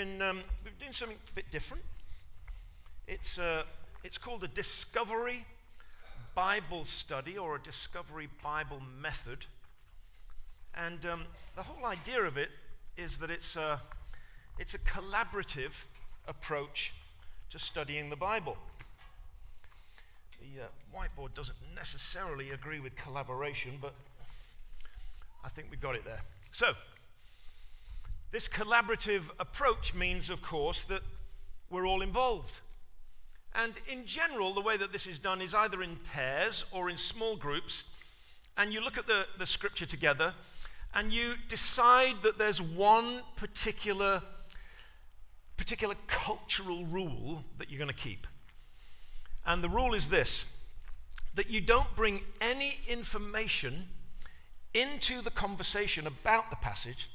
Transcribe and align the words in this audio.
been, 0.00 0.22
um, 0.22 0.36
we've 0.64 0.72
been 0.78 0.86
doing 0.86 0.92
something 0.94 1.18
a 1.30 1.34
bit 1.34 1.50
different. 1.50 1.82
It's, 3.06 3.38
uh, 3.38 3.64
it's 4.02 4.16
called 4.16 4.42
a 4.42 4.48
Discovery 4.48 5.44
Bible 6.34 6.86
Study 6.86 7.36
or 7.36 7.56
a 7.56 7.58
Discovery 7.58 8.30
Bible 8.42 8.80
Method. 8.98 9.44
And 10.74 11.04
um, 11.04 11.24
the 11.54 11.64
whole 11.64 11.84
idea 11.84 12.22
of 12.22 12.38
it 12.38 12.48
is 12.96 13.18
that 13.18 13.30
it's 13.30 13.56
a, 13.56 13.82
it's 14.58 14.72
a 14.72 14.78
collaborative 14.78 15.84
approach 16.26 16.94
to 17.50 17.58
studying 17.58 18.08
the 18.08 18.16
Bible. 18.16 18.56
The 20.40 20.62
uh, 20.62 20.98
whiteboard 20.98 21.34
doesn't 21.34 21.58
necessarily 21.74 22.52
agree 22.52 22.80
with 22.80 22.96
collaboration, 22.96 23.72
but 23.82 23.92
I 25.44 25.50
think 25.50 25.68
we 25.70 25.76
got 25.76 25.94
it 25.94 26.06
there. 26.06 26.22
So, 26.52 26.72
this 28.32 28.48
collaborative 28.48 29.24
approach 29.38 29.94
means, 29.94 30.30
of 30.30 30.42
course, 30.42 30.84
that 30.84 31.02
we're 31.68 31.86
all 31.86 32.02
involved. 32.02 32.60
And 33.54 33.74
in 33.90 34.06
general, 34.06 34.54
the 34.54 34.60
way 34.60 34.76
that 34.76 34.92
this 34.92 35.06
is 35.06 35.18
done 35.18 35.40
is 35.40 35.54
either 35.54 35.82
in 35.82 35.96
pairs 36.12 36.64
or 36.70 36.88
in 36.88 36.96
small 36.96 37.36
groups, 37.36 37.84
and 38.56 38.72
you 38.72 38.80
look 38.80 38.98
at 38.98 39.06
the, 39.06 39.26
the 39.38 39.46
scripture 39.46 39.86
together 39.86 40.34
and 40.94 41.12
you 41.12 41.34
decide 41.48 42.16
that 42.22 42.38
there's 42.38 42.60
one 42.60 43.20
particular, 43.36 44.22
particular 45.56 45.94
cultural 46.06 46.84
rule 46.84 47.44
that 47.58 47.70
you're 47.70 47.78
going 47.78 47.88
to 47.88 47.94
keep. 47.94 48.26
And 49.46 49.62
the 49.62 49.68
rule 49.68 49.94
is 49.94 50.08
this 50.08 50.44
that 51.34 51.48
you 51.48 51.60
don't 51.60 51.94
bring 51.94 52.20
any 52.40 52.78
information 52.88 53.86
into 54.74 55.22
the 55.22 55.30
conversation 55.30 56.06
about 56.06 56.50
the 56.50 56.56
passage 56.56 57.08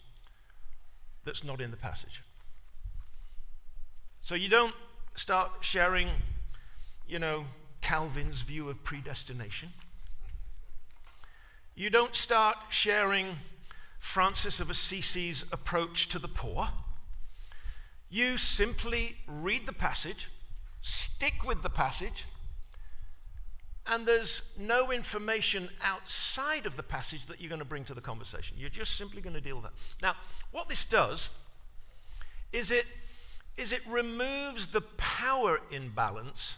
that's 1.25 1.43
not 1.43 1.59
in 1.59 1.71
the 1.71 1.77
passage. 1.77 2.21
So 4.21 4.35
you 4.35 4.49
don't 4.49 4.75
start 5.15 5.51
sharing, 5.61 6.09
you 7.07 7.19
know, 7.19 7.45
Calvin's 7.81 8.41
view 8.41 8.69
of 8.69 8.83
predestination. 8.83 9.69
You 11.75 11.89
don't 11.89 12.15
start 12.15 12.57
sharing 12.69 13.37
Francis 13.99 14.59
of 14.59 14.69
Assisi's 14.69 15.43
approach 15.51 16.07
to 16.09 16.19
the 16.19 16.27
poor. 16.27 16.69
You 18.09 18.37
simply 18.37 19.17
read 19.27 19.65
the 19.65 19.73
passage, 19.73 20.29
stick 20.81 21.43
with 21.45 21.63
the 21.63 21.69
passage, 21.69 22.25
and 23.87 24.07
there's 24.07 24.41
no 24.57 24.91
information 24.91 25.69
outside 25.83 26.65
of 26.65 26.75
the 26.75 26.83
passage 26.83 27.27
that 27.27 27.39
you're 27.39 27.49
going 27.49 27.59
to 27.59 27.65
bring 27.65 27.85
to 27.85 27.93
the 27.93 28.01
conversation. 28.01 28.57
You're 28.57 28.69
just 28.69 28.97
simply 28.97 29.21
going 29.21 29.35
to 29.35 29.41
deal 29.41 29.55
with 29.55 29.65
that. 29.65 29.73
Now, 30.01 30.15
what 30.51 30.69
this 30.69 30.85
does 30.85 31.29
is 32.51 32.71
it, 32.71 32.85
is 33.57 33.71
it 33.71 33.81
removes 33.87 34.67
the 34.67 34.81
power 34.81 35.59
imbalance 35.71 36.55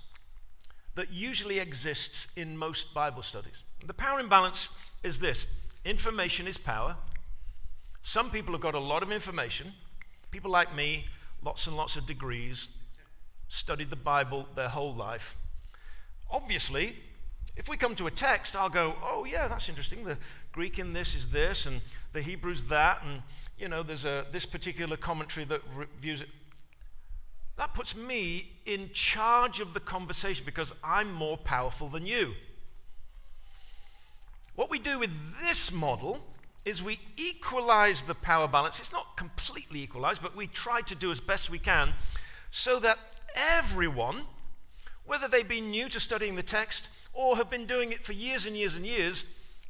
that 0.96 1.12
usually 1.12 1.60
exists 1.60 2.28
in 2.36 2.58
most 2.58 2.94
Bible 2.94 3.22
studies. 3.22 3.64
The 3.86 3.94
power 3.94 4.20
imbalance 4.20 4.70
is 5.04 5.20
this 5.20 5.48
information 5.86 6.48
is 6.48 6.58
power. 6.58 6.96
Some 8.04 8.32
people 8.32 8.54
have 8.54 8.62
got 8.62 8.74
a 8.74 8.80
lot 8.80 9.04
of 9.04 9.12
information. 9.12 9.74
People 10.32 10.50
like 10.50 10.74
me, 10.76 11.06
lots 11.44 11.68
and 11.68 11.76
lots 11.76 11.96
of 11.96 12.08
degrees, 12.08 12.68
studied 13.50 13.90
the 13.90 13.96
Bible 13.96 14.48
their 14.56 14.70
whole 14.70 14.94
life. 14.94 15.36
Obviously, 16.30 16.96
if 17.58 17.68
we 17.68 17.76
come 17.76 17.96
to 17.96 18.08
a 18.08 18.12
text, 18.12 18.56
I'll 18.56 18.70
go, 18.70 18.96
oh, 19.04 19.26
yeah, 19.26 19.48
that's 19.48 19.68
interesting. 19.68 20.04
The 20.06 20.18
Greek 20.52 20.78
in 20.78 20.94
this 20.94 21.16
is 21.16 21.30
this, 21.32 21.66
and 21.66 21.82
the 22.14 22.22
Hebrew's 22.22 22.66
that, 22.66 23.02
and, 23.04 23.24
you 23.58 23.68
know, 23.68 23.82
there's 23.82 24.06
a, 24.06 24.26
this 24.32 24.46
particular 24.46 24.96
commentary 24.96 25.46
that 25.48 25.62
reviews 25.76 26.22
it. 26.22 26.30
That 27.58 27.74
puts 27.74 27.96
me 27.96 28.52
in 28.68 28.92
charge 28.94 29.60
of 29.60 29.74
the 29.74 29.80
conversation 29.80 30.46
because 30.46 30.72
I'm 30.84 31.12
more 31.12 31.38
powerful 31.38 31.90
than 31.90 32.06
you. 32.06 32.36
What 34.56 34.70
we 34.70 34.78
do 34.78 35.00
with 35.00 35.12
this 35.44 35.72
model 35.72 36.20
is 36.64 36.84
we 36.84 37.00
equalize 37.16 38.04
the 38.04 38.14
power 38.14 38.48
balance. 38.48 38.80
It's 38.80 38.92
not 38.92 39.18
completely 39.18 39.82
equalized, 39.82 40.22
but 40.22 40.36
we 40.36 40.46
try 40.46 40.82
to 40.82 40.94
do 40.94 41.10
as 41.10 41.20
best 41.20 41.50
we 41.50 41.60
can 41.60 41.94
so 42.52 42.80
that 42.80 43.00
everyone, 43.36 44.26
whether 45.06 45.28
they 45.28 45.42
be 45.42 45.62
new 45.62 45.90
to 45.90 46.00
studying 46.00 46.36
the 46.36 46.44
text 46.44 46.90
or 47.18 47.36
have 47.36 47.50
been 47.50 47.66
doing 47.66 47.92
it 47.92 48.04
for 48.04 48.14
years 48.14 48.46
and 48.46 48.56
years 48.56 48.76
and 48.76 48.86
years 48.86 49.26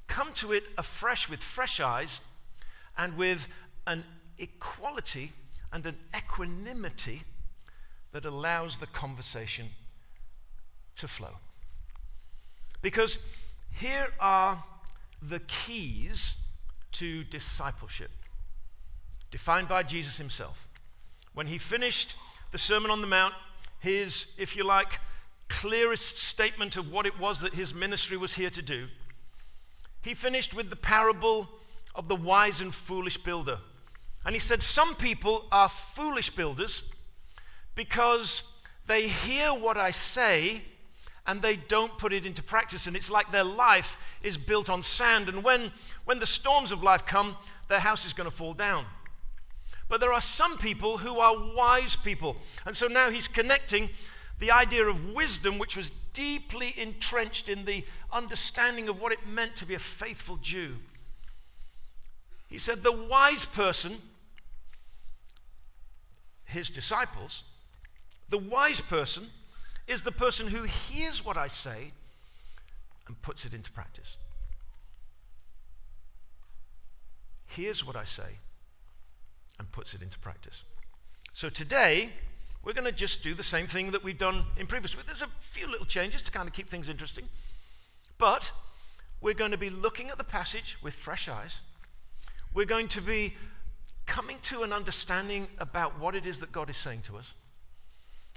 come 0.08 0.34
to 0.34 0.52
it 0.52 0.66
afresh 0.78 1.30
with 1.30 1.40
fresh 1.40 1.80
eyes 1.80 2.19
and 2.97 3.16
with 3.16 3.47
an 3.88 4.03
equality 4.38 5.31
and 5.72 5.86
an 5.86 5.96
equanimity 6.16 7.24
that 8.12 8.25
allows 8.25 8.78
the 8.78 8.88
conversation 8.88 9.69
to 10.97 11.07
flow. 11.07 11.38
Because 12.81 13.18
here 13.72 14.09
are 14.19 14.63
the 15.22 15.40
keys 15.40 16.36
to 16.94 17.24
discipleship, 17.24 18.12
defined 19.31 19.69
by 19.69 19.84
Jesus 19.84 20.18
himself. 20.18 20.68
When 21.34 21.47
he 21.47 21.57
finished 21.57 22.16
the 22.52 22.57
Sermon 22.57 22.91
on 22.91 23.00
the 23.00 23.07
Mount, 23.07 23.34
his, 23.80 24.34
if 24.38 24.56
you 24.56 24.66
like, 24.66 25.00
clearest 25.50 26.18
statement 26.18 26.78
of 26.78 26.91
what 26.91 27.06
it 27.06 27.19
was 27.19 27.41
that 27.41 27.53
his 27.53 27.74
ministry 27.74 28.18
was 28.18 28.35
here 28.35 28.50
to 28.50 28.62
do, 28.62 28.88
he 30.02 30.13
finished 30.13 30.53
with 30.53 30.69
the 30.69 30.75
parable 30.75 31.50
of 31.96 32.08
the 32.08 32.16
wise 32.16 32.62
and 32.62 32.74
foolish 32.74 33.18
builder. 33.18 33.59
And 34.25 34.36
he 34.36 34.40
said, 34.40 34.62
Some 34.62 34.96
people 34.96 35.46
are 35.52 35.69
foolish 35.69 36.30
builders 36.30 36.84
because 37.75 38.44
they 38.88 39.07
hear 39.07 39.53
what 39.53 39.78
I 39.78 39.91
say 39.91 40.62
and 41.25 41.41
they 41.41 41.57
don't 41.57 41.97
put 41.97 42.13
it 42.13 42.25
into 42.25 42.41
practice. 42.41 42.88
And 42.88 42.96
it's 42.96 43.09
like 43.09 43.31
their 43.31 43.44
life 43.44 43.97
is 44.24 44.38
built 44.38 44.69
on 44.69 44.81
sand. 44.81 45.28
And 45.28 45.44
when, 45.44 45.72
when 46.06 46.19
the 46.19 46.25
storms 46.25 46.72
of 46.72 46.81
life 46.81 47.06
come, 47.06 47.36
their 47.68 47.80
house 47.81 48.06
is 48.06 48.13
going 48.13 48.30
to 48.30 48.36
fall 48.36 48.53
down. 48.53 48.86
But 49.90 50.00
there 50.00 50.13
are 50.13 50.22
some 50.22 50.57
people 50.57 50.97
who 50.97 51.19
are 51.19 51.53
wise 51.53 51.96
people. 51.96 52.38
And 52.66 52.75
so 52.75 52.88
now 52.88 53.09
he's 53.09 53.28
connecting 53.28 53.90
the 54.40 54.52
idea 54.52 54.86
of 54.86 55.14
wisdom, 55.14 55.58
which 55.58 55.75
was 55.75 55.92
deeply 56.14 56.74
entrenched 56.78 57.50
in 57.50 57.66
the 57.66 57.84
understanding 58.12 58.88
of 58.90 59.00
what 59.00 59.12
it 59.12 59.28
meant 59.28 59.56
to 59.56 59.66
be 59.66 59.74
a 59.74 59.80
faithful 59.80 60.38
Jew. 60.38 60.75
He 62.48 62.59
said, 62.59 62.84
The 62.84 62.92
wise 62.92 63.46
person, 63.46 63.98
his 66.46 66.70
disciples, 66.70 67.44
the 68.30 68.38
wise 68.38 68.80
person 68.80 69.28
is 69.88 70.03
the 70.03 70.12
person 70.12 70.48
who 70.48 70.64
hears 70.64 71.25
what 71.25 71.38
I 71.38 71.48
say 71.48 71.92
and 73.08 73.22
puts 73.22 73.46
it 73.46 73.54
into 73.54 73.72
practice. 73.72 74.18
Hears 77.48 77.86
what 77.86 77.96
I 77.96 78.04
say 78.04 78.40
and 79.58 79.72
puts 79.72 79.94
it 79.94 80.02
into 80.02 80.19
practice. 80.19 80.64
So 81.34 81.50
today, 81.50 82.12
we're 82.68 82.74
going 82.74 82.84
to 82.84 82.92
just 82.92 83.24
do 83.24 83.34
the 83.34 83.44
same 83.44 83.66
thing 83.66 83.92
that 83.92 84.04
we've 84.04 84.18
done 84.18 84.44
in 84.58 84.68
previous 84.68 84.94
weeks. 84.94 85.08
There's 85.08 85.22
a 85.22 85.30
few 85.40 85.68
little 85.72 85.86
changes 85.86 86.22
to 86.24 86.32
kind 86.32 86.50
of 86.50 86.54
keep 86.54 86.70
things 86.70 86.90
interesting. 86.90 87.24
But 88.18 88.52
we're 89.22 89.36
going 89.36 89.52
to 89.52 89.58
be 89.58 89.70
looking 89.70 90.10
at 90.10 90.18
the 90.18 90.26
passage 90.26 90.78
with 90.84 90.94
fresh 90.94 91.30
eyes. 91.30 91.60
We're 92.54 92.66
going 92.66 92.90
to 92.90 93.02
be 93.02 93.36
coming 94.06 94.40
to 94.42 94.64
an 94.64 94.74
understanding 94.74 95.48
about 95.60 95.98
what 95.98 96.14
it 96.14 96.26
is 96.26 96.42
that 96.42 96.52
God 96.52 96.70
is 96.70 96.76
saying 96.76 97.04
to 97.08 97.16
us. 97.16 97.32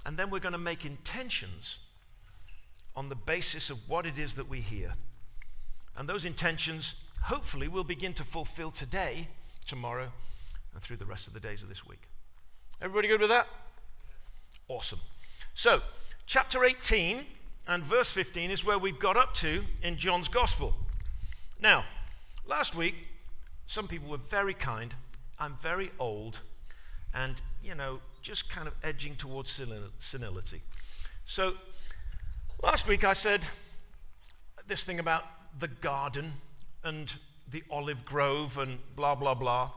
And 0.07 0.17
then 0.17 0.31
we're 0.31 0.39
going 0.39 0.53
to 0.53 0.59
make 0.59 0.85
intentions 0.85 1.79
on 2.95 3.09
the 3.09 3.17
basis 3.17 3.69
of 3.69 3.79
what 3.89 4.07
it 4.07 4.17
is 4.17 4.37
that 4.37 4.49
we 4.49 4.61
hear. 4.61 4.93
And 5.97 6.09
those 6.09 6.25
intentions, 6.25 6.95
hopefully, 7.23 7.67
will 7.67 7.83
begin 7.83 8.15
to 8.15 8.23
fulfill 8.23 8.71
today, 8.71 9.27
tomorrow, 9.67 10.13
and 10.73 10.81
through 10.81 10.99
the 10.99 11.05
rest 11.05 11.27
of 11.27 11.33
the 11.33 11.41
days 11.41 11.65
of 11.65 11.69
this 11.69 11.85
week. 11.85 12.03
Everybody 12.81 13.09
good 13.09 13.21
with 13.21 13.31
that? 13.31 13.49
Awesome. 14.71 15.01
So, 15.57 15.83
chapter 16.29 16.65
18 16.65 17.27
and 17.67 17.83
verse 17.83 18.13
15 18.13 18.53
is 18.53 18.65
where 18.65 18.79
we've 18.79 19.01
got 19.01 19.17
up 19.17 19.35
to 19.35 19.65
in 19.83 19.97
John's 19.97 20.29
Gospel. 20.29 20.77
Now, 21.61 21.85
last 22.47 22.77
week, 22.77 22.95
some 23.67 23.89
people 23.89 24.09
were 24.09 24.21
very 24.29 24.55
kind. 24.55 24.95
I'm 25.41 25.57
very 25.61 25.91
old 25.99 26.39
and, 27.13 27.41
you 27.65 27.75
know, 27.75 27.99
just 28.23 28.49
kind 28.49 28.69
of 28.69 28.75
edging 28.85 29.17
towards 29.17 29.51
senility. 29.99 30.63
So, 31.27 31.55
last 32.63 32.87
week 32.87 33.03
I 33.03 33.15
said 33.15 33.41
this 34.69 34.85
thing 34.85 35.01
about 35.01 35.25
the 35.59 35.67
garden 35.67 36.35
and 36.85 37.13
the 37.51 37.65
olive 37.73 38.05
grove 38.05 38.57
and 38.57 38.79
blah, 38.95 39.17
blah, 39.17 39.35
blah, 39.35 39.73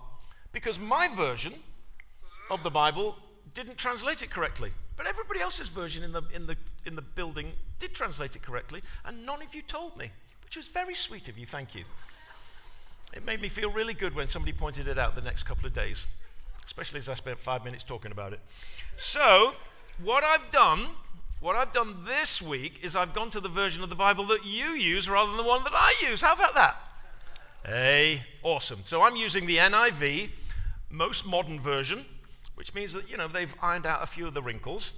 because 0.52 0.78
my 0.78 1.08
version 1.08 1.56
of 2.52 2.62
the 2.62 2.70
Bible 2.70 3.16
didn't 3.56 3.80
translate 3.80 4.22
it 4.22 4.30
correctly. 4.30 4.72
But 5.04 5.10
everybody 5.10 5.42
else's 5.42 5.68
version 5.68 6.02
in 6.02 6.14
the, 6.14 6.22
in, 6.34 6.48
the, 6.48 6.56
in 6.86 6.96
the 6.96 7.02
building 7.02 7.52
did 7.78 7.94
translate 7.94 8.38
it 8.38 8.42
correctly, 8.42 8.82
and 9.04 9.26
none 9.26 9.42
of 9.42 9.54
you 9.54 9.62
told 9.62 9.98
me, 9.98 10.12
which 10.46 10.56
was 10.56 10.68
very 10.68 10.96
sweet 10.96 11.28
of 11.28 11.38
you. 11.38 11.46
Thank 11.46 11.76
you. 11.76 11.84
It 13.14 13.26
made 13.26 13.42
me 13.42 13.50
feel 13.50 13.70
really 13.70 13.94
good 13.94 14.16
when 14.16 14.30
somebody 14.30 14.54
pointed 14.54 14.88
it 14.88 14.98
out 14.98 15.14
the 15.14 15.22
next 15.22 15.44
couple 15.44 15.66
of 15.66 15.74
days. 15.74 16.08
especially 16.66 17.00
as 17.00 17.10
I 17.10 17.16
spent 17.16 17.38
five 17.38 17.66
minutes 17.66 17.84
talking 17.84 18.14
about 18.14 18.32
it. 18.32 18.40
So, 18.96 19.56
what 20.02 20.24
I've 20.24 20.50
done, 20.52 20.92
what 21.42 21.58
I've 21.58 21.74
done 21.74 22.06
this 22.06 22.42
week 22.42 22.80
is 22.82 22.96
I've 22.96 23.14
gone 23.14 23.30
to 23.32 23.42
the 23.42 23.50
version 23.50 23.84
of 23.84 23.90
the 23.90 23.96
Bible 23.96 24.26
that 24.28 24.46
you 24.46 24.68
use 24.68 25.10
rather 25.10 25.32
than 25.32 25.38
the 25.38 25.44
one 25.44 25.66
that 25.66 25.74
I 25.74 25.96
use. 26.02 26.22
How 26.22 26.32
about 26.32 26.56
that? 26.56 26.78
Hey, 27.66 28.24
awesome. 28.42 28.80
So 28.84 29.02
I'm 29.02 29.18
using 29.18 29.48
the 29.48 29.58
NIV, 29.58 30.30
most 30.90 31.26
modern 31.26 31.60
version, 31.60 32.06
which 32.56 32.74
means 32.74 32.94
that, 32.94 33.10
you 33.10 33.18
know, 33.18 33.28
they've 33.28 33.54
ironed 33.62 33.86
out 33.86 34.04
a 34.04 34.08
few 34.08 34.28
of 34.28 34.34
the 34.34 34.42
wrinkles. 34.42 34.92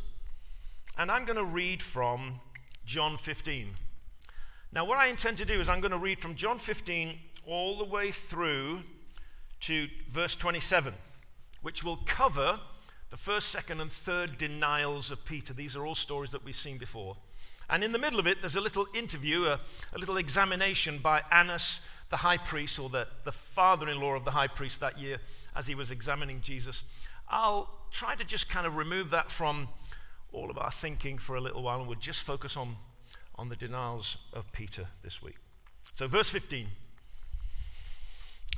And 0.98 1.12
I'm 1.12 1.26
going 1.26 1.38
to 1.38 1.46
read 1.46 1.84
from 1.84 2.40
John 2.86 3.18
15. 3.18 3.72
Now, 4.72 4.86
what 4.86 4.98
I 4.98 5.08
intend 5.08 5.38
to 5.38 5.46
do 5.46 5.60
is 5.60 5.70
I'm 5.70 5.82
going 5.82 5.92
to 5.92 5.98
read 5.98 6.20
from 6.20 6.36
John 6.36 6.60
15 6.60 7.18
all 7.48 7.78
the 7.78 7.86
way 7.86 8.12
through 8.12 8.82
to 9.62 9.88
verse 10.10 10.36
27, 10.36 10.94
which 11.62 11.84
will 11.84 12.00
cover 12.06 12.60
the 13.10 13.18
first, 13.18 13.50
second, 13.50 13.80
and 13.80 13.92
third 13.92 14.38
denials 14.38 15.12
of 15.12 15.24
Peter. 15.26 15.54
These 15.54 15.76
are 15.76 15.86
all 15.86 15.96
stories 15.96 16.32
that 16.32 16.44
we've 16.44 16.56
seen 16.56 16.78
before. 16.78 17.16
And 17.70 17.84
in 17.84 17.92
the 17.92 18.00
middle 18.00 18.20
of 18.20 18.28
it, 18.28 18.42
there's 18.42 18.56
a 18.56 18.62
little 18.62 18.86
interview, 18.94 19.46
a, 19.46 19.60
a 19.94 19.98
little 19.98 20.18
examination 20.18 21.00
by 21.00 21.24
Annas, 21.32 21.80
the 22.10 22.18
high 22.18 22.38
priest, 22.38 22.80
or 22.80 22.90
the, 22.90 23.08
the 23.24 23.32
father 23.32 23.90
in 23.90 24.00
law 24.00 24.16
of 24.16 24.26
the 24.26 24.32
high 24.32 24.48
priest 24.48 24.80
that 24.82 25.00
year, 25.00 25.20
as 25.56 25.66
he 25.68 25.76
was 25.76 25.90
examining 25.90 26.42
Jesus. 26.42 26.84
I'll 27.28 27.70
try 27.92 28.16
to 28.16 28.24
just 28.24 28.50
kind 28.50 28.68
of 28.68 28.76
remove 28.76 29.10
that 29.12 29.32
from 29.32 29.70
all 30.32 30.50
of 30.50 30.58
our 30.58 30.72
thinking 30.72 31.18
for 31.18 31.36
a 31.36 31.42
little 31.42 31.64
while, 31.64 31.80
and 31.80 31.88
we'll 31.88 31.98
just 31.98 32.22
focus 32.22 32.58
on, 32.58 32.76
on 33.36 33.50
the 33.50 33.56
denials 33.56 34.18
of 34.34 34.52
Peter 34.52 34.88
this 35.04 35.22
week. 35.22 35.38
So, 35.94 36.08
verse 36.08 36.30
15 36.30 36.68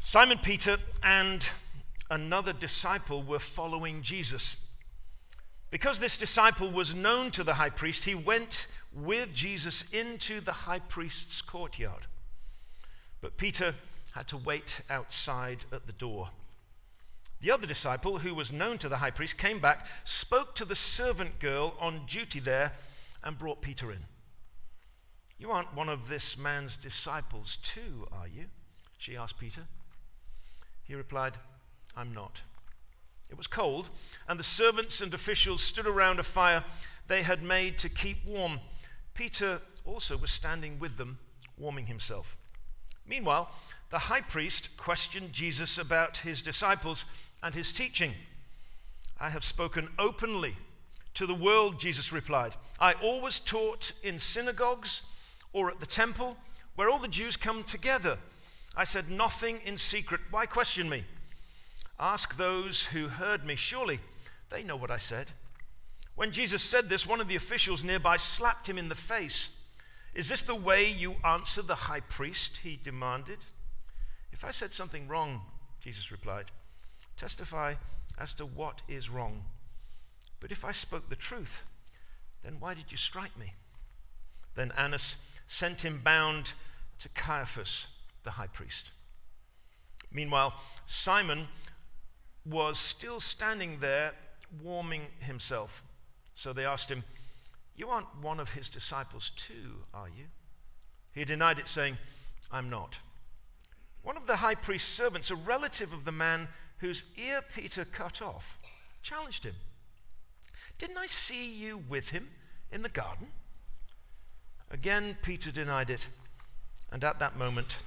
Simon 0.04 0.38
Peter 0.38 0.78
and 1.04 1.48
another 2.10 2.54
disciple 2.54 3.22
were 3.22 3.40
following 3.40 4.02
Jesus. 4.02 4.58
Because 5.69 6.00
this 6.00 6.18
disciple 6.18 6.72
was 6.72 6.96
known 6.96 7.30
to 7.31 7.44
the 7.44 7.56
high 7.56 7.69
priest, 7.69 8.06
he 8.06 8.16
went 8.16 8.68
with 8.94 9.34
Jesus 9.34 9.84
into 9.92 10.40
the 10.40 10.54
high 10.54 10.80
priest's 10.80 11.42
courtyard. 11.42 12.08
But 13.19 13.38
Peter 13.38 13.75
had 14.14 14.28
to 14.30 14.38
wait 14.38 14.81
outside 14.90 15.66
at 15.72 15.88
the 15.88 15.94
door. 15.94 16.30
The 17.42 17.51
other 17.51 17.68
disciple, 17.68 18.19
who 18.19 18.34
was 18.34 18.51
known 18.51 18.78
to 18.80 18.89
the 18.89 18.98
high 18.98 19.12
priest, 19.12 19.38
came 19.38 19.60
back, 19.60 19.86
spoke 20.04 20.56
to 20.56 20.66
the 20.66 20.75
servant 20.75 21.39
girl 21.39 21.75
on 21.80 22.06
duty 22.07 22.39
there, 22.39 22.74
and 23.24 23.38
brought 23.38 23.62
Peter 23.62 23.92
in. 23.92 24.06
You 25.38 25.51
aren't 25.51 25.75
one 25.75 25.89
of 25.89 26.07
this 26.07 26.38
man's 26.38 26.75
disciples, 26.75 27.57
too, 27.63 28.07
are 28.12 28.28
you? 28.28 28.45
She 28.98 29.16
asked 29.16 29.38
Peter. 29.38 29.62
He 30.84 30.95
replied, 30.95 31.38
I'm 31.95 32.13
not. 32.13 32.42
It 33.30 33.38
was 33.38 33.48
cold, 33.48 33.90
and 34.28 34.40
the 34.40 34.44
servants 34.44 35.01
and 35.01 35.13
officials 35.13 35.62
stood 35.62 35.86
around 35.86 36.19
a 36.19 36.24
fire 36.24 36.63
they 37.07 37.24
had 37.24 37.44
made 37.44 37.78
to 37.80 37.90
keep 37.90 38.25
warm. 38.25 38.62
Peter 39.13 39.62
also 39.86 40.18
was 40.18 40.31
standing 40.31 40.80
with 40.80 40.98
them, 40.98 41.19
warming 41.57 41.86
himself. 41.86 42.36
Meanwhile, 43.06 43.51
the 43.90 44.00
high 44.00 44.22
priest 44.22 44.75
questioned 44.78 45.33
Jesus 45.33 45.78
about 45.78 46.19
his 46.19 46.42
disciples 46.42 47.06
and 47.42 47.56
his 47.56 47.72
teaching. 47.72 48.13
I 49.19 49.30
have 49.30 49.44
spoken 49.44 49.89
openly 49.98 50.56
to 51.16 51.25
the 51.25 51.34
world, 51.34 51.80
Jesus 51.80 52.12
replied. 52.12 52.56
I 52.80 52.94
always 52.94 53.39
taught 53.39 53.92
in 54.04 54.19
synagogues 54.19 55.01
or 55.54 55.72
at 55.72 55.80
the 55.80 55.86
temple 55.86 56.38
where 56.75 56.89
all 56.89 57.00
the 57.00 57.07
Jews 57.07 57.36
come 57.36 57.63
together. 57.63 58.19
I 58.75 58.84
said 58.84 59.10
nothing 59.10 59.60
in 59.66 59.80
secret. 59.80 60.22
Why 60.30 60.45
question 60.45 60.88
me? 60.88 61.06
Ask 62.00 62.38
those 62.38 62.84
who 62.84 63.07
heard 63.07 63.44
me. 63.44 63.56
Surely 63.56 64.00
they 64.51 64.62
know 64.62 64.75
what 64.75 64.92
I 64.92 65.00
said. 65.00 65.31
When 66.16 66.31
Jesus 66.31 66.62
said 66.62 66.90
this, 66.90 67.07
one 67.07 67.22
of 67.22 67.28
the 67.28 67.36
officials 67.36 67.83
nearby 67.83 68.18
slapped 68.18 68.69
him 68.69 68.78
in 68.78 68.90
the 68.90 68.95
face. 68.95 69.50
Is 70.13 70.30
this 70.30 70.44
the 70.44 70.56
way 70.56 70.90
you 70.90 71.16
answer 71.24 71.62
the 71.62 71.75
high 71.75 72.00
priest? 72.00 72.60
He 72.63 72.80
demanded. 72.83 73.40
If 74.31 74.44
I 74.44 74.51
said 74.51 74.74
something 74.74 75.07
wrong, 75.07 75.42
Jesus 75.80 76.12
replied, 76.12 76.51
testify 77.18 77.75
as 78.18 78.34
to 78.36 78.46
what 78.46 78.81
is 78.88 79.10
wrong. 79.10 79.44
But 80.40 80.52
if 80.52 80.64
I 80.64 80.72
spoke 80.72 81.10
the 81.10 81.16
truth, 81.16 81.64
then 82.44 82.58
why 82.60 82.74
did 82.74 82.92
you 82.92 82.98
strike 82.98 83.38
me? 83.38 83.54
Then 84.56 84.72
Annas 84.78 85.18
sent 85.48 85.84
him 85.84 86.02
bound 86.04 86.54
to 87.00 87.10
Caiaphas, 87.10 87.88
the 88.24 88.31
high 88.31 88.48
priest. 88.48 88.92
Meanwhile, 90.12 90.54
Simon 90.86 91.48
was 92.46 92.80
still 92.80 93.19
standing 93.19 93.80
there 93.80 94.14
warming 94.64 95.02
himself. 95.19 95.84
So 96.34 96.54
they 96.54 96.66
asked 96.66 96.90
him, 96.90 97.04
You 97.75 97.90
aren't 97.90 98.22
one 98.22 98.40
of 98.40 98.52
his 98.52 98.69
disciples, 98.69 99.31
too, 99.36 99.84
are 99.94 100.08
you? 100.08 100.25
He 101.14 101.25
denied 101.25 101.60
it, 101.60 101.68
saying, 101.68 101.98
I'm 102.52 102.69
not. 102.69 103.00
One 104.04 104.18
of 104.18 104.28
the 104.28 104.38
high 104.38 104.56
priest's 104.56 104.92
servants, 104.92 105.31
a 105.31 105.36
relative 105.36 105.92
of 105.92 106.06
the 106.06 106.12
man 106.12 106.48
whose 106.80 107.04
ear 107.16 107.42
Peter 107.42 107.86
cut 107.86 108.22
off, 108.22 108.58
challenged 109.02 109.44
him. 109.44 109.56
Didn't 110.78 110.98
I 110.98 111.08
see 111.08 111.52
you 111.52 111.78
with 111.78 112.10
him 112.10 112.30
in 112.72 112.84
the 112.84 112.90
garden? 112.90 113.28
Again, 114.70 115.18
Peter 115.22 115.52
denied 115.52 115.90
it, 115.90 116.08
and 116.92 117.04
at 117.04 117.20
that 117.20 117.38
moment, 117.38 117.78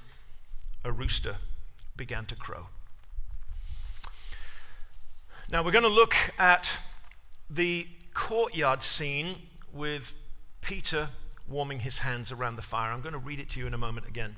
a 0.83 0.91
rooster 0.91 1.37
began 1.95 2.25
to 2.25 2.35
crow. 2.35 2.67
Now, 5.51 5.63
we're 5.63 5.71
going 5.71 5.83
to 5.83 5.89
look 5.89 6.15
at 6.39 6.77
the 7.49 7.87
courtyard 8.13 8.81
scene 8.83 9.35
with 9.73 10.13
Peter 10.61 11.09
warming 11.47 11.81
his 11.81 11.99
hands 11.99 12.31
around 12.31 12.55
the 12.55 12.61
fire. 12.61 12.91
I'm 12.91 13.01
going 13.01 13.13
to 13.13 13.19
read 13.19 13.39
it 13.39 13.49
to 13.51 13.59
you 13.59 13.67
in 13.67 13.73
a 13.73 13.77
moment 13.77 14.07
again. 14.07 14.37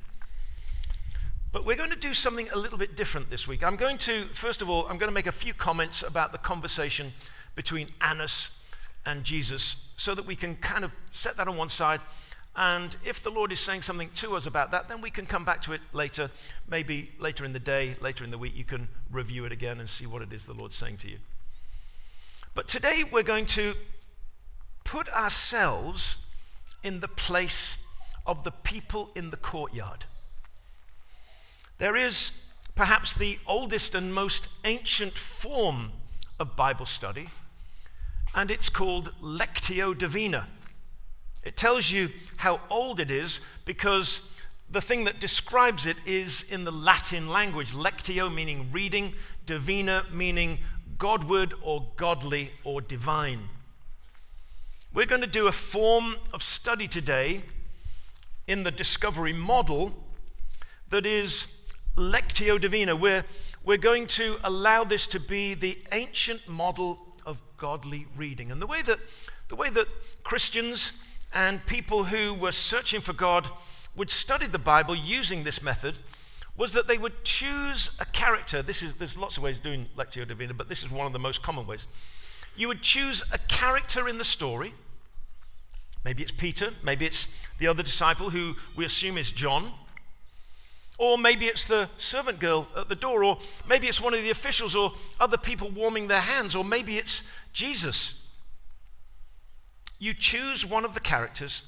But 1.53 1.65
we're 1.65 1.75
going 1.75 1.91
to 1.91 1.95
do 1.95 2.15
something 2.15 2.49
a 2.49 2.57
little 2.57 2.79
bit 2.79 2.97
different 2.97 3.29
this 3.29 3.47
week. 3.47 3.63
I'm 3.63 3.75
going 3.75 3.99
to, 3.99 4.25
first 4.33 4.63
of 4.63 4.71
all, 4.71 4.87
I'm 4.87 4.97
going 4.97 5.07
to 5.09 5.13
make 5.13 5.27
a 5.27 5.31
few 5.31 5.53
comments 5.53 6.01
about 6.01 6.31
the 6.31 6.39
conversation 6.39 7.13
between 7.55 7.89
Annas 8.01 8.49
and 9.05 9.23
Jesus 9.23 9.89
so 9.95 10.15
that 10.15 10.25
we 10.25 10.35
can 10.35 10.55
kind 10.55 10.83
of 10.83 10.91
set 11.11 11.37
that 11.37 11.47
on 11.47 11.55
one 11.55 11.69
side. 11.69 12.01
And 12.55 12.95
if 13.05 13.21
the 13.21 13.29
Lord 13.29 13.51
is 13.51 13.59
saying 13.59 13.83
something 13.83 14.09
to 14.15 14.35
us 14.35 14.47
about 14.47 14.71
that, 14.71 14.89
then 14.89 14.99
we 14.99 15.11
can 15.11 15.27
come 15.27 15.45
back 15.45 15.61
to 15.63 15.73
it 15.73 15.81
later. 15.91 16.31
Maybe 16.67 17.11
later 17.19 17.45
in 17.45 17.53
the 17.53 17.59
day, 17.59 17.97
later 18.01 18.23
in 18.23 18.31
the 18.31 18.39
week, 18.39 18.53
you 18.55 18.63
can 18.63 18.87
review 19.11 19.45
it 19.45 19.51
again 19.51 19.79
and 19.79 19.87
see 19.87 20.07
what 20.07 20.23
it 20.23 20.33
is 20.33 20.45
the 20.45 20.53
Lord's 20.53 20.75
saying 20.75 20.97
to 20.97 21.07
you. 21.07 21.17
But 22.55 22.67
today 22.67 23.03
we're 23.11 23.21
going 23.21 23.45
to 23.47 23.75
put 24.83 25.07
ourselves 25.09 26.17
in 26.81 26.99
the 26.99 27.07
place 27.07 27.77
of 28.25 28.43
the 28.43 28.51
people 28.51 29.11
in 29.13 29.29
the 29.29 29.37
courtyard. 29.37 30.05
There 31.83 31.97
is 31.97 32.31
perhaps 32.75 33.13
the 33.13 33.39
oldest 33.45 33.93
and 33.93 34.13
most 34.13 34.47
ancient 34.63 35.17
form 35.17 35.91
of 36.39 36.55
Bible 36.55 36.85
study, 36.85 37.27
and 38.33 38.49
it's 38.49 38.69
called 38.69 39.11
Lectio 39.21 39.93
Divina. 39.93 40.47
It 41.43 41.57
tells 41.57 41.91
you 41.91 42.11
how 42.37 42.61
old 42.69 43.01
it 43.01 43.11
is 43.11 43.41
because 43.65 44.21
the 44.71 44.79
thing 44.79 45.03
that 45.03 45.19
describes 45.19 45.85
it 45.85 45.97
is 46.05 46.45
in 46.49 46.63
the 46.63 46.71
Latin 46.71 47.27
language. 47.27 47.73
Lectio 47.73 48.33
meaning 48.33 48.69
reading, 48.71 49.15
divina 49.45 50.05
meaning 50.09 50.59
Godward 50.97 51.53
or 51.61 51.87
godly 51.97 52.51
or 52.63 52.79
divine. 52.79 53.49
We're 54.93 55.05
going 55.05 55.19
to 55.19 55.27
do 55.27 55.47
a 55.47 55.51
form 55.51 56.15
of 56.31 56.43
study 56.43 56.87
today 56.87 57.43
in 58.47 58.63
the 58.63 58.71
discovery 58.71 59.33
model 59.33 59.91
that 60.89 61.05
is 61.05 61.47
Lectio 61.95 62.59
Divina. 62.59 62.95
We're, 62.95 63.23
we're 63.63 63.77
going 63.77 64.07
to 64.07 64.37
allow 64.43 64.83
this 64.83 65.05
to 65.07 65.19
be 65.19 65.53
the 65.53 65.77
ancient 65.91 66.47
model 66.47 66.99
of 67.25 67.37
godly 67.57 68.07
reading. 68.15 68.51
And 68.51 68.61
the 68.61 68.67
way 68.67 68.81
that, 68.81 68.99
the 69.49 69.55
way 69.55 69.69
that 69.69 69.87
Christians 70.23 70.93
and 71.33 71.65
people 71.65 72.05
who 72.05 72.33
were 72.33 72.51
searching 72.51 73.01
for 73.01 73.13
God 73.13 73.47
would 73.95 74.09
study 74.09 74.47
the 74.47 74.59
Bible 74.59 74.95
using 74.95 75.43
this 75.43 75.61
method 75.61 75.95
was 76.55 76.73
that 76.73 76.87
they 76.87 76.97
would 76.97 77.23
choose 77.23 77.91
a 77.99 78.05
character. 78.05 78.61
This 78.61 78.83
is, 78.83 78.95
there's 78.95 79.17
lots 79.17 79.37
of 79.37 79.43
ways 79.43 79.57
of 79.57 79.63
doing 79.63 79.87
Lectio 79.95 80.27
Divina, 80.27 80.53
but 80.53 80.69
this 80.69 80.83
is 80.83 80.91
one 80.91 81.07
of 81.07 81.13
the 81.13 81.19
most 81.19 81.41
common 81.41 81.65
ways. 81.65 81.87
You 82.55 82.67
would 82.67 82.81
choose 82.81 83.23
a 83.31 83.37
character 83.37 84.07
in 84.07 84.17
the 84.17 84.23
story. 84.23 84.73
Maybe 86.03 86.21
it's 86.21 86.31
Peter, 86.31 86.71
maybe 86.83 87.05
it's 87.05 87.27
the 87.59 87.67
other 87.67 87.81
disciple 87.81 88.31
who 88.31 88.55
we 88.75 88.85
assume 88.85 89.17
is 89.17 89.31
John. 89.31 89.71
Or 90.97 91.17
maybe 91.17 91.47
it's 91.47 91.65
the 91.65 91.89
servant 91.97 92.39
girl 92.39 92.67
at 92.77 92.87
the 92.87 92.95
door, 92.95 93.23
or 93.23 93.39
maybe 93.67 93.87
it's 93.87 93.99
one 93.99 94.13
of 94.13 94.21
the 94.21 94.29
officials, 94.29 94.75
or 94.75 94.93
other 95.19 95.37
people 95.37 95.69
warming 95.69 96.07
their 96.07 96.21
hands, 96.21 96.55
or 96.55 96.63
maybe 96.63 96.97
it's 96.97 97.23
Jesus. 97.51 98.21
You 99.99 100.13
choose 100.13 100.65
one 100.65 100.85
of 100.85 100.93
the 100.93 100.99
characters 100.99 101.63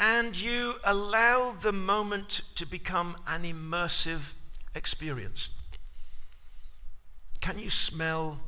and 0.00 0.34
you 0.34 0.76
allow 0.82 1.54
the 1.60 1.72
moment 1.72 2.40
to 2.54 2.64
become 2.64 3.16
an 3.26 3.42
immersive 3.42 4.32
experience. 4.74 5.50
Can 7.42 7.58
you 7.58 7.68
smell 7.68 8.40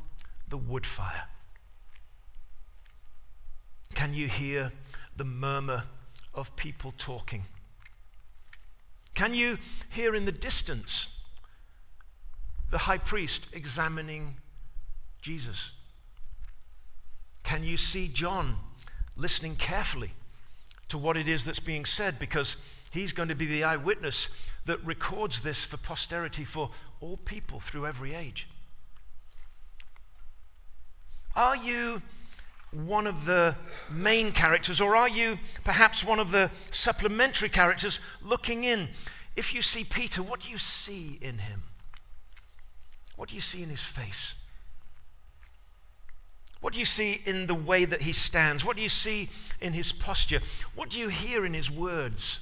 the 0.49 0.57
wood 0.57 0.87
fire? 0.87 1.25
Can 3.95 4.15
you 4.15 4.29
hear 4.29 4.73
the 5.15 5.25
murmur 5.25 5.85
of 6.33 6.57
people 6.57 6.95
talking? 6.97 7.45
Can 9.15 9.35
you 9.35 9.59
hear 9.91 10.15
in 10.15 10.25
the 10.25 10.33
distance 10.33 11.09
the 12.71 12.79
high 12.79 12.99
priest 12.99 13.49
examining 13.53 14.37
Jesus? 15.21 15.73
Can 17.43 17.65
you 17.65 17.77
see 17.77 18.09
John 18.09 18.57
listening 19.17 19.57
carefully 19.57 20.13
to 20.89 20.97
what 20.97 21.17
it 21.17 21.29
is 21.29 21.45
that's 21.45 21.61
being 21.61 21.85
said? 21.85 22.19
Because 22.19 22.57
he's 22.91 23.13
going 23.13 23.29
to 23.29 23.35
be 23.35 23.47
the 23.47 23.65
eyewitness 23.65 24.29
that 24.65 24.85
records 24.85 25.43
this 25.43 25.65
for 25.65 25.77
posterity 25.77 26.45
for 26.45 26.71
all 27.01 27.17
people 27.17 27.61
through 27.61 27.87
every 27.87 28.15
age. 28.15 28.49
Are 31.35 31.57
you 31.57 32.03
one 32.73 33.07
of 33.07 33.27
the 33.27 33.55
main 33.91 34.33
characters, 34.33 34.81
or 34.81 34.97
are 34.97 35.09
you 35.09 35.39
perhaps 35.63 36.03
one 36.03 36.19
of 36.19 36.31
the 36.31 36.51
supplementary 36.71 37.49
characters 37.49 38.01
looking 38.23 38.65
in? 38.65 38.89
If 39.37 39.55
you 39.55 39.63
see 39.63 39.85
Peter, 39.85 40.23
what 40.23 40.41
do 40.41 40.49
you 40.49 40.59
see 40.59 41.19
in 41.21 41.39
him? 41.39 41.65
What 43.17 43.29
do 43.29 43.35
you 43.35 43.41
see 43.41 43.63
in 43.63 43.69
his 43.69 43.83
face? 43.83 44.35
What 46.61 46.73
do 46.73 46.79
you 46.79 46.85
see 46.85 47.21
in 47.25 47.47
the 47.47 47.55
way 47.55 47.85
that 47.85 48.03
he 48.03 48.13
stands? 48.13 48.65
What 48.65 48.77
do 48.77 48.83
you 48.83 48.89
see 48.89 49.29
in 49.61 49.73
his 49.73 49.93
posture? 49.93 50.41
What 50.75 50.91
do 50.91 50.99
you 50.99 51.09
hear 51.09 51.45
in 51.45 51.55
his 51.55 51.71
words? 51.71 52.41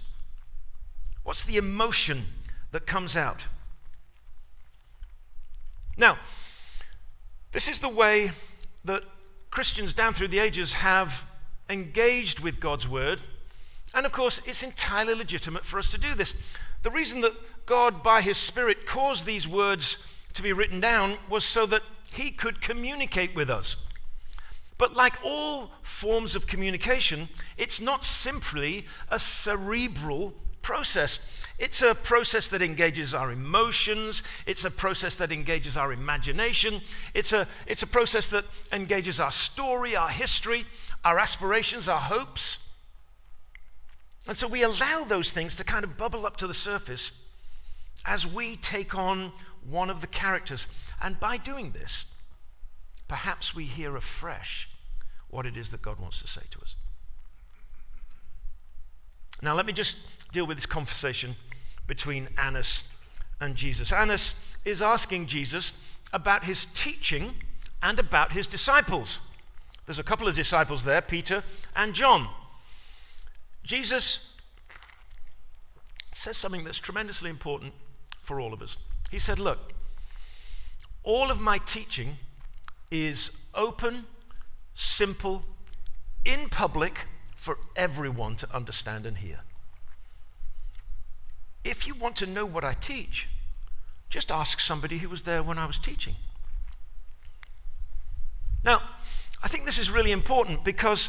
What's 1.24 1.42
the 1.42 1.56
emotion 1.56 2.26
that 2.70 2.86
comes 2.86 3.16
out? 3.16 3.44
Now, 5.96 6.18
this 7.52 7.66
is 7.66 7.80
the 7.80 7.88
way 7.88 8.32
that 8.84 9.04
Christians 9.50 9.92
down 9.92 10.14
through 10.14 10.28
the 10.28 10.38
ages 10.38 10.74
have 10.74 11.24
engaged 11.68 12.40
with 12.40 12.60
God's 12.60 12.88
word. 12.88 13.20
And 13.94 14.06
of 14.06 14.12
course, 14.12 14.40
it's 14.46 14.62
entirely 14.62 15.14
legitimate 15.14 15.64
for 15.64 15.78
us 15.78 15.90
to 15.90 15.98
do 15.98 16.14
this. 16.14 16.34
The 16.82 16.90
reason 16.90 17.20
that 17.22 17.66
God, 17.66 18.02
by 18.02 18.20
His 18.22 18.38
Spirit, 18.38 18.86
caused 18.86 19.26
these 19.26 19.46
words 19.46 19.98
to 20.34 20.42
be 20.42 20.52
written 20.52 20.80
down 20.80 21.18
was 21.28 21.44
so 21.44 21.66
that 21.66 21.82
He 22.14 22.30
could 22.30 22.60
communicate 22.60 23.34
with 23.34 23.50
us. 23.50 23.76
But 24.78 24.94
like 24.94 25.18
all 25.24 25.72
forms 25.82 26.34
of 26.34 26.46
communication, 26.46 27.28
it's 27.58 27.80
not 27.80 28.04
simply 28.04 28.86
a 29.10 29.18
cerebral 29.18 30.34
process. 30.62 31.20
It's 31.58 31.82
a 31.82 31.94
process 31.94 32.48
that 32.48 32.62
engages 32.62 33.12
our 33.12 33.30
emotions. 33.30 34.22
It's 34.46 34.64
a 34.64 34.70
process 34.70 35.16
that 35.16 35.30
engages 35.30 35.76
our 35.76 35.92
imagination. 35.92 36.80
It's 37.12 37.32
a, 37.32 37.46
it's 37.66 37.82
a 37.82 37.86
process 37.86 38.28
that 38.28 38.44
engages 38.72 39.20
our 39.20 39.32
story, 39.32 39.94
our 39.94 40.08
history, 40.08 40.64
our 41.04 41.18
aspirations, 41.18 41.88
our 41.88 42.00
hopes. 42.00 42.58
And 44.26 44.36
so 44.36 44.46
we 44.46 44.62
allow 44.62 45.04
those 45.04 45.32
things 45.32 45.54
to 45.56 45.64
kind 45.64 45.84
of 45.84 45.98
bubble 45.98 46.24
up 46.24 46.36
to 46.38 46.46
the 46.46 46.54
surface 46.54 47.12
as 48.06 48.26
we 48.26 48.56
take 48.56 48.94
on 48.94 49.32
one 49.68 49.90
of 49.90 50.00
the 50.00 50.06
characters. 50.06 50.66
And 51.02 51.18
by 51.20 51.36
doing 51.36 51.72
this, 51.72 52.06
perhaps 53.08 53.54
we 53.54 53.64
hear 53.64 53.96
afresh 53.96 54.68
what 55.28 55.46
it 55.46 55.56
is 55.56 55.70
that 55.70 55.82
God 55.82 55.98
wants 55.98 56.20
to 56.22 56.28
say 56.28 56.42
to 56.50 56.60
us. 56.60 56.74
Now, 59.42 59.54
let 59.54 59.66
me 59.66 59.72
just 59.72 59.96
deal 60.32 60.46
with 60.46 60.56
this 60.56 60.66
conversation 60.66 61.36
between 61.86 62.28
Annas 62.38 62.84
and 63.40 63.56
Jesus. 63.56 63.92
Annas 63.92 64.34
is 64.64 64.82
asking 64.82 65.26
Jesus 65.26 65.72
about 66.12 66.44
his 66.44 66.66
teaching 66.74 67.34
and 67.82 67.98
about 67.98 68.32
his 68.32 68.46
disciples. 68.46 69.20
There's 69.86 69.98
a 69.98 70.04
couple 70.04 70.28
of 70.28 70.34
disciples 70.34 70.84
there, 70.84 71.00
Peter 71.00 71.42
and 71.74 71.94
John. 71.94 72.28
Jesus 73.64 74.30
says 76.14 76.36
something 76.36 76.64
that's 76.64 76.78
tremendously 76.78 77.30
important 77.30 77.72
for 78.22 78.40
all 78.40 78.52
of 78.52 78.62
us. 78.62 78.76
He 79.10 79.18
said, 79.18 79.38
Look, 79.38 79.72
all 81.02 81.30
of 81.30 81.40
my 81.40 81.58
teaching 81.58 82.18
is 82.90 83.30
open, 83.54 84.04
simple, 84.74 85.44
in 86.24 86.48
public 86.48 87.06
for 87.34 87.58
everyone 87.74 88.36
to 88.36 88.54
understand 88.54 89.06
and 89.06 89.16
hear. 89.16 89.40
If 91.64 91.86
you 91.86 91.94
want 91.94 92.16
to 92.16 92.26
know 92.26 92.46
what 92.46 92.64
I 92.64 92.74
teach, 92.74 93.28
just 94.08 94.30
ask 94.30 94.60
somebody 94.60 94.98
who 94.98 95.08
was 95.08 95.22
there 95.22 95.42
when 95.42 95.58
I 95.58 95.66
was 95.66 95.78
teaching. 95.78 96.16
Now, 98.64 98.82
I 99.42 99.48
think 99.48 99.64
this 99.64 99.78
is 99.78 99.90
really 99.90 100.12
important 100.12 100.64
because 100.64 101.08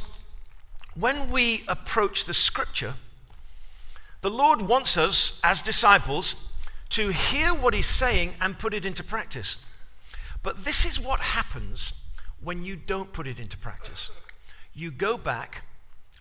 when 0.95 1.29
we 1.29 1.63
approach 1.67 2.25
the 2.25 2.33
scripture, 2.33 2.95
the 4.21 4.29
Lord 4.29 4.61
wants 4.61 4.97
us 4.97 5.39
as 5.43 5.61
disciples 5.61 6.35
to 6.89 7.09
hear 7.09 7.53
what 7.53 7.73
He's 7.73 7.87
saying 7.87 8.33
and 8.39 8.59
put 8.59 8.73
it 8.73 8.85
into 8.85 9.03
practice. 9.03 9.57
But 10.43 10.63
this 10.63 10.85
is 10.85 10.99
what 10.99 11.19
happens 11.19 11.93
when 12.41 12.63
you 12.63 12.75
don't 12.75 13.13
put 13.13 13.27
it 13.27 13.39
into 13.39 13.57
practice. 13.57 14.09
You 14.73 14.91
go 14.91 15.17
back 15.17 15.63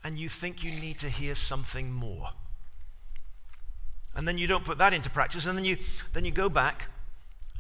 and 0.03 0.19
you 0.19 0.29
think 0.29 0.65
you 0.65 0.73
need 0.73 0.99
to 0.99 1.09
hear 1.09 1.35
something 1.35 1.93
more. 1.93 2.31
And 4.15 4.27
then 4.27 4.39
you 4.39 4.47
don't 4.47 4.65
put 4.65 4.79
that 4.79 4.93
into 4.93 5.11
practice, 5.11 5.47
and 5.47 5.57
then 5.57 5.65
you, 5.65 5.77
then 6.13 6.25
you 6.25 6.31
go 6.31 6.49
back 6.49 6.89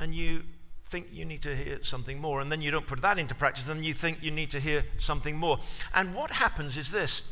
and 0.00 0.14
you 0.14 0.42
think 0.84 1.06
you 1.12 1.24
need 1.24 1.42
to 1.42 1.54
hear 1.54 1.78
something 1.84 2.20
more, 2.20 2.40
and 2.40 2.50
then 2.50 2.60
you 2.60 2.70
don't 2.70 2.86
put 2.86 3.00
that 3.02 3.18
into 3.18 3.34
practice, 3.34 3.68
and 3.68 3.84
you 3.84 3.94
think 3.94 4.18
you 4.22 4.30
need 4.30 4.50
to 4.50 4.60
hear 4.60 4.84
something 4.98 5.36
more. 5.36 5.60
And 5.94 6.14
what 6.14 6.32
happens 6.32 6.76
is 6.76 6.90
this 6.90 7.22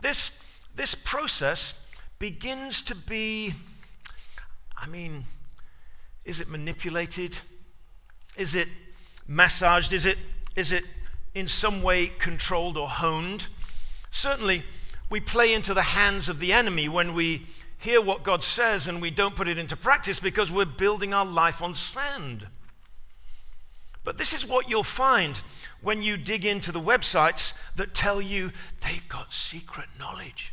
this, 0.00 0.32
this 0.74 0.94
process 0.94 1.74
begins 2.18 2.82
to 2.82 2.94
be, 2.94 3.54
I 4.76 4.86
mean, 4.86 5.26
is 6.24 6.40
it 6.40 6.48
manipulated? 6.48 7.38
Is 8.36 8.54
it 8.54 8.68
massaged? 9.26 9.92
Is 9.92 10.06
it, 10.06 10.18
is 10.56 10.72
it 10.72 10.84
in 11.34 11.48
some 11.48 11.82
way 11.82 12.06
controlled 12.06 12.76
or 12.76 12.88
honed? 12.88 13.48
Certainly, 14.10 14.64
we 15.08 15.20
play 15.20 15.52
into 15.52 15.74
the 15.74 15.82
hands 15.82 16.28
of 16.28 16.38
the 16.38 16.52
enemy 16.52 16.88
when 16.88 17.14
we 17.14 17.46
hear 17.80 18.00
what 18.00 18.22
God 18.22 18.44
says 18.44 18.86
and 18.86 19.02
we 19.02 19.10
don't 19.10 19.34
put 19.34 19.48
it 19.48 19.58
into 19.58 19.76
practice 19.76 20.20
because 20.20 20.52
we're 20.52 20.66
building 20.66 21.12
our 21.12 21.26
life 21.26 21.62
on 21.62 21.74
sand. 21.74 22.46
But 24.04 24.18
this 24.18 24.32
is 24.32 24.46
what 24.46 24.68
you'll 24.68 24.82
find 24.82 25.40
when 25.82 26.02
you 26.02 26.16
dig 26.16 26.44
into 26.44 26.72
the 26.72 26.80
websites 26.80 27.52
that 27.76 27.94
tell 27.94 28.20
you 28.20 28.52
they've 28.82 29.08
got 29.08 29.32
secret 29.32 29.88
knowledge. 29.98 30.52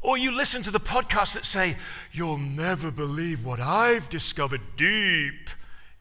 Or 0.00 0.16
you 0.16 0.30
listen 0.30 0.62
to 0.62 0.70
the 0.70 0.80
podcasts 0.80 1.34
that 1.34 1.44
say, 1.44 1.76
You'll 2.12 2.38
never 2.38 2.90
believe 2.90 3.44
what 3.44 3.60
I've 3.60 4.08
discovered 4.08 4.60
deep 4.76 5.50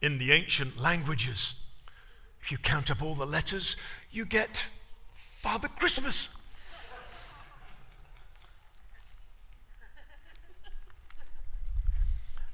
in 0.02 0.20
the 0.20 0.32
ancient 0.32 0.80
languages. 0.80 1.56
If 2.42 2.52
you 2.52 2.58
count 2.58 2.92
up 2.92 3.02
all 3.02 3.16
the 3.16 3.26
letters, 3.26 3.76
you 4.12 4.26
get 4.26 4.66
Father 5.16 5.68
Christmas. 5.68 6.30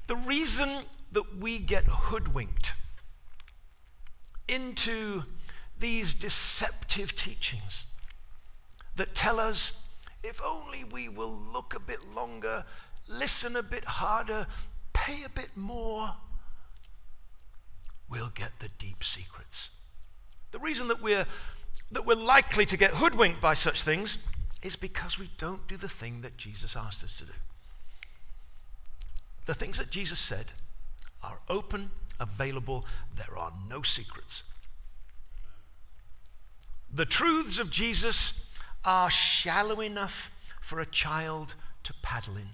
The 0.06 0.16
reason 0.16 0.84
that 1.12 1.36
we 1.36 1.58
get 1.58 1.84
hoodwinked 1.84 2.72
into 4.48 5.22
these 5.78 6.14
deceptive 6.14 7.16
teachings 7.16 7.84
that 8.96 9.14
tell 9.14 9.40
us 9.40 9.78
if 10.22 10.40
only 10.42 10.84
we 10.84 11.08
will 11.08 11.32
look 11.52 11.74
a 11.74 11.80
bit 11.80 12.14
longer, 12.14 12.64
listen 13.08 13.56
a 13.56 13.62
bit 13.62 13.84
harder, 13.84 14.46
pay 14.92 15.22
a 15.24 15.28
bit 15.28 15.56
more, 15.56 16.14
we'll 18.08 18.30
get 18.34 18.52
the 18.60 18.68
deep 18.78 19.04
secrets. 19.04 19.70
The 20.52 20.58
reason 20.58 20.88
that 20.88 21.02
we're, 21.02 21.26
that 21.90 22.06
we're 22.06 22.14
likely 22.14 22.64
to 22.66 22.76
get 22.76 22.94
hoodwinked 22.94 23.40
by 23.40 23.54
such 23.54 23.82
things 23.82 24.18
is 24.62 24.76
because 24.76 25.18
we 25.18 25.30
don't 25.36 25.68
do 25.68 25.76
the 25.76 25.88
thing 25.88 26.22
that 26.22 26.38
Jesus 26.38 26.74
asked 26.74 27.04
us 27.04 27.14
to 27.16 27.24
do. 27.24 27.32
The 29.46 29.54
things 29.54 29.78
that 29.78 29.90
Jesus 29.90 30.18
said 30.18 30.52
are 31.22 31.38
open, 31.48 31.90
available, 32.18 32.84
there 33.14 33.36
are 33.36 33.52
no 33.68 33.82
secrets. 33.82 34.42
The 36.92 37.04
truths 37.04 37.58
of 37.58 37.70
Jesus 37.70 38.46
are 38.84 39.10
shallow 39.10 39.80
enough 39.80 40.30
for 40.60 40.80
a 40.80 40.86
child 40.86 41.54
to 41.82 41.92
paddle 42.02 42.36
in, 42.36 42.50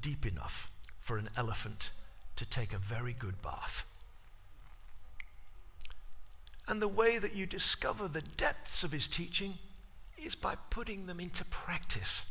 deep 0.00 0.26
enough 0.26 0.70
for 1.00 1.18
an 1.18 1.28
elephant 1.36 1.90
to 2.36 2.44
take 2.44 2.72
a 2.72 2.78
very 2.78 3.12
good 3.12 3.40
bath. 3.42 3.84
And 6.68 6.82
the 6.82 6.88
way 6.88 7.18
that 7.18 7.34
you 7.34 7.46
discover 7.46 8.08
the 8.08 8.22
depths 8.22 8.82
of 8.82 8.92
his 8.92 9.06
teaching 9.06 9.54
is 10.18 10.34
by 10.34 10.56
putting 10.70 11.06
them 11.06 11.20
into 11.20 11.44
practice. 11.44 12.26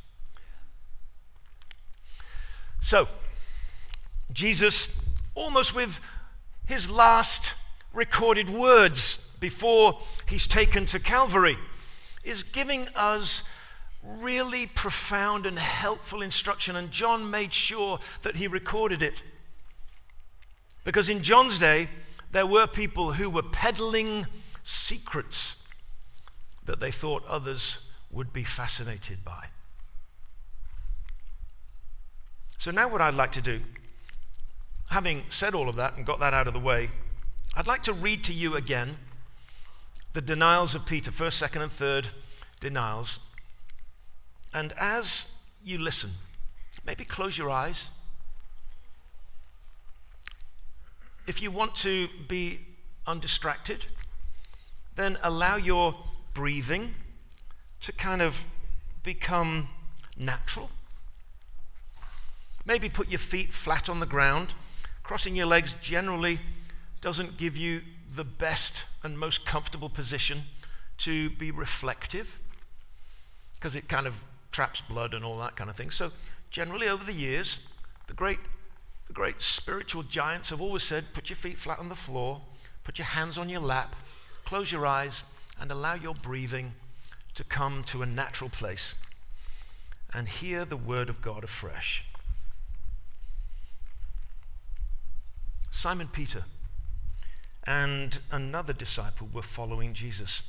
So, 2.85 3.07
Jesus 4.31 4.89
almost 5.33 5.73
with 5.73 5.99
his 6.67 6.87
last 6.87 7.55
recorded 7.95 8.47
words 8.47 9.17
before 9.39 9.97
he's 10.27 10.45
taken 10.45 10.85
to 10.85 10.99
Calvary, 10.99 11.57
is 12.23 12.43
giving 12.43 12.87
us 12.95 13.41
really 14.03 14.67
profound 14.67 15.47
and 15.47 15.57
helpful 15.57 16.21
instruction. 16.21 16.75
And 16.75 16.91
John 16.91 17.31
made 17.31 17.53
sure 17.53 17.97
that 18.21 18.35
he 18.35 18.47
recorded 18.47 19.01
it. 19.01 19.23
Because 20.83 21.09
in 21.09 21.23
John's 21.23 21.57
day, 21.57 21.89
there 22.31 22.45
were 22.45 22.67
people 22.67 23.13
who 23.13 23.31
were 23.31 23.41
peddling 23.41 24.27
secrets 24.63 25.55
that 26.65 26.79
they 26.79 26.91
thought 26.91 27.25
others 27.25 27.79
would 28.11 28.31
be 28.31 28.43
fascinated 28.43 29.25
by. 29.25 29.47
So, 32.65 32.71
now 32.71 32.87
what 32.87 32.99
I'd 32.99 33.13
like 33.13 33.31
to 33.33 33.43
do, 33.43 33.61
having 34.89 35.25
said 35.29 35.53
all 35.53 35.69
of 35.69 35.75
that 35.75 35.97
and 35.97 36.03
got 36.03 36.19
that 36.21 36.33
out 36.33 36.47
of 36.47 36.55
the 36.55 36.59
way, 36.59 36.89
I'd 37.55 37.67
like 37.67 37.83
to 37.83 37.93
read 37.93 38.23
to 38.23 38.33
you 38.33 38.55
again 38.55 38.97
the 40.13 40.21
denials 40.21 40.73
of 40.73 40.83
Peter, 40.87 41.11
first, 41.11 41.37
second, 41.37 41.61
and 41.61 41.71
third 41.71 42.07
denials. 42.59 43.19
And 44.51 44.73
as 44.79 45.25
you 45.63 45.77
listen, 45.77 46.13
maybe 46.83 47.05
close 47.05 47.37
your 47.37 47.51
eyes. 47.51 47.89
If 51.27 51.43
you 51.43 51.51
want 51.51 51.75
to 51.75 52.07
be 52.27 52.61
undistracted, 53.05 53.85
then 54.95 55.17
allow 55.21 55.55
your 55.55 55.93
breathing 56.33 56.95
to 57.81 57.91
kind 57.91 58.23
of 58.23 58.39
become 59.03 59.69
natural. 60.17 60.71
Maybe 62.65 62.89
put 62.89 63.09
your 63.09 63.19
feet 63.19 63.53
flat 63.53 63.89
on 63.89 63.99
the 63.99 64.05
ground. 64.05 64.53
Crossing 65.03 65.35
your 65.35 65.45
legs 65.45 65.75
generally 65.81 66.39
doesn't 67.01 67.37
give 67.37 67.55
you 67.55 67.81
the 68.15 68.23
best 68.23 68.85
and 69.03 69.19
most 69.19 69.45
comfortable 69.45 69.89
position 69.89 70.43
to 70.97 71.29
be 71.31 71.51
reflective 71.51 72.39
because 73.53 73.75
it 73.75 73.87
kind 73.87 74.07
of 74.07 74.15
traps 74.51 74.81
blood 74.81 75.13
and 75.13 75.23
all 75.23 75.37
that 75.39 75.55
kind 75.55 75.69
of 75.69 75.75
thing. 75.75 75.91
So, 75.91 76.11
generally, 76.49 76.87
over 76.87 77.03
the 77.03 77.13
years, 77.13 77.59
the 78.07 78.13
great, 78.13 78.39
the 79.07 79.13
great 79.13 79.41
spiritual 79.41 80.03
giants 80.03 80.49
have 80.49 80.61
always 80.61 80.83
said 80.83 81.13
put 81.13 81.29
your 81.29 81.37
feet 81.37 81.57
flat 81.57 81.79
on 81.79 81.89
the 81.89 81.95
floor, 81.95 82.41
put 82.83 82.97
your 82.97 83.07
hands 83.07 83.37
on 83.37 83.49
your 83.49 83.61
lap, 83.61 83.95
close 84.45 84.71
your 84.71 84.85
eyes, 84.85 85.23
and 85.59 85.71
allow 85.71 85.93
your 85.93 86.13
breathing 86.13 86.73
to 87.35 87.43
come 87.43 87.83
to 87.83 88.01
a 88.01 88.05
natural 88.05 88.49
place 88.49 88.95
and 90.13 90.29
hear 90.29 90.63
the 90.63 90.77
word 90.77 91.09
of 91.09 91.21
God 91.21 91.43
afresh. 91.43 92.05
Simon 95.75 96.07
Peter 96.07 96.45
and 97.67 98.19
another 98.31 98.71
disciple 98.71 99.27
were 99.33 99.41
following 99.41 99.93
Jesus. 99.93 100.41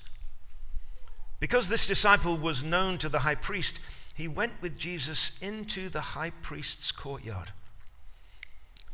Because 1.41 1.69
this 1.69 1.89
disciple 1.89 2.39
was 2.39 2.63
known 2.63 2.97
to 2.99 3.09
the 3.09 3.19
high 3.19 3.35
priest, 3.35 3.81
he 4.15 4.29
went 4.29 4.53
with 4.63 4.79
Jesus 4.79 5.33
into 5.41 5.89
the 5.89 6.01
high 6.01 6.31
priest's 6.31 6.93
courtyard. 6.93 7.51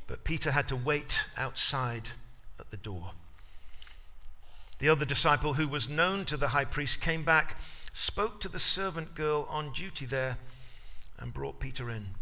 But 0.06 0.24
Peter 0.24 0.52
had 0.52 0.68
to 0.68 0.76
wait 0.76 1.18
outside 1.36 2.08
at 2.58 2.70
the 2.70 2.78
door. 2.78 3.10
The 4.78 4.88
other 4.88 5.04
disciple, 5.04 5.54
who 5.54 5.68
was 5.68 5.86
known 5.86 6.24
to 6.24 6.38
the 6.38 6.48
high 6.48 6.64
priest, 6.64 6.98
came 6.98 7.24
back, 7.24 7.58
spoke 7.92 8.40
to 8.40 8.48
the 8.48 8.58
servant 8.58 9.14
girl 9.14 9.46
on 9.50 9.70
duty 9.74 10.06
there, 10.06 10.38
and 11.18 11.34
brought 11.34 11.60
Peter 11.60 11.90
in. 11.90 12.14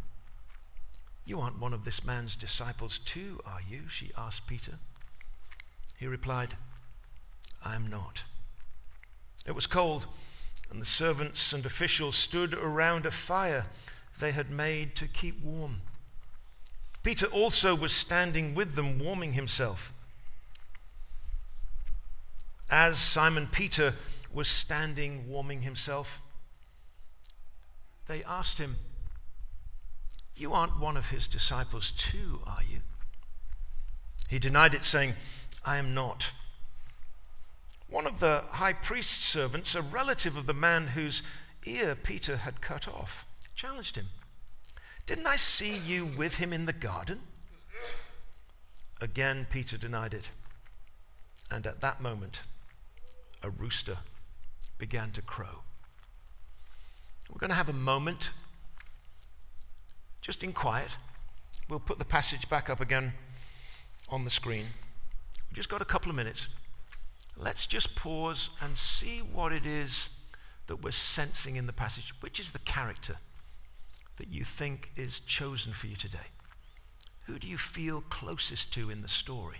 You 1.30 1.40
aren't 1.40 1.60
one 1.60 1.72
of 1.72 1.84
this 1.84 2.04
man's 2.04 2.34
disciples, 2.34 2.99
too, 2.99 3.38
are 3.46 3.60
you? 3.60 3.82
she 3.88 4.10
asked 4.18 4.49
Peter. 4.49 4.80
He 5.96 6.08
replied, 6.08 6.56
I 7.64 7.76
am 7.76 7.87
not. 7.87 8.25
It 9.46 9.52
was 9.52 9.68
cold, 9.68 10.09
and 10.72 10.83
the 10.83 10.87
servants 10.87 11.52
and 11.52 11.64
officials 11.64 12.16
stood 12.16 12.52
around 12.52 13.07
a 13.07 13.12
fire 13.12 13.66
they 14.18 14.33
had 14.33 14.50
made 14.50 14.96
to 14.96 15.07
keep 15.07 15.40
warm. 15.40 15.83
Peter 17.05 17.26
also 17.26 17.76
was 17.76 17.92
standing 17.92 18.52
with 18.52 18.74
them, 18.74 18.98
warming 18.98 19.35
himself. 19.35 19.92
As 22.68 22.98
Simon 22.98 23.46
Peter 23.46 23.94
was 24.33 24.48
standing 24.48 25.28
warming 25.28 25.62
himself, 25.62 26.20
they 28.09 28.24
asked 28.24 28.59
him, 28.59 28.78
You 30.40 30.55
aren't 30.55 30.81
one 30.81 30.96
of 30.96 31.09
his 31.09 31.26
disciples, 31.26 31.90
too, 31.90 32.40
are 32.46 32.62
you? 32.66 32.79
He 34.31 34.38
denied 34.38 34.74
it, 34.74 34.87
saying, 34.87 35.12
I 35.66 35.76
am 35.76 35.92
not. 35.92 36.31
One 37.90 38.07
of 38.07 38.20
the 38.20 38.44
high 38.48 38.72
priest's 38.72 39.26
servants, 39.26 39.74
a 39.74 39.83
relative 39.83 40.38
of 40.38 40.46
the 40.46 40.55
man 40.55 40.88
whose 40.88 41.22
ear 41.66 41.94
Peter 41.94 42.38
had 42.38 42.62
cut 42.62 42.88
off, 42.88 43.26
challenged 43.55 43.96
him. 43.96 44.07
Didn't 45.05 45.26
I 45.26 45.37
see 45.37 45.76
you 45.76 46.07
with 46.07 46.37
him 46.37 46.55
in 46.55 46.64
the 46.64 46.72
garden? 46.72 47.20
Again, 48.98 49.46
Peter 49.50 49.76
denied 49.76 50.14
it. 50.14 50.31
And 51.50 51.66
at 51.66 51.83
that 51.83 52.00
moment, 52.00 52.40
a 53.42 53.50
rooster 53.50 53.98
began 54.79 55.11
to 55.11 55.20
crow. 55.20 55.64
We're 57.31 57.40
going 57.40 57.50
to 57.50 57.57
have 57.57 57.68
a 57.68 57.74
moment, 57.74 58.31
just 60.20 60.42
in 60.42 60.52
quiet. 60.52 60.90
We'll 61.68 61.80
put 61.80 61.98
the 61.98 62.04
passage 62.04 62.48
back 62.48 62.68
up 62.68 62.80
again 62.80 63.12
on 64.09 64.24
the 64.24 64.30
screen. 64.30 64.66
We've 65.48 65.56
just 65.56 65.68
got 65.68 65.83
a 65.83 65.87
couple 65.87 66.11
of 66.11 66.16
minutes. 66.16 66.48
Let's 67.37 67.66
just 67.66 67.94
pause 67.94 68.50
and 68.61 68.76
see 68.76 69.18
what 69.18 69.52
it 69.52 69.64
is 69.64 70.11
that 70.66 70.83
we're 70.83 70.92
sensing 70.92 71.56
in 71.56 71.66
the 71.66 71.72
passage. 71.72 72.12
Which 72.20 72.38
is 72.38 72.50
the 72.50 72.59
character 72.61 73.16
that 74.18 74.28
you 74.28 74.44
think 74.44 74.90
is 74.96 75.20
chosen 75.20 75.72
for 75.72 75.87
you 75.87 75.96
today? 75.96 76.28
Who 77.26 77.38
do 77.38 77.46
you 77.46 77.59
feel 77.59 78.02
closest 78.11 78.72
to 78.74 78.90
in 78.90 79.02
the 79.02 79.09
story? 79.09 79.59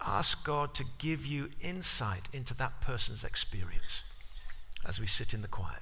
Ask 0.00 0.44
God 0.44 0.74
to 0.74 0.84
give 0.98 1.24
you 1.26 1.50
insight 1.60 2.28
into 2.32 2.54
that 2.54 2.80
person's 2.80 3.22
experience 3.22 4.02
as 4.86 5.00
we 5.00 5.06
sit 5.06 5.32
in 5.32 5.42
the 5.42 5.48
quiet. 5.48 5.80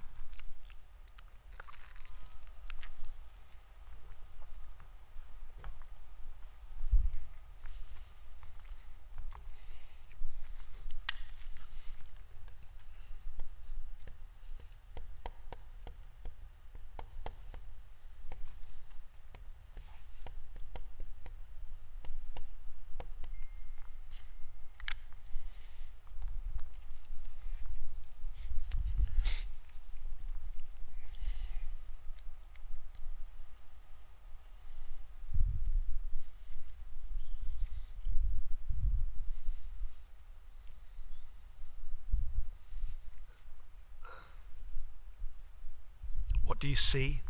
See? 46.81 47.21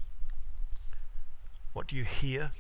What 1.73 1.87
do 1.87 1.97
you 1.97 2.05
hear? 2.05 2.53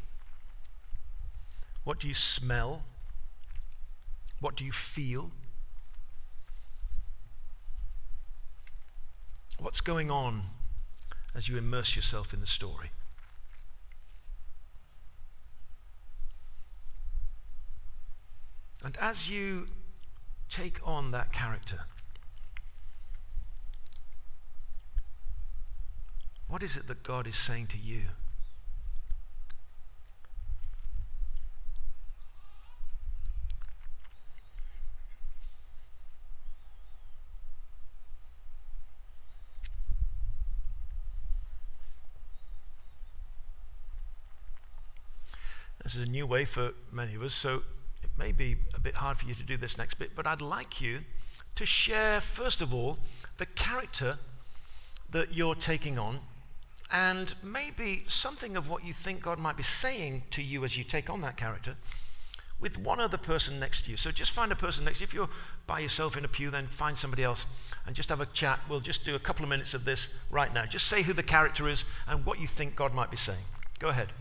What 1.84 1.98
do 1.98 2.08
you 2.08 2.14
smell? 2.14 2.84
What 4.40 4.56
do 4.56 4.64
you 4.64 4.72
feel? 4.72 5.30
What's 9.58 9.80
going 9.80 10.10
on 10.10 10.44
as 11.34 11.48
you 11.48 11.58
immerse 11.58 11.94
yourself 11.94 12.32
in 12.32 12.40
the 12.40 12.46
story? 12.46 12.90
And 18.82 18.96
as 18.98 19.28
you 19.28 19.66
take 20.48 20.80
on 20.82 21.10
that 21.10 21.32
character, 21.32 21.80
What 26.50 26.64
is 26.64 26.76
it 26.76 26.88
that 26.88 27.04
God 27.04 27.28
is 27.28 27.36
saying 27.36 27.68
to 27.68 27.78
you? 27.78 28.00
This 45.84 45.94
is 45.94 46.02
a 46.02 46.10
new 46.10 46.26
way 46.26 46.44
for 46.44 46.72
many 46.90 47.14
of 47.14 47.22
us, 47.22 47.32
so 47.32 47.62
it 48.02 48.10
may 48.18 48.32
be 48.32 48.56
a 48.74 48.80
bit 48.80 48.96
hard 48.96 49.18
for 49.18 49.26
you 49.26 49.36
to 49.36 49.42
do 49.44 49.56
this 49.56 49.78
next 49.78 50.00
bit, 50.00 50.16
but 50.16 50.26
I'd 50.26 50.40
like 50.40 50.80
you 50.80 51.02
to 51.54 51.64
share, 51.64 52.20
first 52.20 52.60
of 52.60 52.74
all, 52.74 52.98
the 53.38 53.46
character 53.46 54.18
that 55.12 55.32
you're 55.32 55.54
taking 55.54 55.96
on 55.96 56.18
and 56.92 57.34
maybe 57.42 58.04
something 58.08 58.56
of 58.56 58.68
what 58.68 58.84
you 58.84 58.92
think 58.92 59.22
God 59.22 59.38
might 59.38 59.56
be 59.56 59.62
saying 59.62 60.24
to 60.32 60.42
you 60.42 60.64
as 60.64 60.76
you 60.76 60.84
take 60.84 61.08
on 61.08 61.20
that 61.20 61.36
character 61.36 61.76
with 62.58 62.76
one 62.78 63.00
other 63.00 63.16
person 63.16 63.58
next 63.58 63.84
to 63.84 63.90
you. 63.90 63.96
So 63.96 64.10
just 64.10 64.32
find 64.32 64.52
a 64.52 64.56
person 64.56 64.84
next 64.84 64.98
to 64.98 65.02
you. 65.02 65.06
If 65.06 65.14
you're 65.14 65.28
by 65.66 65.80
yourself 65.80 66.16
in 66.16 66.24
a 66.24 66.28
pew, 66.28 66.50
then 66.50 66.66
find 66.66 66.98
somebody 66.98 67.22
else 67.22 67.46
and 67.86 67.96
just 67.96 68.08
have 68.10 68.20
a 68.20 68.26
chat. 68.26 68.60
We'll 68.68 68.80
just 68.80 69.04
do 69.04 69.14
a 69.14 69.18
couple 69.18 69.44
of 69.44 69.48
minutes 69.48 69.72
of 69.72 69.84
this 69.84 70.08
right 70.30 70.52
now. 70.52 70.66
Just 70.66 70.86
say 70.86 71.02
who 71.02 71.12
the 71.12 71.22
character 71.22 71.68
is 71.68 71.84
and 72.06 72.26
what 72.26 72.38
you 72.40 72.46
think 72.46 72.76
God 72.76 72.92
might 72.92 73.10
be 73.10 73.16
saying. 73.16 73.44
Go 73.78 73.88
ahead. 73.88 74.12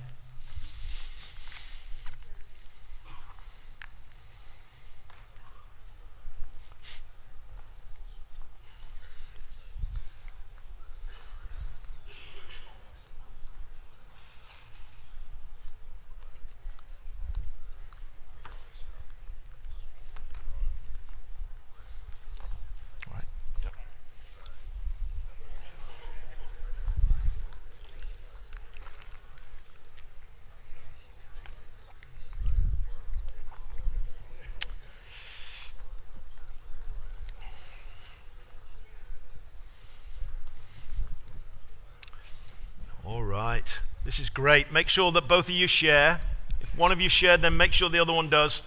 right. 43.49 43.79
This 44.09 44.17
is 44.17 44.31
great. 44.31 44.71
Make 44.71 44.89
sure 44.89 45.11
that 45.11 45.27
both 45.27 45.49
of 45.49 45.51
you 45.51 45.67
share. 45.67 46.19
If 46.61 46.75
one 46.75 46.91
of 46.91 46.99
you 46.99 47.09
shared, 47.09 47.43
then 47.43 47.55
make 47.57 47.73
sure 47.73 47.89
the 47.89 47.99
other 47.99 48.11
one 48.11 48.27
does. 48.27 48.63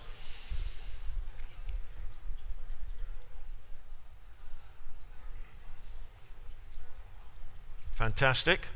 Fantastic. 7.95 8.69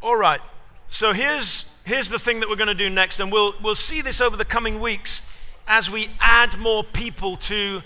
All 0.00 0.16
right. 0.16 0.40
So 0.88 1.12
here's 1.12 1.66
here's 1.84 2.08
the 2.08 2.18
thing 2.18 2.40
that 2.40 2.48
we're 2.48 2.56
going 2.56 2.68
to 2.68 2.74
do 2.74 2.88
next 2.88 3.20
and 3.20 3.30
we'll 3.30 3.54
we'll 3.62 3.74
see 3.74 4.00
this 4.00 4.22
over 4.22 4.34
the 4.34 4.46
coming 4.46 4.80
weeks 4.80 5.20
as 5.68 5.90
we 5.90 6.08
add 6.20 6.56
more 6.56 6.82
people 6.82 7.36
to 7.36 7.82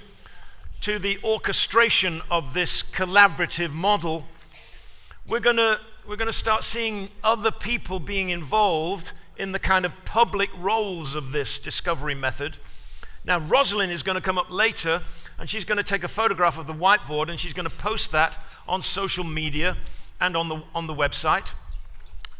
to 0.82 1.00
the 1.00 1.18
orchestration 1.24 2.22
of 2.30 2.54
this 2.54 2.84
collaborative 2.84 3.72
model 3.72 4.24
we're 5.28 5.40
going 5.40 5.56
to 5.56 5.78
we're 6.06 6.16
going 6.16 6.26
to 6.26 6.32
start 6.32 6.64
seeing 6.64 7.10
other 7.22 7.50
people 7.50 8.00
being 8.00 8.30
involved 8.30 9.12
in 9.36 9.52
the 9.52 9.58
kind 9.58 9.84
of 9.84 9.92
public 10.06 10.48
roles 10.58 11.14
of 11.14 11.32
this 11.32 11.58
discovery 11.58 12.14
method. 12.14 12.56
Now, 13.26 13.38
Rosalind 13.38 13.92
is 13.92 14.02
going 14.02 14.14
to 14.14 14.22
come 14.22 14.38
up 14.38 14.50
later 14.50 15.02
and 15.38 15.50
she's 15.50 15.66
going 15.66 15.76
to 15.76 15.84
take 15.84 16.02
a 16.02 16.08
photograph 16.08 16.56
of 16.56 16.66
the 16.66 16.72
whiteboard 16.72 17.28
and 17.28 17.38
she's 17.38 17.52
going 17.52 17.68
to 17.68 17.76
post 17.76 18.10
that 18.12 18.38
on 18.66 18.80
social 18.80 19.22
media 19.22 19.76
and 20.18 20.34
on 20.34 20.48
the, 20.48 20.62
on 20.74 20.86
the 20.86 20.94
website. 20.94 21.52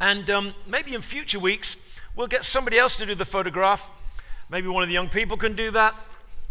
And 0.00 0.30
um, 0.30 0.54
maybe 0.66 0.94
in 0.94 1.02
future 1.02 1.38
weeks, 1.38 1.76
we'll 2.16 2.26
get 2.26 2.42
somebody 2.42 2.78
else 2.78 2.96
to 2.96 3.04
do 3.04 3.14
the 3.14 3.26
photograph. 3.26 3.90
Maybe 4.48 4.66
one 4.66 4.82
of 4.82 4.88
the 4.88 4.94
young 4.94 5.10
people 5.10 5.36
can 5.36 5.54
do 5.54 5.70
that. 5.72 5.94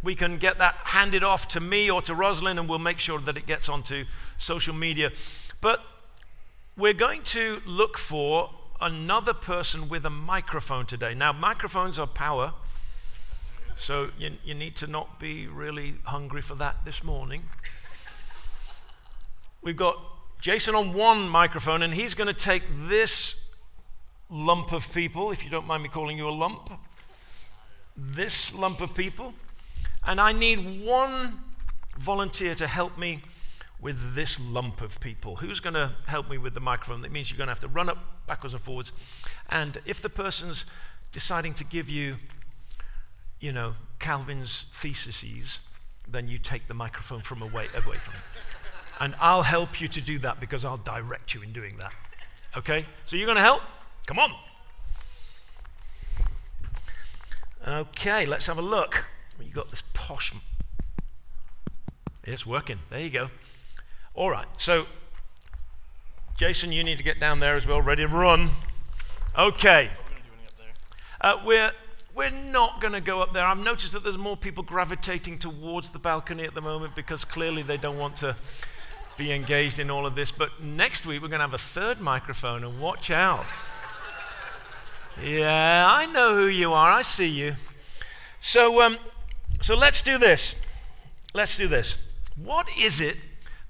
We 0.04 0.14
can 0.14 0.38
get 0.38 0.60
that 0.60 0.76
handed 0.84 1.24
off 1.24 1.48
to 1.50 1.60
me 1.60 1.90
or 1.90 2.04
to 2.04 2.14
Rosalind 2.14 2.60
and 2.60 2.70
we'll 2.70 2.78
make 2.78 3.00
sure 3.00 3.20
that 3.22 3.38
it 3.38 3.48
gets 3.48 3.68
onto 3.70 4.06
social 4.38 4.76
media. 4.76 5.12
But 5.62 5.84
we're 6.78 6.94
going 6.94 7.24
to 7.24 7.60
look 7.66 7.98
for 7.98 8.52
another 8.80 9.34
person 9.34 9.90
with 9.90 10.06
a 10.06 10.12
microphone 10.12 10.86
today. 10.86 11.16
Now, 11.16 11.34
microphones 11.34 11.98
are 11.98 12.06
power, 12.06 12.54
so 13.76 14.12
you, 14.20 14.34
you 14.46 14.54
need 14.54 14.76
to 14.78 14.88
not 14.88 15.20
be 15.20 15.48
really 15.48 15.96
hungry 16.04 16.42
for 16.42 16.54
that 16.56 16.86
this 16.86 17.04
morning. 17.04 17.44
We've 19.64 19.76
got 19.76 19.98
Jason 20.40 20.76
on 20.76 20.94
one 20.94 21.28
microphone, 21.28 21.82
and 21.82 21.96
he's 21.96 22.14
going 22.14 22.28
to 22.28 22.40
take 22.40 22.62
this 22.88 23.34
lump 24.30 24.72
of 24.72 24.94
people, 24.94 25.32
if 25.32 25.44
you 25.44 25.50
don't 25.50 25.66
mind 25.66 25.82
me 25.82 25.90
calling 25.90 26.16
you 26.16 26.30
a 26.30 26.32
lump, 26.32 26.70
this 27.96 28.54
lump 28.54 28.82
of 28.82 28.94
people, 28.94 29.34
and 30.06 30.22
I 30.22 30.32
need 30.32 30.86
one 30.86 31.40
volunteer 31.98 32.54
to 32.54 32.68
help 32.68 33.00
me 33.00 33.24
with 33.80 34.16
this 34.16 34.40
lump 34.40 34.82
of 34.82 35.00
people. 35.00 35.38
Who's 35.38 35.60
going 35.60 35.76
to 35.76 35.96
help 36.08 36.30
me 36.30 36.38
with 36.38 36.54
the 36.54 36.60
microphone? 36.60 37.02
That 37.02 37.12
means 37.12 37.30
you're 37.30 37.38
going 37.38 37.48
to 37.48 37.52
have 37.52 37.60
to 37.62 37.68
run 37.68 37.90
up 37.90 38.28
backwards 38.28 38.54
and 38.54 38.62
forwards. 38.62 38.92
And 39.50 39.80
if 39.86 40.02
the 40.02 40.10
person's 40.10 40.66
deciding 41.12 41.54
to 41.56 41.64
give 41.64 41.90
you, 41.90 42.18
you 43.40 43.52
know, 43.52 43.76
Calvin's 44.00 44.66
theses, 44.74 45.60
then 46.08 46.28
you 46.28 46.38
take 46.38 46.68
the 46.68 46.74
microphone 46.74 47.22
from 47.22 47.42
away, 47.42 47.68
away 47.74 47.98
from 47.98 48.14
him. 48.14 48.24
And 49.00 49.16
I'll 49.20 49.44
help 49.44 49.80
you 49.80 49.88
to 49.90 50.02
do 50.02 50.18
that 50.20 50.40
because 50.40 50.66
I'll 50.66 50.78
direct 50.78 51.34
you 51.34 51.44
in 51.44 51.54
doing 51.54 51.78
that. 51.78 51.94
Okay? 52.58 52.86
So 53.06 53.16
you're 53.16 53.28
going 53.28 53.36
to 53.36 53.42
help? 53.44 53.62
Come 54.08 54.18
on. 54.18 54.32
Okay, 57.68 58.26
let's 58.26 58.48
have 58.48 58.58
a 58.58 58.62
look. 58.62 59.06
You 59.40 59.52
got 59.52 59.70
this 59.70 59.84
posh. 59.94 60.34
It's 62.24 62.46
working. 62.46 62.80
There 62.90 63.00
you 63.00 63.10
go. 63.10 63.30
All 64.18 64.32
right, 64.32 64.48
so 64.58 64.88
Jason, 66.38 66.72
you 66.72 66.84
need 66.84 66.98
to 66.98 67.04
get 67.04 67.20
down 67.20 67.40
there 67.40 67.56
as 67.56 67.68
well, 67.68 67.84
ready 67.84 68.02
to 68.02 68.08
run. 68.08 68.50
Okay. 69.38 69.92
Uh, 71.22 71.36
we're, 71.46 71.72
we're 72.16 72.32
not 72.32 72.82
going 72.82 72.94
to 72.94 73.00
go 73.00 73.22
up 73.22 73.32
there. 73.34 73.46
I've 73.46 73.60
noticed 73.60 73.94
that 73.94 74.04
there's 74.04 74.18
more 74.18 74.36
people 74.36 74.64
gravitating 74.64 75.38
towards 75.38 75.92
the 75.92 76.00
balcony 76.00 76.46
at 76.46 76.56
the 76.56 76.62
moment 76.62 76.96
because 76.96 77.24
clearly 77.26 77.62
they 77.62 77.78
don't 77.78 78.00
want 78.00 78.16
to 78.16 78.36
be 79.20 79.32
engaged 79.32 79.78
in 79.78 79.92
all 79.92 80.08
of 80.08 80.16
this. 80.16 80.32
But 80.32 80.64
next 80.64 81.06
week, 81.06 81.22
we're 81.22 81.28
going 81.28 81.38
to 81.38 81.46
have 81.46 81.54
a 81.54 81.60
third 81.60 82.02
microphone, 82.02 82.64
and 82.64 82.82
watch 82.82 83.12
out. 83.12 83.46
Yeah, 85.24 85.88
I 85.88 86.08
know 86.08 86.34
who 86.34 86.48
you 86.48 86.74
are. 86.74 86.92
I 86.92 87.04
see 87.04 87.28
you. 87.28 87.56
So, 88.42 88.82
um, 88.82 88.98
so 89.62 89.76
let's 89.76 90.02
do 90.02 90.18
this. 90.18 90.56
Let's 91.36 91.56
do 91.56 91.68
this. 91.68 92.00
What 92.36 92.68
is 92.80 93.00
it 93.00 93.18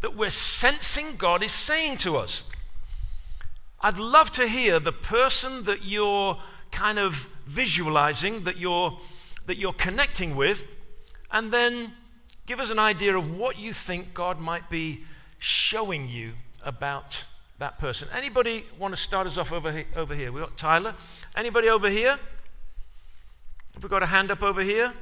that 0.01 0.15
we're 0.15 0.29
sensing 0.29 1.15
God 1.17 1.43
is 1.43 1.51
saying 1.51 1.97
to 1.97 2.17
us. 2.17 2.43
I'd 3.81 3.97
love 3.97 4.31
to 4.31 4.47
hear 4.47 4.79
the 4.79 4.91
person 4.91 5.63
that 5.63 5.83
you're 5.83 6.37
kind 6.71 6.99
of 6.99 7.27
visualizing, 7.45 8.43
that 8.43 8.57
you're, 8.57 8.99
that 9.45 9.57
you're 9.57 9.73
connecting 9.73 10.35
with, 10.35 10.65
and 11.31 11.51
then 11.51 11.93
give 12.45 12.59
us 12.59 12.69
an 12.69 12.79
idea 12.79 13.17
of 13.17 13.37
what 13.37 13.57
you 13.57 13.73
think 13.73 14.13
God 14.13 14.39
might 14.39 14.69
be 14.69 15.03
showing 15.37 16.07
you 16.09 16.33
about 16.63 17.25
that 17.59 17.79
person. 17.79 18.07
Anybody 18.13 18.65
want 18.77 18.95
to 18.95 19.01
start 19.01 19.27
us 19.27 19.37
off 19.37 19.51
over, 19.51 19.71
he- 19.71 19.85
over 19.95 20.15
here? 20.15 20.31
We've 20.31 20.43
got 20.43 20.57
Tyler. 20.57 20.95
Anybody 21.35 21.69
over 21.69 21.89
here? 21.89 22.19
Have 23.73 23.83
we 23.83 23.89
got 23.89 24.03
a 24.03 24.07
hand 24.07 24.31
up 24.31 24.41
over 24.41 24.61
here? 24.61 24.93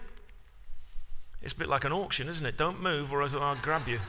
It's 1.42 1.54
a 1.54 1.58
bit 1.58 1.70
like 1.70 1.86
an 1.86 1.94
auction, 1.94 2.28
isn't 2.28 2.46
it? 2.46 2.58
Don't 2.58 2.82
move 2.82 3.14
or 3.14 3.22
else 3.22 3.34
I'll 3.34 3.56
grab 3.56 3.88
you. 3.88 4.00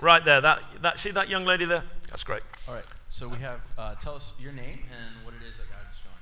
Right 0.00 0.24
there. 0.24 0.40
That, 0.40 0.60
that, 0.82 1.00
see 1.00 1.10
that 1.10 1.28
young 1.28 1.44
lady 1.44 1.64
there? 1.64 1.82
That's 2.08 2.22
great. 2.22 2.42
All 2.68 2.74
right. 2.74 2.84
So 3.08 3.28
we 3.28 3.38
have, 3.38 3.60
uh, 3.76 3.94
tell 3.96 4.14
us 4.14 4.34
your 4.38 4.52
name 4.52 4.80
and 4.84 5.24
what 5.24 5.34
it 5.34 5.46
is 5.48 5.58
that 5.58 5.66
God's 5.70 5.98
showing. 5.98 6.14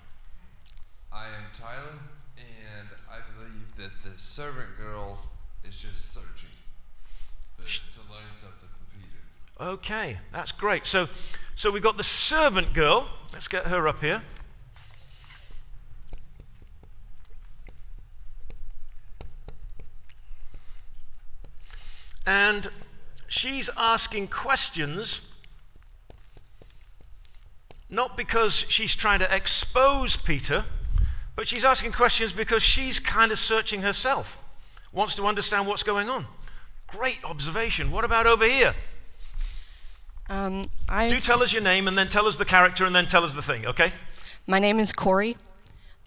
I 1.12 1.26
am 1.26 1.44
Tyler, 1.52 1.98
and 2.38 2.88
I 3.10 3.18
believe 3.36 3.76
that 3.76 4.08
the 4.08 4.16
servant 4.18 4.78
girl 4.78 5.18
is 5.64 5.76
just 5.76 6.12
searching 6.12 6.48
for, 7.56 7.64
to 7.64 8.00
learn 8.10 8.36
something 8.36 8.68
from 8.68 9.00
Peter. 9.00 9.70
Okay, 9.72 10.18
that's 10.32 10.52
great. 10.52 10.86
So, 10.86 11.08
so 11.54 11.70
we've 11.70 11.82
got 11.82 11.96
the 11.96 12.04
servant 12.04 12.72
girl. 12.72 13.08
Let's 13.32 13.48
get 13.48 13.66
her 13.66 13.86
up 13.88 14.00
here. 14.00 14.22
And 22.26 22.68
she's 23.37 23.68
asking 23.77 24.29
questions 24.29 25.20
not 27.88 28.16
because 28.16 28.64
she's 28.68 28.96
trying 28.96 29.20
to 29.20 29.35
expose 29.35 30.16
Peter, 30.16 30.64
but 31.37 31.46
she's 31.46 31.64
asking 31.64 31.92
questions 31.92 32.33
because 32.33 32.62
she's 32.62 32.99
kind 32.99 33.31
of 33.31 33.38
searching 33.38 33.83
herself, 33.83 34.38
wants 34.92 35.14
to 35.14 35.25
understand 35.27 35.66
what's 35.66 35.83
going 35.83 36.09
on. 36.09 36.27
Great 36.88 37.22
observation. 37.25 37.90
What 37.90 38.05
about 38.05 38.27
over 38.27 38.44
here? 38.44 38.75
Um, 40.29 40.70
Do 40.88 41.20
tell 41.20 41.42
us 41.42 41.53
your 41.53 41.62
name 41.62 41.87
and 41.87 41.96
then 41.96 42.09
tell 42.09 42.27
us 42.27 42.37
the 42.37 42.44
character 42.44 42.85
and 42.85 42.94
then 42.96 43.07
tell 43.07 43.22
us 43.22 43.35
the 43.35 43.42
thing, 43.42 43.66
okay? 43.66 43.92
My 44.46 44.59
name 44.59 44.81
is 44.81 44.92
Corey, 44.92 45.37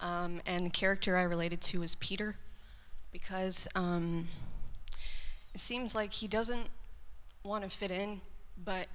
um, 0.00 0.42
and 0.44 0.66
the 0.66 0.70
character 0.70 1.16
I 1.16 1.22
related 1.22 1.62
to 1.62 1.82
is 1.82 1.94
Peter, 1.94 2.36
because 3.12 3.66
um, 3.74 4.28
it 5.54 5.60
seems 5.60 5.94
like 5.94 6.12
he 6.14 6.28
doesn't 6.28 6.66
want 7.42 7.64
to 7.64 7.70
fit 7.70 7.90
in, 7.90 8.20
but 8.62 8.86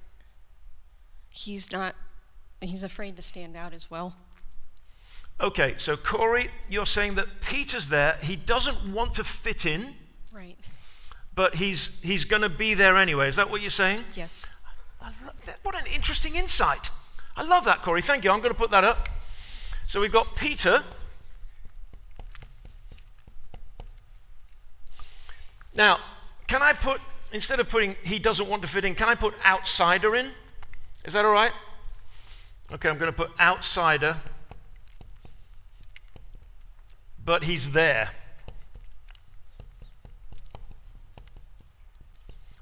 he's 1.28 1.70
not, 1.72 1.94
he's 2.60 2.84
afraid 2.84 3.16
to 3.16 3.22
stand 3.22 3.56
out 3.56 3.72
as 3.74 3.90
well. 3.90 4.14
Okay, 5.40 5.74
so 5.78 5.96
Corey, 5.96 6.50
you're 6.68 6.86
saying 6.86 7.16
that 7.16 7.26
Peter's 7.42 7.88
there. 7.88 8.16
He 8.22 8.36
doesn't 8.36 8.92
want 8.92 9.14
to 9.14 9.24
fit 9.24 9.66
in, 9.66 9.94
Right. 10.32 10.56
but 11.34 11.56
he's, 11.56 11.98
he's 12.02 12.24
going 12.24 12.42
to 12.42 12.48
be 12.48 12.72
there 12.74 12.96
anyway. 12.96 13.28
Is 13.28 13.36
that 13.36 13.50
what 13.50 13.60
you're 13.60 13.68
saying? 13.70 14.04
Yes. 14.14 14.42
I 15.00 15.08
lo- 15.24 15.32
that- 15.44 15.58
What 15.62 15.74
an 15.74 15.84
interesting 15.94 16.36
insight. 16.36 16.90
I 17.36 17.42
love 17.42 17.64
that, 17.66 17.82
Corey. 17.82 18.00
Thank 18.00 18.24
you. 18.24 18.30
I'm 18.30 18.38
going 18.40 18.52
to 18.54 18.58
put 18.58 18.70
that 18.70 18.82
up. 18.84 19.08
So 19.88 20.00
we've 20.00 20.10
got 20.12 20.36
Peter. 20.36 20.82
Now, 25.74 25.98
can 26.46 26.62
I 26.62 26.72
put, 26.72 27.00
instead 27.32 27.60
of 27.60 27.68
putting 27.68 27.96
he 28.02 28.18
doesn't 28.18 28.48
want 28.48 28.62
to 28.62 28.68
fit 28.68 28.84
in, 28.84 28.94
can 28.94 29.08
I 29.08 29.14
put 29.14 29.34
outsider 29.44 30.14
in? 30.16 30.30
Is 31.04 31.12
that 31.12 31.24
all 31.24 31.32
right? 31.32 31.52
Okay, 32.72 32.88
I'm 32.88 32.98
going 32.98 33.12
to 33.12 33.16
put 33.16 33.30
outsider, 33.38 34.16
but 37.24 37.44
he's 37.44 37.70
there. 37.70 38.10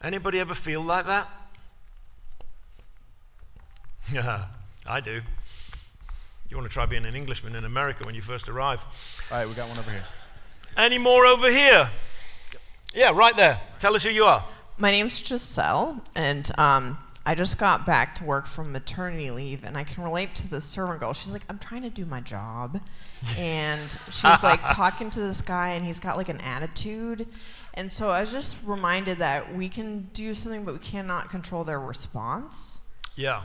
Anybody 0.03 0.39
ever 0.39 0.55
feel 0.55 0.83
like 0.83 1.07
that? 1.07 1.31
Yeah, 4.13 4.45
I 4.87 5.01
do. 5.01 5.23
You 6.51 6.59
want 6.59 6.69
to 6.69 6.73
try 6.73 6.85
being 6.85 7.07
an 7.07 7.17
Englishman 7.17 7.57
in 7.57 7.65
America 7.65 8.05
when 8.05 8.15
you 8.15 8.21
first 8.21 8.49
arrive. 8.51 8.85
All 9.31 9.39
right, 9.39 9.49
we 9.49 9.55
got 9.55 9.69
one 9.71 9.79
over 9.79 9.91
here. 9.91 10.05
Any 10.77 10.99
more 10.99 11.25
over 11.25 11.51
here? 11.51 11.91
Yeah, 12.93 13.13
right 13.15 13.35
there. 13.35 13.61
Tell 13.81 13.97
us 13.97 14.03
who 14.03 14.11
you 14.11 14.25
are. 14.25 14.45
My 14.77 14.91
name's 14.91 15.25
Giselle, 15.25 16.03
and 16.17 16.51
um, 16.59 16.99
I 17.25 17.37
just 17.37 17.59
got 17.59 17.87
back 17.87 18.17
to 18.17 18.25
work 18.25 18.47
from 18.47 18.73
maternity 18.73 19.31
leave, 19.31 19.65
and 19.65 19.79
I 19.79 19.85
can 19.85 20.03
relate 20.03 20.35
to 20.37 20.49
the 20.49 20.61
servant 20.61 20.99
girl. 20.99 21.13
She's 21.13 21.33
like, 21.33 21.45
I'm 21.49 21.61
trying 21.61 21.83
to 21.83 21.91
do 21.91 22.05
my 22.05 22.21
job. 22.21 22.81
And 23.39 23.97
she's 24.07 24.43
like 24.43 24.67
talking 24.69 25.11
to 25.11 25.21
this 25.21 25.43
guy, 25.43 25.71
and 25.71 25.85
he's 25.85 26.01
got 26.01 26.17
like 26.17 26.29
an 26.29 26.41
attitude. 26.41 27.29
And 27.75 27.93
so 27.93 28.11
I 28.11 28.21
was 28.21 28.33
just 28.33 28.59
reminded 28.65 29.19
that 29.19 29.55
we 29.55 29.69
can 29.69 30.09
do 30.13 30.35
something, 30.35 30.65
but 30.65 30.75
we 30.75 30.81
cannot 30.81 31.31
control 31.31 31.63
their 31.63 31.81
response. 31.81 32.81
Yeah, 33.15 33.43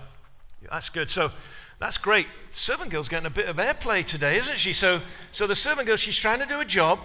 Yeah, 0.63 0.70
that's 0.72 0.89
good. 0.89 1.12
So 1.12 1.32
that's 1.80 2.00
great. 2.00 2.26
Servant 2.50 2.89
girl's 2.89 3.08
getting 3.08 3.28
a 3.28 3.32
bit 3.32 3.48
of 3.48 3.58
airplay 3.58 4.04
today, 4.06 4.38
isn't 4.38 4.58
she? 4.58 4.74
So, 4.74 5.02
so 5.32 5.46
the 5.46 5.56
servant 5.56 5.88
girl, 5.88 5.96
she's 5.96 6.18
trying 6.18 6.39
to 6.39 6.48
do 6.48 6.60
a 6.60 6.65
job. 6.65 7.00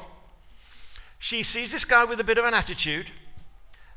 She 1.19 1.43
sees 1.43 1.73
this 1.73 1.85
guy 1.85 2.05
with 2.05 2.19
a 2.21 2.25
bit 2.25 2.39
of 2.39 2.45
an 2.45 2.55
attitude, 2.55 3.11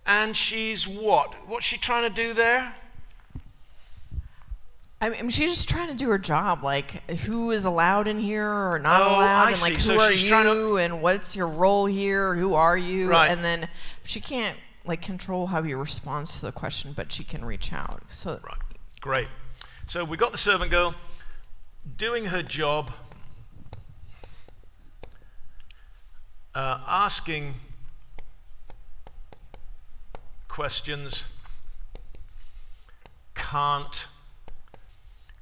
and 0.08 0.36
she's 0.36 0.88
what? 0.88 1.34
What's 1.48 1.65
she 1.65 1.78
trying 1.78 2.04
to 2.04 2.10
do 2.10 2.34
there? 2.34 2.74
I 5.00 5.10
mean, 5.10 5.30
she's 5.30 5.52
just 5.54 5.70
trying 5.70 5.89
to 5.89 5.93
do 5.93 6.10
her 6.10 6.17
job. 6.17 6.63
Like, 6.63 7.08
who 7.22 7.52
is 7.52 7.65
allowed 7.65 8.08
in 8.08 8.17
here 8.17 8.50
or 8.50 8.80
not 8.80 9.02
Oh, 9.04 9.06
allowed, 9.17 9.48
I 9.50 9.52
and 9.52 9.62
like, 9.62 9.74
see. 9.76 9.91
who 9.93 10.00
So 10.00 10.04
are 10.06 10.12
trying 10.13 10.46
to- 10.46 10.54
you, 10.56 10.78
and 10.78 11.04
what's 11.04 11.36
your 11.36 11.48
role 11.48 11.86
here? 11.86 12.34
Who 12.34 12.56
are 12.56 12.76
you? 12.76 13.08
Right. 13.10 13.30
And 13.30 13.43
then 13.43 13.70
she 14.04 14.20
can't 14.20 14.58
like 14.86 15.02
control 15.04 15.48
how 15.48 15.62
you 15.62 15.78
respond 15.78 16.28
to 16.28 16.41
the 16.46 16.52
question, 16.52 16.93
but 16.93 17.12
she 17.12 17.24
can 17.24 17.46
reach 17.46 17.72
out. 17.74 18.02
So 18.08 18.39
Right. 18.43 18.58
Great. 19.02 19.28
So 19.88 20.04
we 20.04 20.17
got 20.17 20.32
the 20.32 20.38
servant 20.38 20.72
girl 20.72 20.96
doing 21.98 22.26
her 22.26 22.41
job, 22.41 22.91
uh, 26.56 26.80
asking 26.88 27.56
questions, 30.58 31.24
can't 33.36 34.08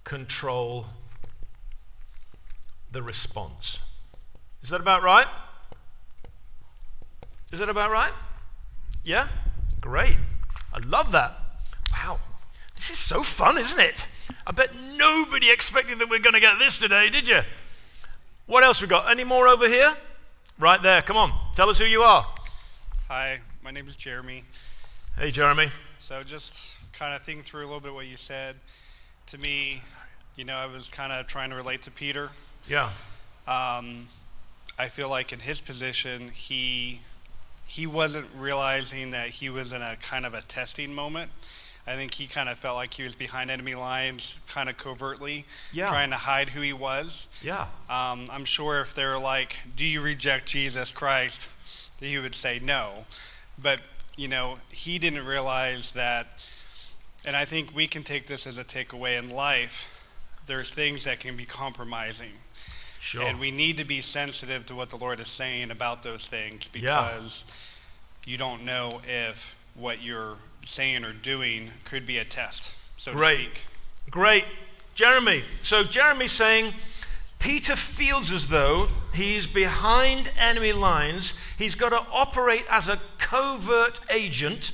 control 0.04 0.88
the 2.92 3.02
response. 3.02 3.80
Is 4.62 4.72
that 4.72 4.82
about 4.82 5.04
right? 5.04 5.28
Is 7.54 7.60
that 7.60 7.70
about 7.70 7.92
right? 7.92 8.12
Yeah? 9.06 9.30
Great. 9.80 10.18
I 10.74 10.80
love 10.80 11.14
that. 11.14 11.40
Wow. 11.94 12.20
This 12.76 12.90
is 12.90 13.00
so 13.00 13.24
fun, 13.24 13.58
isn't 13.58 13.80
it? 13.80 14.08
I 14.46 14.52
bet 14.52 14.72
nobody 14.98 15.50
expected 15.50 15.98
that 16.00 16.10
we're 16.10 16.20
going 16.20 16.34
to 16.34 16.42
get 16.42 16.60
this 16.60 16.78
today, 16.78 17.10
did 17.10 17.30
you? 17.30 17.40
What 18.48 18.66
else 18.66 18.82
we 18.82 18.88
got? 18.90 19.10
Any 19.10 19.24
more 19.24 19.48
over 19.48 19.70
here? 19.70 19.96
Right 20.60 20.84
there. 20.84 21.02
Come 21.02 21.16
on. 21.16 21.32
Tell 21.56 21.70
us 21.70 21.78
who 21.78 21.86
you 21.86 22.02
are. 22.02 22.36
Hi, 23.08 23.40
my 23.64 23.72
name 23.72 23.88
is 23.88 23.96
Jeremy. 23.96 24.44
Hey, 25.18 25.32
Jeremy. 25.32 25.72
So 26.00 26.24
just 26.24 26.54
kind 26.94 27.14
of 27.16 27.22
thinking 27.24 27.44
through 27.44 27.62
a 27.62 27.68
little 27.68 27.80
bit 27.80 27.94
what 27.94 28.06
you 28.08 28.18
said. 28.18 28.58
To 29.28 29.38
me, 29.38 29.82
you 30.36 30.44
know, 30.44 30.56
I 30.56 30.66
was 30.66 30.90
kind 30.90 31.12
of 31.12 31.26
trying 31.28 31.50
to 31.50 31.56
relate 31.56 31.84
to 31.84 31.92
Peter. 31.92 32.30
Yeah. 32.68 32.92
Um, 33.48 34.10
I 34.78 34.90
feel 34.90 35.10
like 35.10 35.32
in 35.32 35.40
his 35.40 35.62
position, 35.62 36.30
he 36.34 37.02
he 37.68 37.88
wasn't 37.88 38.28
realizing 38.38 39.12
that 39.12 39.30
he 39.30 39.50
was 39.50 39.72
in 39.72 39.82
a 39.82 39.96
kind 40.02 40.26
of 40.26 40.34
a 40.34 40.42
testing 40.42 40.94
moment. 40.94 41.32
I 41.88 41.96
think 41.96 42.16
he 42.16 42.28
kind 42.28 42.50
of 42.50 42.58
felt 42.60 42.76
like 42.76 42.94
he 42.96 43.04
was 43.04 43.16
behind 43.16 43.50
enemy 43.52 43.76
lines, 43.76 44.40
kind 44.48 44.70
of 44.70 44.78
covertly, 44.78 45.46
Yeah. 45.72 45.88
trying 45.88 46.10
to 46.12 46.18
hide 46.18 46.50
who 46.50 46.62
he 46.62 46.74
was. 46.74 47.28
Yeah. 47.42 47.68
Um, 47.90 48.28
I'm 48.32 48.46
sure 48.46 48.82
if 48.82 48.94
they 48.96 49.06
were 49.06 49.18
like, 49.20 49.58
"Do 49.76 49.86
you 49.86 50.02
reject 50.02 50.48
Jesus 50.48 50.92
Christ?" 50.92 51.42
that 52.00 52.06
he 52.06 52.18
would 52.20 52.36
say 52.36 52.60
no. 52.60 53.06
But 53.58 53.80
you 54.18 54.28
know, 54.28 54.58
he 54.72 54.98
didn't 55.00 55.26
realize 55.26 55.92
that. 55.92 56.28
And 57.26 57.36
I 57.36 57.46
think 57.46 57.76
we 57.76 57.88
can 57.88 58.04
take 58.04 58.28
this 58.28 58.46
as 58.48 58.58
a 58.58 58.64
takeaway 58.64 59.18
in 59.18 59.30
life. 59.30 59.88
There's 60.48 60.70
things 60.70 61.04
that 61.06 61.20
can 61.20 61.36
be 61.36 61.46
compromising, 61.46 62.32
Sure. 63.02 63.24
and 63.24 63.40
we 63.40 63.50
need 63.52 63.78
to 63.78 63.84
be 63.84 64.02
sensitive 64.02 64.66
to 64.68 64.76
what 64.76 64.90
the 64.92 64.96
Lord 64.98 65.20
is 65.20 65.28
saying 65.28 65.72
about 65.72 66.04
those 66.04 66.26
things 66.28 66.70
Yeah. 66.74 67.14
because 67.14 67.44
you 68.26 68.38
don't 68.38 68.64
know 68.64 69.02
if 69.08 69.56
what 69.74 70.02
you're 70.04 70.38
saying 70.66 71.04
or 71.04 71.14
doing 71.14 71.72
could 71.84 72.06
be 72.06 72.18
a 72.20 72.26
test, 72.26 72.72
so 72.98 73.12
Great. 73.14 73.38
to 73.38 73.44
speak. 73.44 73.62
Great. 74.12 74.46
Jeremy. 74.94 75.44
So 75.64 75.84
Jeremy's 75.84 76.32
saying 76.32 76.74
Peter 77.40 77.76
feels 77.76 78.32
as 78.32 78.48
though 78.48 78.88
he's 79.14 79.46
behind 79.46 80.32
enemy 80.38 80.72
lines. 80.72 81.34
He's 81.58 81.76
got 81.76 81.90
to 81.90 82.02
operate 82.12 82.66
as 82.70 82.88
a 82.88 83.00
covert 83.18 84.00
agent, 84.10 84.72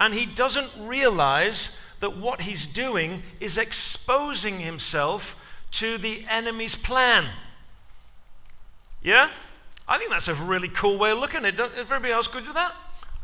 and 0.00 0.14
he 0.14 0.24
doesn't 0.26 0.70
realize 0.78 1.76
that 2.00 2.16
what 2.16 2.42
he's 2.42 2.66
doing 2.66 3.22
is 3.38 3.56
exposing 3.56 4.60
himself 4.60 5.36
to 5.70 5.98
the 5.98 6.24
enemy's 6.28 6.74
plan. 6.74 7.26
Yeah? 9.02 9.30
I 9.86 9.98
think 9.98 10.10
that's 10.10 10.28
a 10.28 10.34
really 10.34 10.68
cool 10.68 10.98
way 10.98 11.10
of 11.10 11.18
looking 11.18 11.44
at 11.44 11.58
it. 11.58 11.72
Everybody 11.76 12.12
else 12.12 12.28
good 12.28 12.46
with 12.46 12.54
that? 12.54 12.74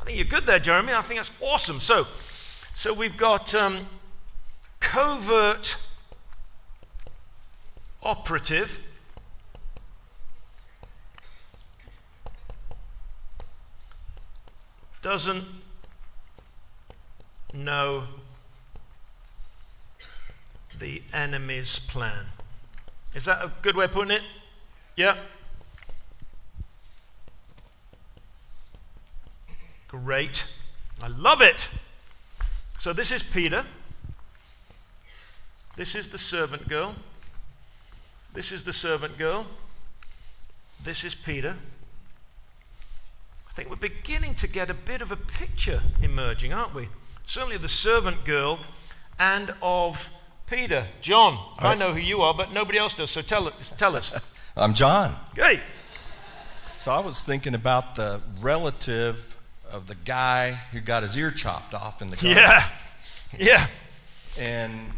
I 0.01 0.05
think 0.05 0.17
you're 0.17 0.27
good 0.27 0.47
there, 0.47 0.59
Jeremy. 0.59 0.93
I 0.93 1.03
think 1.03 1.19
that's 1.19 1.31
awesome. 1.41 1.81
So, 1.81 2.07
so 2.75 2.93
we've 2.93 3.17
got 3.17 3.55
um, 3.55 3.87
covert 4.81 5.77
operative. 8.03 8.81
Doesn't 15.03 15.45
know 17.55 18.05
the 20.79 21.03
enemy's 21.13 21.79
plan. 21.79 22.27
Is 23.15 23.25
that 23.25 23.43
a 23.43 23.53
good 23.63 23.77
way 23.77 23.87
of 23.87 23.93
putting 23.93 24.13
it? 24.13 24.23
Yeah. 24.97 25.17
Great. 29.89 30.45
I 31.03 31.09
love 31.09 31.41
it. 31.41 31.69
So 32.79 32.93
this 32.93 33.11
is 33.11 33.23
Peter. 33.23 33.65
This 35.77 35.95
is 35.95 36.11
the 36.11 36.19
servant 36.19 36.69
girl. 36.69 36.97
This 38.33 38.53
is 38.53 38.65
the 38.65 38.73
servant 38.73 39.19
girl. 39.19 39.47
This 40.85 41.05
is 41.05 41.15
Peter. 41.15 41.57
I 43.49 43.53
think 43.53 43.71
we're 43.71 43.77
beginning 43.77 44.35
to 44.37 44.47
get 44.47 44.71
a 44.71 44.75
bit 44.75 45.01
of 45.01 45.11
a 45.11 45.17
picture 45.17 45.83
emerging, 46.03 46.53
aren't 46.53 46.75
we? 46.75 46.89
Certainly 47.27 47.57
of 47.57 47.63
the 47.63 47.69
servant 47.69 48.25
girl 48.25 48.61
and 49.19 49.55
of 49.61 50.09
Peter. 50.49 50.87
John, 51.01 51.37
I 51.59 51.75
know 51.75 51.93
who 51.93 52.01
you 52.01 52.23
are, 52.23 52.33
but 52.33 52.53
nobody 52.53 52.79
else 52.79 52.95
does, 52.95 53.11
so 53.11 53.23
tell 53.23 53.49
us. 53.49 53.73
Tell 53.77 53.97
us. 53.97 54.13
I'm 54.57 54.75
John. 54.75 55.17
Great. 55.35 55.61
So 56.75 56.93
I 56.93 57.01
was 57.01 57.25
thinking 57.25 57.55
about 57.55 57.97
the 57.97 58.21
relative 58.41 59.37
of 59.73 59.87
the 59.87 59.95
guy 59.95 60.53
who 60.73 60.81
got 60.81 61.03
his 61.03 61.17
ear 61.19 61.31
chopped 61.31 61.75
off 61.75 62.01
in 62.01 62.11
the 62.11 62.17
garden. 62.17 62.37
Yeah. 62.37 62.69
Yeah. 63.39 63.67
And, 64.39 64.93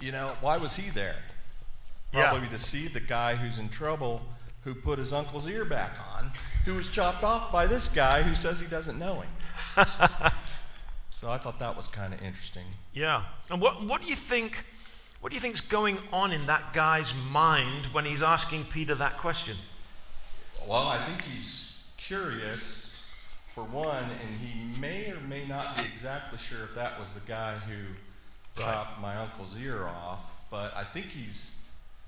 you 0.00 0.12
know, 0.12 0.36
why 0.40 0.56
was 0.56 0.76
he 0.76 0.90
there? 0.90 1.16
Yeah. 2.12 2.30
Probably 2.30 2.48
to 2.48 2.58
see 2.58 2.88
the 2.88 3.00
guy 3.00 3.34
who's 3.36 3.58
in 3.58 3.68
trouble 3.68 4.20
who 4.62 4.74
put 4.74 4.98
his 4.98 5.12
uncle's 5.12 5.48
ear 5.48 5.64
back 5.64 5.92
on, 6.16 6.30
who 6.64 6.74
was 6.74 6.88
chopped 6.88 7.22
off 7.24 7.50
by 7.52 7.66
this 7.66 7.88
guy 7.88 8.22
who 8.22 8.34
says 8.34 8.60
he 8.60 8.66
doesn't 8.66 8.98
know 8.98 9.22
him. 9.22 9.86
so 11.10 11.30
I 11.30 11.38
thought 11.38 11.58
that 11.60 11.74
was 11.76 11.88
kind 11.88 12.12
of 12.12 12.20
interesting. 12.22 12.64
Yeah. 12.92 13.24
And 13.50 13.60
what, 13.60 13.84
what 13.84 14.02
do 14.02 14.08
you 14.08 14.16
think? 14.16 14.64
What 15.20 15.30
do 15.30 15.34
you 15.34 15.40
think's 15.40 15.60
going 15.60 15.98
on 16.12 16.32
in 16.32 16.46
that 16.46 16.72
guy's 16.72 17.12
mind 17.30 17.86
when 17.92 18.04
he's 18.06 18.22
asking 18.22 18.64
Peter 18.64 18.94
that 18.94 19.18
question? 19.18 19.56
Well, 20.66 20.88
I 20.88 20.98
think 20.98 21.22
he's 21.22 21.82
curious, 21.98 22.94
for 23.54 23.64
one, 23.64 24.04
and 24.04 24.40
he 24.40 24.80
may 24.80 25.10
or 25.10 25.20
may 25.20 25.46
not 25.46 25.76
be 25.76 25.84
exactly 25.84 26.38
sure 26.38 26.64
if 26.64 26.74
that 26.74 26.98
was 26.98 27.14
the 27.14 27.26
guy 27.26 27.54
who 27.54 27.74
Right. 28.56 28.64
chopped 28.64 29.00
my 29.00 29.16
uncle's 29.16 29.56
ear 29.60 29.86
off. 29.86 30.36
But 30.50 30.76
I 30.76 30.82
think 30.84 31.06
he's, 31.06 31.56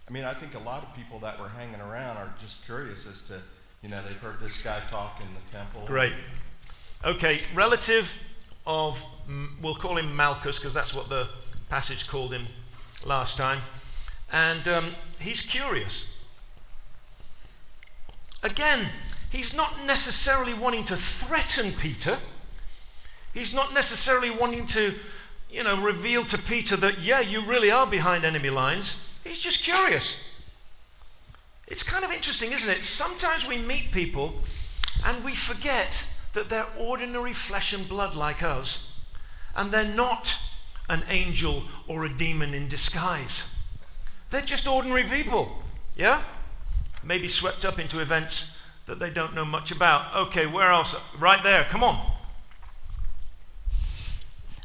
I 0.08 0.12
mean, 0.12 0.24
I 0.24 0.34
think 0.34 0.54
a 0.54 0.58
lot 0.58 0.82
of 0.82 0.94
people 0.94 1.18
that 1.20 1.38
were 1.40 1.48
hanging 1.48 1.80
around 1.80 2.16
are 2.16 2.32
just 2.40 2.64
curious 2.64 3.06
as 3.06 3.22
to, 3.24 3.38
you 3.82 3.88
know, 3.88 4.02
they've 4.06 4.20
heard 4.20 4.40
this 4.40 4.58
guy 4.58 4.80
talk 4.88 5.20
in 5.20 5.28
the 5.34 5.52
temple. 5.52 5.84
Great. 5.86 6.12
Okay, 7.04 7.40
relative 7.54 8.18
of, 8.66 8.98
we'll 9.60 9.74
call 9.74 9.96
him 9.96 10.14
Malchus 10.14 10.58
because 10.58 10.74
that's 10.74 10.92
what 10.92 11.08
the 11.08 11.28
passage 11.68 12.06
called 12.08 12.32
him 12.32 12.46
last 13.04 13.36
time. 13.36 13.60
And 14.30 14.66
um, 14.68 14.94
he's 15.20 15.42
curious. 15.42 16.06
Again, 18.42 18.86
he's 19.30 19.54
not 19.54 19.84
necessarily 19.86 20.54
wanting 20.54 20.84
to 20.86 20.96
threaten 20.96 21.72
Peter. 21.72 22.18
He's 23.32 23.54
not 23.54 23.72
necessarily 23.72 24.30
wanting 24.30 24.66
to, 24.68 24.94
you 25.50 25.64
know, 25.64 25.80
reveal 25.80 26.24
to 26.26 26.38
Peter 26.38 26.76
that, 26.76 27.00
yeah, 27.00 27.20
you 27.20 27.40
really 27.40 27.70
are 27.70 27.86
behind 27.86 28.24
enemy 28.24 28.50
lines. 28.50 28.96
He's 29.24 29.38
just 29.38 29.62
curious. 29.62 30.16
It's 31.66 31.82
kind 31.82 32.04
of 32.04 32.10
interesting, 32.10 32.52
isn't 32.52 32.68
it? 32.68 32.84
Sometimes 32.84 33.46
we 33.46 33.58
meet 33.58 33.92
people 33.92 34.34
and 35.06 35.24
we 35.24 35.34
forget 35.34 36.04
that 36.34 36.48
they're 36.48 36.66
ordinary 36.78 37.32
flesh 37.32 37.72
and 37.72 37.88
blood 37.88 38.14
like 38.14 38.42
us, 38.42 38.92
and 39.54 39.70
they're 39.70 39.84
not 39.84 40.36
an 40.88 41.04
angel 41.08 41.64
or 41.86 42.04
a 42.04 42.08
demon 42.08 42.54
in 42.54 42.68
disguise. 42.68 43.54
They're 44.30 44.40
just 44.40 44.66
ordinary 44.66 45.04
people, 45.04 45.62
yeah? 45.94 46.22
Maybe 47.04 47.28
swept 47.28 47.64
up 47.64 47.78
into 47.78 48.00
events 48.00 48.50
that 48.86 48.98
they 48.98 49.10
don't 49.10 49.34
know 49.34 49.44
much 49.44 49.70
about. 49.70 50.14
Okay, 50.28 50.46
where 50.46 50.70
else? 50.70 50.94
Right 51.18 51.42
there, 51.42 51.64
come 51.64 51.84
on. 51.84 52.12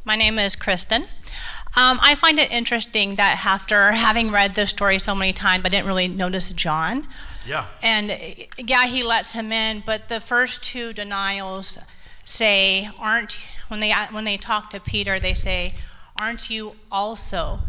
My 0.05 0.15
name 0.15 0.39
is 0.39 0.55
Kristen. 0.55 1.03
Um, 1.77 1.99
I 2.01 2.15
find 2.15 2.39
it 2.39 2.49
interesting 2.49 3.15
that 3.15 3.45
after 3.45 3.91
having 3.91 4.31
read 4.31 4.55
this 4.55 4.71
story 4.71 4.97
so 4.97 5.13
many 5.13 5.31
times, 5.31 5.63
I 5.63 5.69
didn't 5.69 5.85
really 5.85 6.07
notice 6.07 6.49
John. 6.49 7.05
Yeah. 7.45 7.67
And 7.83 8.17
yeah, 8.57 8.87
he 8.87 9.03
lets 9.03 9.33
him 9.33 9.51
in, 9.51 9.83
but 9.85 10.09
the 10.09 10.19
first 10.19 10.63
two 10.63 10.91
denials 10.91 11.77
say, 12.25 12.89
aren't, 12.97 13.37
when 13.67 13.79
they, 13.79 13.93
when 14.09 14.23
they 14.23 14.37
talk 14.37 14.71
to 14.71 14.79
Peter, 14.79 15.19
they 15.19 15.35
say, 15.35 15.75
aren't 16.19 16.49
you 16.49 16.77
also 16.91 17.59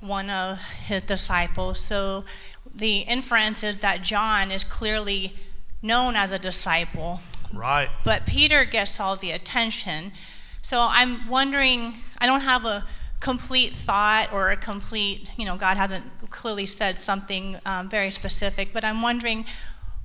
one 0.00 0.28
of 0.28 0.58
his 0.58 1.02
disciples? 1.04 1.80
So 1.80 2.26
the 2.74 2.98
inference 2.98 3.62
is 3.62 3.80
that 3.80 4.02
John 4.02 4.50
is 4.50 4.62
clearly 4.62 5.36
known 5.80 6.16
as 6.16 6.32
a 6.32 6.38
disciple, 6.38 7.20
Right. 7.50 7.88
but 8.04 8.26
Peter 8.26 8.66
gets 8.66 9.00
all 9.00 9.16
the 9.16 9.30
attention. 9.30 10.12
So 10.60 10.80
I'm 10.82 11.28
wondering, 11.30 11.94
I 12.18 12.26
don't 12.26 12.42
have 12.42 12.66
a 12.66 12.84
complete 13.24 13.74
thought 13.74 14.30
or 14.34 14.50
a 14.50 14.56
complete, 14.56 15.26
you 15.38 15.46
know, 15.46 15.56
God 15.56 15.78
hasn't 15.78 16.04
clearly 16.28 16.66
said 16.66 16.98
something 16.98 17.58
um, 17.64 17.88
very 17.88 18.10
specific, 18.10 18.68
but 18.74 18.84
I'm 18.84 19.00
wondering, 19.00 19.46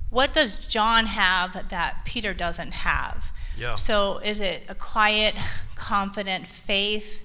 what 0.08 0.32
does 0.32 0.54
John 0.54 1.04
have 1.04 1.52
that 1.68 1.96
Peter 2.06 2.32
doesn't 2.32 2.72
have? 2.72 3.26
Yeah. 3.58 3.76
So 3.76 4.18
is 4.24 4.40
it 4.40 4.62
a 4.70 4.74
quiet, 4.74 5.36
confident 5.74 6.46
faith? 6.46 7.22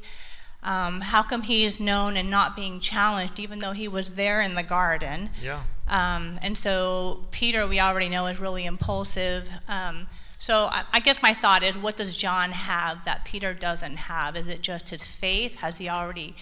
Um, 0.63 0.99
how 0.99 1.23
come 1.23 1.43
he 1.43 1.63
is 1.63 1.79
known 1.79 2.17
and 2.17 2.29
not 2.29 2.57
being 2.57 2.81
challenged, 2.81 3.39
even 3.39 3.59
though 3.59 3.71
he 3.71 3.87
was 3.87 4.15
there 4.15 4.41
in 4.41 4.55
the 4.55 4.63
garden? 4.63 5.29
Yeah. 5.41 5.63
Um, 5.87 6.39
and 6.41 6.57
so 6.57 7.25
Peter, 7.31 7.65
we 7.65 7.79
already 7.79 8.09
know, 8.09 8.27
is 8.27 8.37
really 8.37 8.65
impulsive. 8.65 9.49
Um, 9.69 10.07
so 10.45 10.65
I, 10.65 10.83
I 10.93 10.99
guess 10.99 11.23
my 11.23 11.33
thought 11.33 11.63
is, 11.63 11.75
what 11.75 11.97
does 11.97 12.15
John 12.15 12.51
have 12.51 13.03
that 13.05 13.25
Peter 13.25 13.51
doesn't 13.55 13.97
have? 13.97 14.35
Is 14.35 14.47
it 14.47 14.61
just 14.61 14.89
his 14.89 15.03
faith? 15.03 15.55
Has 15.55 15.79
he 15.79 15.89
already 15.89 16.35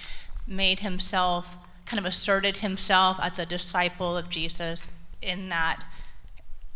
made 0.45 0.81
himself, 0.81 1.45
kind 1.85 1.99
of 1.99 2.05
asserted 2.05 2.57
himself 2.57 3.17
as 3.21 3.39
a 3.39 3.45
disciple 3.45 4.17
of 4.17 4.29
Jesus 4.29 4.89
in 5.21 5.47
that, 5.47 5.85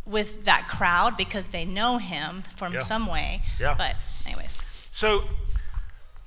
with 0.06 0.44
that 0.46 0.68
crowd 0.68 1.18
because 1.18 1.44
they 1.52 1.66
know 1.66 1.98
him 1.98 2.44
from 2.56 2.72
Yeah. 2.72 2.86
some 2.86 3.06
way? 3.06 3.42
Yeah. 3.60 3.74
But 3.76 3.96
anyways. 4.24 4.54
So, 4.90 5.24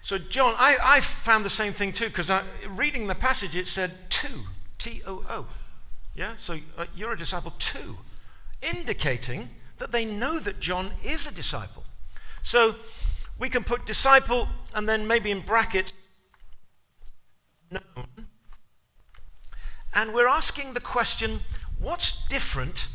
so 0.04 0.20
John, 0.20 0.54
I, 0.60 0.78
I 0.84 1.00
found 1.02 1.44
the 1.46 1.50
same 1.50 1.74
thing 1.74 1.94
too 1.94 2.10
because 2.10 2.30
reading 2.70 3.08
the 3.08 3.16
passage 3.16 3.56
it 3.56 3.68
said 3.68 3.92
two, 4.12 4.44
T 4.78 5.02
O 5.08 5.26
O. 5.28 5.48
Yeah, 6.14 6.36
so 6.38 6.60
uh, 6.78 6.86
you're 6.96 7.14
a 7.14 7.18
disciple 7.18 7.54
too, 7.58 7.98
indicating 8.62 9.50
that 9.82 9.92
they 9.92 10.06
know 10.06 10.38
that 10.38 10.60
John 10.60 10.92
is 11.04 11.26
a 11.26 11.32
disciple. 11.32 11.84
So 12.44 12.76
we 13.40 13.50
can 13.50 13.64
put 13.64 13.88
disciple 13.88 14.48
and 14.76 14.88
then 14.88 15.08
maybe 15.08 15.32
in 15.32 15.40
brackets 15.40 15.94
known. 17.72 18.28
And 19.92 20.14
we're 20.14 20.28
asking 20.28 20.74
the 20.74 20.80
question 20.80 21.40
what's 21.80 22.28
different 22.28 22.86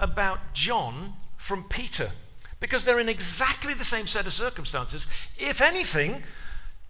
about 0.00 0.52
John 0.52 1.12
from 1.36 1.62
Peter? 1.62 2.10
Because 2.58 2.84
they're 2.84 2.98
in 2.98 3.08
exactly 3.08 3.72
the 3.72 3.84
same 3.84 4.08
set 4.08 4.26
of 4.26 4.32
circumstances. 4.32 5.06
If 5.38 5.60
anything, 5.60 6.24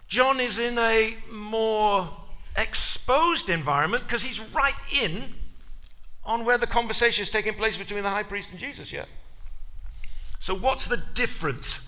John 0.07 0.39
is 0.39 0.57
in 0.57 0.79
a 0.79 1.15
more 1.31 2.09
exposed 2.55 3.49
environment 3.49 4.05
because 4.07 4.23
he's 4.23 4.39
right 4.39 4.73
in 4.99 5.35
on 6.25 6.43
where 6.43 6.57
the 6.57 6.65
conversation 6.65 7.21
is 7.21 7.29
taking 7.29 7.53
place 7.53 7.77
between 7.77 8.01
the 8.01 8.09
high 8.09 8.23
priest 8.23 8.49
and 8.49 8.59
Jesus 8.59 8.91
yet. 8.91 9.07
So, 10.39 10.55
what's 10.55 10.85
the 10.85 10.97
difference? 10.97 11.81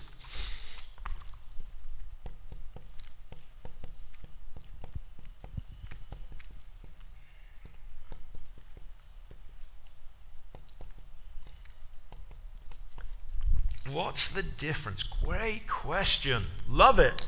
What's 13.90 14.28
the 14.28 14.42
difference? 14.42 15.02
Great 15.02 15.66
question. 15.66 16.44
Love 16.68 16.98
it. 16.98 17.26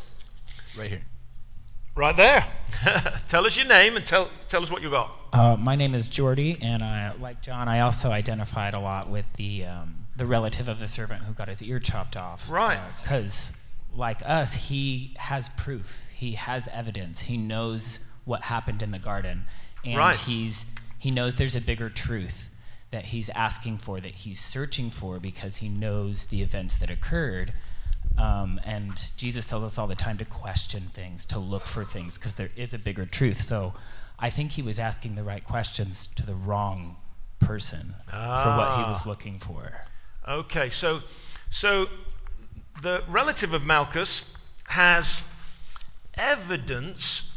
Right 0.76 0.90
here. 0.90 1.02
Right 1.94 2.16
there. 2.16 2.46
tell 3.28 3.46
us 3.46 3.56
your 3.56 3.66
name 3.66 3.96
and 3.96 4.06
tell, 4.06 4.30
tell 4.48 4.62
us 4.62 4.70
what 4.70 4.82
you 4.82 4.90
got. 4.90 5.21
Uh, 5.32 5.56
my 5.58 5.76
name 5.76 5.94
is 5.94 6.08
Jordy, 6.08 6.58
and 6.60 6.82
I, 6.82 7.12
like 7.18 7.40
John, 7.40 7.66
I 7.66 7.80
also 7.80 8.10
identified 8.10 8.74
a 8.74 8.78
lot 8.80 9.08
with 9.08 9.32
the 9.34 9.64
um, 9.64 10.06
the 10.14 10.26
relative 10.26 10.68
of 10.68 10.78
the 10.78 10.86
servant 10.86 11.22
who 11.22 11.32
got 11.32 11.48
his 11.48 11.62
ear 11.62 11.78
chopped 11.78 12.16
off. 12.18 12.50
Right. 12.50 12.78
Because, 13.02 13.50
like 13.96 14.20
us, 14.26 14.54
he 14.68 15.14
has 15.18 15.48
proof. 15.50 16.04
He 16.14 16.32
has 16.32 16.68
evidence. 16.68 17.22
He 17.22 17.38
knows 17.38 17.98
what 18.26 18.42
happened 18.42 18.82
in 18.82 18.90
the 18.90 18.98
garden, 18.98 19.44
and 19.84 19.96
Right. 19.98 20.16
he's 20.16 20.66
he 20.98 21.10
knows 21.10 21.36
there's 21.36 21.56
a 21.56 21.60
bigger 21.62 21.88
truth 21.88 22.50
that 22.90 23.06
he's 23.06 23.30
asking 23.30 23.78
for, 23.78 24.00
that 24.00 24.12
he's 24.12 24.38
searching 24.38 24.90
for, 24.90 25.18
because 25.18 25.56
he 25.56 25.68
knows 25.70 26.26
the 26.26 26.42
events 26.42 26.76
that 26.76 26.90
occurred. 26.90 27.54
Um, 28.18 28.60
and 28.66 28.92
Jesus 29.16 29.46
tells 29.46 29.64
us 29.64 29.78
all 29.78 29.86
the 29.86 29.94
time 29.94 30.18
to 30.18 30.26
question 30.26 30.90
things, 30.92 31.24
to 31.26 31.38
look 31.38 31.64
for 31.64 31.84
things, 31.86 32.18
because 32.18 32.34
there 32.34 32.50
is 32.54 32.74
a 32.74 32.78
bigger 32.78 33.06
truth. 33.06 33.40
So 33.40 33.72
I 34.18 34.30
think 34.30 34.52
he 34.52 34.62
was 34.62 34.78
asking 34.78 35.14
the 35.16 35.24
right 35.24 35.44
questions 35.44 36.08
to 36.16 36.24
the 36.24 36.34
wrong 36.34 36.96
person 37.40 37.94
for 38.08 38.16
what 38.56 38.76
he 38.76 38.82
Ah. 38.84 38.90
was 38.92 39.06
looking 39.06 39.38
for. 39.38 39.84
Okay, 40.28 40.70
so 40.70 41.02
so 41.50 41.88
the 42.80 43.02
relative 43.08 43.52
of 43.52 43.62
Malchus 43.64 44.32
has 44.68 45.22
evidence 46.14 47.30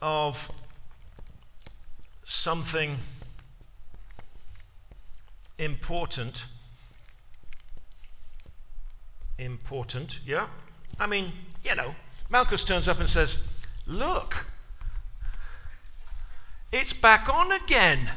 of 0.00 0.50
something 2.24 2.98
important. 5.58 6.44
Important, 9.38 10.20
yeah? 10.24 10.46
I 10.98 11.06
mean, 11.06 11.32
you 11.64 11.74
know, 11.74 11.94
Malchus 12.30 12.64
turns 12.64 12.86
up 12.86 13.00
and 13.00 13.08
says, 13.08 13.38
Look, 13.86 14.46
it's 16.72 16.92
back 16.92 17.28
on 17.28 17.50
again. 17.50 18.10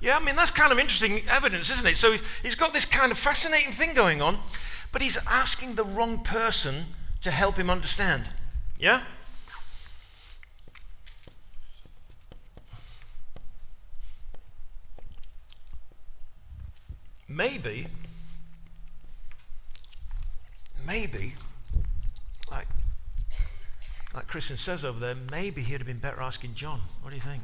Yeah, 0.00 0.18
I 0.18 0.20
mean, 0.20 0.36
that's 0.36 0.50
kind 0.50 0.70
of 0.70 0.78
interesting 0.78 1.26
evidence, 1.26 1.70
isn't 1.70 1.86
it? 1.86 1.96
So 1.96 2.16
he's 2.42 2.54
got 2.54 2.74
this 2.74 2.84
kind 2.84 3.10
of 3.10 3.18
fascinating 3.18 3.72
thing 3.72 3.94
going 3.94 4.20
on, 4.20 4.38
but 4.92 5.00
he's 5.00 5.16
asking 5.26 5.76
the 5.76 5.84
wrong 5.84 6.22
person 6.22 6.86
to 7.22 7.30
help 7.30 7.56
him 7.56 7.70
understand. 7.70 8.24
Yeah? 8.78 9.02
Maybe, 17.26 17.86
maybe 20.86 21.34
like 24.14 24.28
Kristen 24.28 24.56
says 24.56 24.84
over 24.84 25.00
there, 25.00 25.16
maybe 25.30 25.62
he'd 25.62 25.78
have 25.78 25.86
been 25.86 25.98
better 25.98 26.20
asking 26.20 26.54
John. 26.54 26.82
What 27.02 27.10
do 27.10 27.16
you 27.16 27.22
think? 27.22 27.42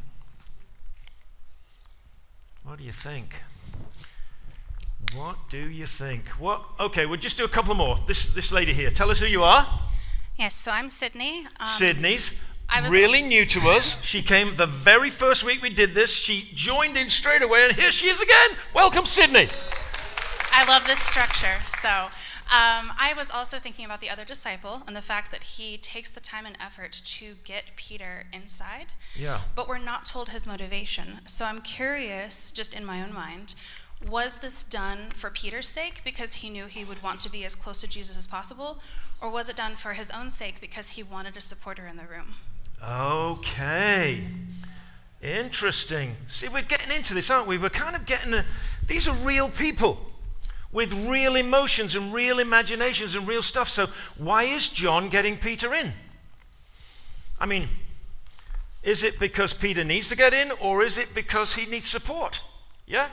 What 2.63 2.79
do 2.79 2.85
you 2.85 2.93
think? 2.93 3.35
What 5.15 5.37
do 5.49 5.69
you 5.69 5.87
think? 5.87 6.27
What? 6.39 6.63
Okay, 6.79 7.07
we'll 7.07 7.19
just 7.19 7.37
do 7.37 7.45
a 7.45 7.49
couple 7.49 7.75
more. 7.75 7.99
This 8.07 8.27
this 8.27 8.53
lady 8.53 8.73
here. 8.73 8.91
Tell 8.91 9.11
us 9.11 9.19
who 9.19 9.27
you 9.27 9.43
are. 9.43 9.67
Yes, 10.39 10.55
so 10.55 10.71
I'm 10.71 10.89
Sydney. 10.89 11.47
Um, 11.59 11.67
Sydney's 11.67 12.33
really 12.89 13.21
new 13.21 13.45
to 13.47 13.71
us. 13.71 13.97
She 14.03 14.23
came 14.23 14.57
the 14.57 14.67
very 14.67 15.11
first 15.11 15.43
week 15.43 15.63
we 15.63 15.71
did 15.71 15.95
this. 15.95 16.13
She 16.13 16.51
joined 16.55 16.97
in 16.97 17.11
straight 17.11 17.43
away, 17.43 17.65
and 17.65 17.75
here 17.75 17.91
she 17.91 18.07
is 18.07 18.21
again. 18.21 18.51
Welcome, 18.73 19.07
Sydney. 19.07 19.49
I 20.53 20.65
love 20.65 20.87
this 20.87 21.01
structure. 21.01 21.57
So 21.67 22.09
um, 22.51 22.93
I 22.99 23.15
was 23.17 23.31
also 23.31 23.61
thinking 23.61 23.85
about 23.85 24.01
the 24.01 24.11
other 24.11 24.25
disciple 24.25 24.83
and 24.85 24.97
the 24.97 25.03
fact 25.03 25.31
that 25.31 25.45
he 25.45 25.77
takes 25.77 26.11
the 26.11 26.19
time 26.19 26.47
and 26.47 26.57
effort 26.61 27.01
to 27.05 27.37
get 27.45 27.77
Peter 27.77 28.25
inside. 28.33 28.87
Yeah. 29.15 29.43
But 29.55 29.69
we're 29.69 29.79
not 29.79 30.05
told 30.05 30.31
his 30.31 30.49
motivation. 30.49 31.21
So 31.27 31.45
I'm 31.45 31.61
curious, 31.61 32.51
just 32.51 32.75
in 32.75 32.85
my 32.85 33.01
own 33.03 33.15
mind, 33.15 33.55
was 34.05 34.39
this 34.39 34.65
done 34.65 35.11
for 35.15 35.31
Peter's 35.31 35.69
sake 35.69 36.01
because 36.05 36.35
he 36.35 36.51
knew 36.51 36.67
he 36.67 36.85
would 36.85 37.05
want 37.05 37.21
to 37.21 37.31
be 37.31 37.45
as 37.45 37.55
close 37.55 37.81
to 37.83 37.87
Jesus 37.87 38.19
as 38.19 38.27
possible? 38.27 38.81
Or 39.21 39.31
was 39.31 39.49
it 39.49 39.55
done 39.55 39.77
for 39.77 39.93
his 39.93 40.11
own 40.11 40.29
sake 40.29 40.61
because 40.61 40.91
he 40.91 41.05
wanted 41.05 41.37
a 41.37 41.41
supporter 41.41 41.87
in 41.87 41.99
the 41.99 42.07
room? 42.07 42.35
Okay. 42.85 44.25
Interesting. 45.23 46.17
See, 46.27 46.49
we're 46.49 46.63
getting 46.63 46.91
into 46.91 47.15
this, 47.15 47.31
aren't 47.31 47.47
we? 47.47 47.59
We're 47.59 47.69
kind 47.69 47.95
of 47.95 48.07
getting 48.07 48.35
a, 48.35 48.45
these 48.89 49.07
are 49.07 49.15
real 49.15 49.51
people 49.51 50.11
with 50.73 50.93
real 50.93 51.37
emotions 51.37 51.95
and 51.95 52.13
real 52.13 52.39
imaginations 52.39 53.15
and 53.15 53.27
real 53.27 53.43
stuff. 53.43 53.69
So, 53.69 53.89
why 54.17 54.45
is 54.45 54.69
John 54.69 55.09
getting 55.09 55.37
Peter 55.37 55.75
in? 55.75 55.93
I 57.41 57.47
mean, 57.47 57.69
is 58.83 59.03
it 59.03 59.19
because 59.19 59.53
Peter 59.53 59.85
needs 59.85 60.09
to 60.09 60.17
get 60.17 60.33
in 60.33 60.53
or 60.53 60.83
is 60.83 60.97
it 60.97 61.15
because 61.15 61.55
he 61.55 61.67
needs 61.67 61.89
support? 61.89 62.43
Yeah? 62.87 63.09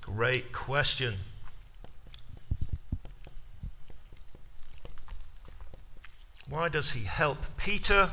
Great 0.00 0.52
question. 0.52 1.16
Why 6.48 6.68
does 6.68 6.90
he 6.90 7.04
help 7.04 7.38
Peter? 7.56 8.10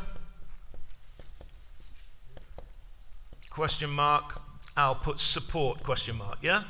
Question 3.50 3.90
mark. 3.90 4.42
I'll 4.78 4.96
put 4.96 5.20
support 5.20 5.84
question 5.84 6.18
mark. 6.18 6.38
Yeah? 6.42 6.64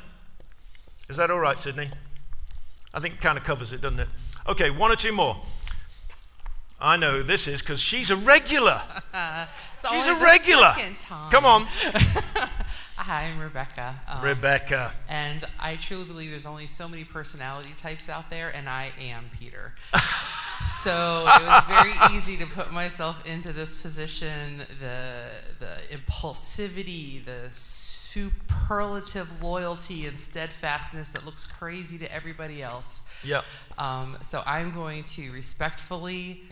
Is 1.10 1.16
that 1.16 1.28
all 1.28 1.40
right, 1.40 1.58
Sydney? 1.58 1.90
I 2.94 3.00
think 3.00 3.14
it 3.14 3.20
kind 3.20 3.36
of 3.36 3.42
covers 3.42 3.72
it, 3.72 3.80
doesn't 3.80 3.98
it? 3.98 4.08
Okay, 4.46 4.70
one 4.70 4.92
or 4.92 4.96
two 4.96 5.12
more. 5.12 5.42
I 6.80 6.96
know 6.96 7.18
who 7.18 7.22
this 7.24 7.48
is 7.48 7.60
because 7.60 7.80
she's 7.80 8.10
a 8.10 8.16
regular. 8.16 8.80
She's 9.90 10.06
a 10.06 10.14
regular. 10.16 10.74
Come 11.30 11.44
on. 11.44 11.66
Hi, 12.96 13.24
I'm 13.24 13.40
Rebecca. 13.40 13.94
Um, 14.06 14.22
Rebecca. 14.22 14.92
And 15.08 15.42
I 15.58 15.76
truly 15.76 16.04
believe 16.04 16.30
there's 16.30 16.46
only 16.46 16.66
so 16.66 16.86
many 16.86 17.02
personality 17.02 17.70
types 17.76 18.08
out 18.08 18.28
there, 18.30 18.50
and 18.54 18.68
I 18.68 18.92
am 19.00 19.30
Peter. 19.38 19.74
so 20.62 21.26
it 21.26 21.46
was 21.46 21.64
very 21.64 21.92
easy 22.12 22.36
to 22.36 22.46
put 22.46 22.72
myself 22.72 23.26
into 23.26 23.52
this 23.52 23.80
position. 23.80 24.62
The 24.80 25.30
the 25.58 25.96
impulsivity, 25.96 27.24
the 27.24 27.50
superlative 27.52 29.42
loyalty 29.42 30.06
and 30.06 30.20
steadfastness 30.20 31.10
that 31.10 31.24
looks 31.24 31.46
crazy 31.46 31.98
to 31.98 32.12
everybody 32.12 32.62
else. 32.62 33.02
Yep. 33.24 33.44
Um, 33.78 34.16
so 34.22 34.42
I'm 34.46 34.72
going 34.72 35.04
to 35.04 35.32
respectfully 35.32 36.42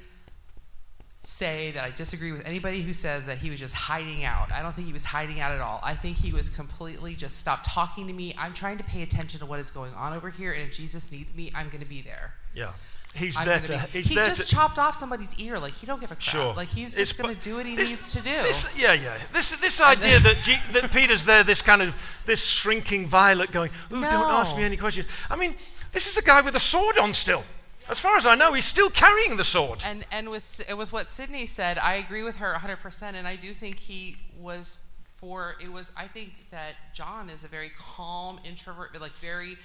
say 1.21 1.73
that 1.73 1.85
I 1.85 1.91
disagree 1.91 2.31
with 2.33 2.47
anybody 2.47 2.81
who 2.81 2.93
says 2.93 3.27
that 3.27 3.39
he 3.39 3.51
was 3.51 3.59
just 3.59 3.75
hiding 3.75 4.25
out. 4.25 4.53
I 4.53 4.63
don't 4.63 4.73
think 4.73 4.87
he 4.87 4.93
was 4.93 5.05
hiding 5.05 5.41
out 5.41 5.51
at 5.53 5.61
all. 5.61 5.81
I 5.83 5.95
think 5.95 6.17
he 6.17 6.33
was 6.33 6.49
completely 6.49 7.15
just 7.15 7.39
stopped 7.39 7.65
talking 7.65 8.07
to 8.07 8.13
me. 8.13 8.35
I'm 8.39 8.53
trying 8.53 8.79
to 8.79 8.85
pay 8.85 9.03
attention 9.03 9.41
to 9.41 9.47
what 9.47 9.59
is 9.59 9.71
going 9.71 9.95
on 9.95 10.13
over 10.13 10.31
here, 10.31 10.53
and 10.53 10.63
if 10.63 10.73
Jesus 10.73 11.11
needs 11.11 11.37
me, 11.37 11.51
I'm 11.55 11.69
going 11.69 11.83
to 11.83 11.89
be 11.89 12.03
there. 12.03 12.35
Yeah. 12.55 12.73
He's 13.15 13.37
I'm 13.37 13.47
there 13.47 13.61
be- 13.61 13.77
He's 13.99 14.09
he 14.11 14.15
there 14.15 14.25
just 14.25 14.49
to, 14.49 14.55
chopped 14.55 14.79
off 14.79 14.95
somebody's 14.95 15.35
ear. 15.41 15.59
Like 15.59 15.75
he 15.75 15.87
don't 15.87 16.01
give 16.01 16.13
a 16.13 16.15
crap. 16.15 16.23
Sure. 16.23 16.55
Like 16.55 16.69
he's 16.69 16.95
just 16.95 17.19
going 17.19 17.35
to 17.35 17.41
do 17.41 17.57
what 17.57 17.67
he 17.67 17.75
this- 17.75 17.91
needs 17.91 18.13
to 18.13 18.21
do. 18.21 18.31
This, 18.31 18.67
yeah, 18.77 18.93
yeah. 18.93 19.19
This, 19.33 19.51
this 19.57 19.81
idea 19.81 20.21
that, 20.21 20.37
G, 20.37 20.57
that 20.73 20.91
Peter's 20.93 21.25
there, 21.25 21.43
this 21.43 21.63
kind 21.63 21.83
of 21.83 21.97
this 22.27 22.45
shrinking 22.45 23.07
violet 23.07 23.51
going, 23.51 23.71
"Ooh, 23.91 24.01
don't 24.01 24.31
ask 24.31 24.57
me 24.57 24.63
any 24.65 24.77
questions." 24.77 25.07
I 25.31 25.37
mean, 25.37 25.55
this 25.93 26.07
is 26.07 26.17
a 26.17 26.23
guy 26.23 26.41
with 26.43 26.55
a 26.55 26.61
sword 26.61 26.99
on 26.99 27.15
still. 27.15 27.45
As 27.89 27.99
far 27.99 28.17
as 28.19 28.27
I 28.27 28.35
know, 28.35 28.53
he's 28.53 28.67
still 28.67 28.91
carrying 28.91 29.37
the 29.39 29.45
sword. 29.45 29.83
And 29.85 30.05
and 30.13 30.29
with 30.29 30.61
with 30.77 30.93
what 30.93 31.11
Sydney 31.11 31.47
said, 31.47 31.79
I 31.79 31.95
agree 31.95 32.23
with 32.23 32.37
her 32.37 32.53
100%. 32.55 33.03
And 33.15 33.27
I 33.27 33.37
do 33.37 33.55
think 33.55 33.79
he 33.79 34.17
was 34.39 34.79
for 35.17 35.57
it 35.61 35.73
was. 35.73 35.91
I 35.97 36.07
think 36.07 36.33
that 36.51 36.75
John 36.95 37.31
is 37.31 37.45
a 37.45 37.49
very 37.49 37.71
calm 37.77 38.39
introvert, 38.45 38.93
but 38.93 39.01
like 39.01 39.13
very. 39.21 39.57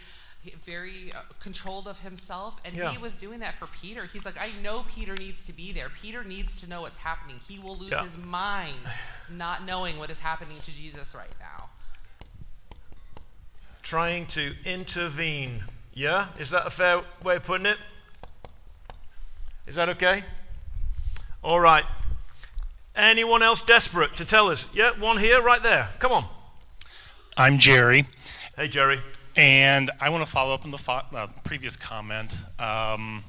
Very 0.66 1.14
uh, 1.14 1.22
controlled 1.40 1.88
of 1.88 2.00
himself, 2.02 2.58
and 2.66 2.76
Yeah. 2.76 2.92
he 2.92 2.98
was 2.98 3.16
doing 3.16 3.40
that 3.40 3.56
for 3.56 3.68
Peter. 3.68 4.06
He's 4.06 4.26
like, 4.26 4.38
I 4.38 4.52
know 4.62 4.84
Peter 4.84 5.16
needs 5.16 5.42
to 5.44 5.54
be 5.54 5.72
there. 5.72 5.88
Peter 5.90 6.24
needs 6.24 6.60
to 6.62 6.68
know 6.68 6.82
what's 6.82 6.98
happening. 6.98 7.40
He 7.48 7.60
will 7.60 7.78
lose 7.78 7.92
Yeah. 7.92 8.04
his 8.04 8.18
mind 8.18 8.80
not 9.30 9.64
knowing 9.66 9.98
what 10.00 10.10
is 10.10 10.20
happening 10.20 10.60
to 10.62 10.72
Jesus 10.72 11.16
right 11.16 11.32
now. 11.40 11.70
Trying 13.82 14.28
to 14.28 14.56
intervene. 14.66 15.64
Yeah? 15.94 16.28
Is 16.38 16.50
that 16.50 16.66
a 16.68 16.70
fair 16.70 17.02
way 17.24 17.38
of 17.38 17.44
putting 17.44 17.66
it? 17.66 17.78
Is 19.68 19.76
that 19.76 19.88
okay? 19.90 20.26
All 21.42 21.60
right. 21.60 21.86
Anyone 22.96 23.42
else 23.42 23.62
desperate 23.62 24.16
to 24.18 24.26
tell 24.26 24.50
us? 24.50 24.66
Yeah, 24.74 24.92
one 25.00 25.18
here, 25.18 25.42
right 25.42 25.64
there. 25.64 25.90
Come 26.00 26.12
on. 26.12 26.28
I'm 27.38 27.58
Jerry. 27.60 28.08
Hey, 28.56 28.68
Jerry. 28.68 29.02
And 29.36 29.90
I 30.00 30.10
want 30.10 30.26
to 30.26 30.32
follow 30.32 30.54
up 30.54 30.64
on 30.64 30.72
the 30.72 30.78
fo- 30.78 31.02
uh, 31.14 31.28
previous 31.44 31.76
comment. 31.76 32.38
Um, 32.60 33.24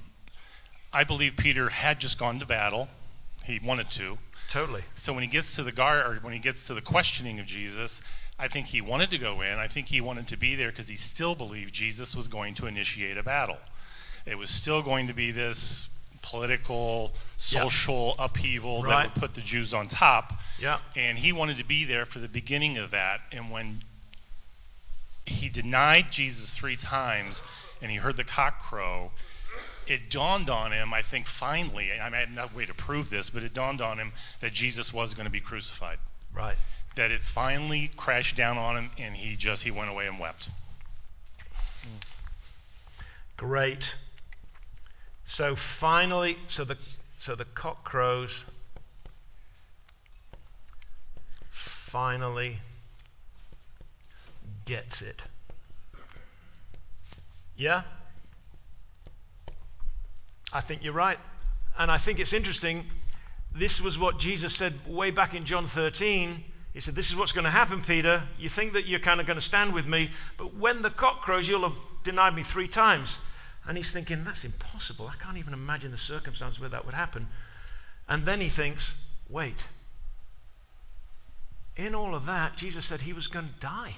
I 0.93 1.05
believe 1.05 1.37
Peter 1.37 1.71
had 1.71 1.99
just 1.99 2.19
gone 2.19 2.39
to 2.41 2.47
battle. 2.47 2.89
He 3.45 3.59
wanted 3.63 3.91
to. 3.93 4.19
Totally. 4.51 4.83
So 4.95 5.13
when 5.13 5.23
he 5.23 5.29
gets 5.29 5.55
to 5.57 5.63
the 5.63 5.73
guard, 5.73 6.07
or 6.07 6.15
when 6.21 6.33
he 6.35 6.39
gets 6.39 6.67
to 6.67 6.75
the 6.75 6.83
questioning 6.83 7.41
of 7.41 7.47
Jesus, 7.47 8.01
I 8.39 8.49
think 8.49 8.67
he 8.67 8.81
wanted 8.81 9.11
to 9.11 9.19
go 9.19 9.41
in. 9.41 9.59
I 9.59 9.67
think 9.69 9.87
he 9.89 10.01
wanted 10.01 10.29
to 10.29 10.37
be 10.37 10.55
there 10.55 10.71
because 10.71 10.89
he 10.89 10.97
still 10.97 11.35
believed 11.35 11.73
Jesus 11.75 12.15
was 12.15 12.29
going 12.29 12.55
to 12.57 12.67
initiate 12.67 13.17
a 13.17 13.23
battle. 13.23 13.59
It 14.27 14.37
was 14.39 14.51
still 14.51 14.83
going 14.83 15.07
to 15.09 15.15
be 15.15 15.31
this 15.31 15.89
political, 16.23 17.13
Yeah. 17.49 17.63
social 17.63 18.15
upheaval 18.19 18.83
Right. 18.83 18.91
that 19.05 19.15
would 19.15 19.21
put 19.21 19.35
the 19.35 19.41
Jews 19.41 19.73
on 19.75 19.89
top. 19.89 20.35
Yeah. 20.59 20.79
And 20.97 21.19
he 21.19 21.33
wanted 21.33 21.59
to 21.59 21.65
be 21.65 21.85
there 21.85 22.07
for 22.07 22.19
the 22.19 22.29
beginning 22.29 22.77
of 22.79 22.91
that. 22.93 23.21
And 23.33 23.51
when 23.51 23.83
he 25.27 25.49
denied 25.49 26.11
Jesus 26.11 26.55
three 26.55 26.77
times 26.77 27.43
and 27.81 27.91
he 27.91 27.99
heard 27.99 28.17
the 28.17 28.25
cock 28.25 28.63
crow, 28.63 29.11
it 29.87 30.11
dawned 30.11 30.49
on 30.49 30.73
him, 30.73 30.95
I 30.95 31.03
think 31.03 31.27
finally, 31.27 31.91
I 31.93 32.05
mean, 32.05 32.15
I 32.15 32.19
had 32.19 32.35
no 32.35 32.49
way 32.55 32.65
to 32.65 32.75
prove 32.75 33.11
this, 33.11 33.31
but 33.31 33.43
it 33.43 33.53
dawned 33.53 33.81
on 33.81 33.99
him 33.99 34.13
that 34.41 34.53
Jesus 34.53 34.93
was 34.93 35.15
going 35.15 35.27
to 35.27 35.31
be 35.31 35.41
crucified. 35.41 35.99
Right. 36.35 36.57
That 36.97 37.11
it 37.11 37.21
finally 37.21 37.91
crashed 37.97 38.37
down 38.37 38.57
on 38.57 38.77
him 38.77 38.91
and 38.99 39.15
he 39.17 39.37
just, 39.37 39.65
he 39.65 39.71
went 39.71 39.91
away 39.91 40.07
and 40.07 40.19
wept. 40.19 40.49
Great. 43.37 43.95
So 45.27 45.57
finally, 45.57 46.37
so 46.49 46.65
the 46.65 46.77
so 47.19 47.35
the 47.35 47.45
cock 47.45 47.85
crows. 47.85 48.45
Finally 51.51 52.59
gets 54.65 55.03
it. 55.03 55.23
Yeah? 57.57 57.83
I 60.53 60.61
think 60.61 60.85
you're 60.85 60.93
right. 60.93 61.19
And 61.79 61.91
I 61.91 61.99
think 61.99 62.19
it's 62.19 62.33
interesting. 62.33 62.87
This 63.55 63.81
was 63.81 63.99
what 63.99 64.19
Jesus 64.19 64.55
said 64.55 64.75
way 64.87 65.11
back 65.11 65.35
in 65.35 65.45
John 65.45 65.67
13. 65.67 66.45
He 66.73 66.81
said, 66.81 66.95
This 66.95 67.11
is 67.11 67.17
what's 67.17 67.33
going 67.33 67.45
to 67.45 67.51
happen, 67.51 67.83
Peter. 67.83 68.25
You 68.39 68.49
think 68.49 68.73
that 68.73 68.87
you're 68.87 69.01
kind 69.01 69.21
of 69.21 69.27
going 69.27 69.39
to 69.39 69.45
stand 69.45 69.73
with 69.73 69.87
me, 69.87 70.11
but 70.37 70.55
when 70.57 70.83
the 70.83 70.91
cock 70.91 71.23
crows, 71.23 71.49
you'll 71.49 71.69
have 71.69 71.79
denied 72.03 72.35
me 72.35 72.43
three 72.43 72.69
times. 72.69 73.19
And 73.67 73.77
he's 73.77 73.91
thinking, 73.91 74.25
That's 74.25 74.45
impossible. 74.45 75.09
I 75.09 75.23
can't 75.23 75.39
even 75.39 75.53
imagine 75.53 75.91
the 75.91 75.97
circumstances 75.97 76.61
where 76.61 76.69
that 76.69 76.85
would 76.85 76.95
happen. 76.95 77.29
And 78.09 78.27
then 78.27 78.41
he 78.41 78.49
thinks, 78.49 78.95
Wait. 79.29 79.65
In 81.77 81.95
all 81.95 82.15
of 82.15 82.27
that, 82.27 82.57
Jesus 82.57 82.85
said 82.85 83.03
he 83.03 83.13
was 83.13 83.27
going 83.27 83.49
to 83.49 83.61
die. 83.61 83.97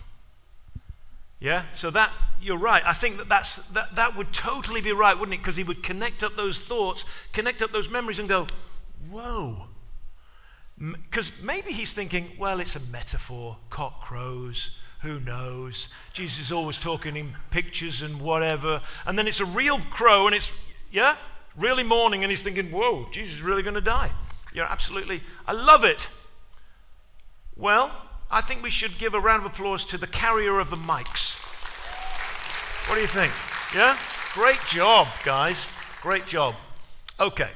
Yeah, 1.39 1.65
so 1.75 1.91
that 1.91 2.13
you're 2.41 2.59
right. 2.59 2.83
I 2.85 2.93
think 2.93 3.19
that 3.19 3.29
that's, 3.29 3.57
that 3.73 3.95
that 3.97 4.17
would 4.17 4.33
totally 4.33 4.81
be 4.81 4.93
right, 4.93 5.19
wouldn't 5.19 5.35
it? 5.35 5.39
Because 5.39 5.57
he 5.57 5.65
would 5.65 5.83
connect 5.83 6.23
up 6.23 6.35
those 6.35 6.59
thoughts, 6.59 7.05
connect 7.33 7.61
up 7.61 7.73
those 7.73 7.91
memories, 7.91 8.19
and 8.19 8.29
go, 8.29 8.47
"Whoa." 9.11 9.69
Because 10.79 11.33
maybe 11.43 11.73
he's 11.73 11.93
thinking, 11.93 12.33
"Well, 12.39 12.61
it's 12.61 12.77
a 12.77 12.81
metaphor. 12.81 13.59
Cock 13.71 14.01
crows. 14.03 14.71
Who 15.03 15.21
knows? 15.21 15.89
Jesus 16.13 16.47
is 16.47 16.53
always 16.53 16.79
talking 16.79 17.17
in 17.17 17.35
pictures 17.51 18.03
and 18.03 18.21
whatever. 18.21 18.81
And 19.05 19.19
then 19.19 19.29
it's 19.29 19.41
a 19.41 19.45
real 19.45 19.79
crow 19.79 20.27
and 20.27 20.35
it's, 20.35 20.51
yeah, 20.91 21.17
really 21.57 21.85
morning 21.85 22.25
and 22.25 22.31
he's 22.31 22.43
thinking, 22.43 22.71
whoa, 22.71 23.07
Jesus 23.13 23.37
is 23.37 23.43
really 23.43 23.63
going 23.63 23.75
to 23.75 23.81
die. 23.81 24.11
You're 24.53 24.65
absolutely, 24.65 25.23
I 25.47 25.53
love 25.53 25.85
it. 25.85 26.09
Well, 27.57 27.91
I 28.31 28.41
think 28.41 28.63
we 28.63 28.71
should 28.71 28.99
give 28.99 29.15
a 29.15 29.21
round 29.21 29.45
of 29.45 29.53
applause 29.53 29.85
to 29.87 29.99
the 29.99 30.07
carrier 30.07 30.59
of 30.59 30.71
the 30.71 30.77
mics. 30.77 31.37
What 32.89 32.97
do 32.97 33.01
you 33.01 33.07
think? 33.07 33.33
Yeah? 33.75 33.97
Great 34.33 34.61
job, 34.67 35.09
guys. 35.25 35.67
Great 36.03 36.27
job. 36.27 36.55
Okay. 37.19 37.51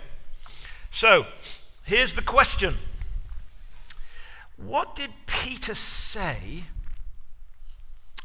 So, 0.90 1.26
here's 1.84 2.14
the 2.14 2.22
question 2.22 2.78
What 4.56 4.94
did 4.94 5.10
Peter 5.26 5.74
say 5.74 6.64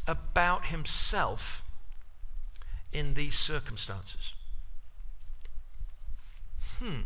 about 0.08 0.68
himself 0.68 1.64
in 2.91 3.14
these 3.14 3.38
circumstances? 3.38 4.34
Hmm. 6.80 7.02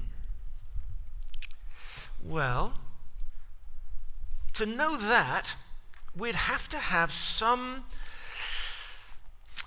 Well, 2.21 2.73
to 4.59 4.65
know 4.65 4.97
that, 4.97 5.55
we'd 6.13 6.35
have 6.35 6.67
to 6.67 6.77
have 6.77 7.13
some, 7.13 7.85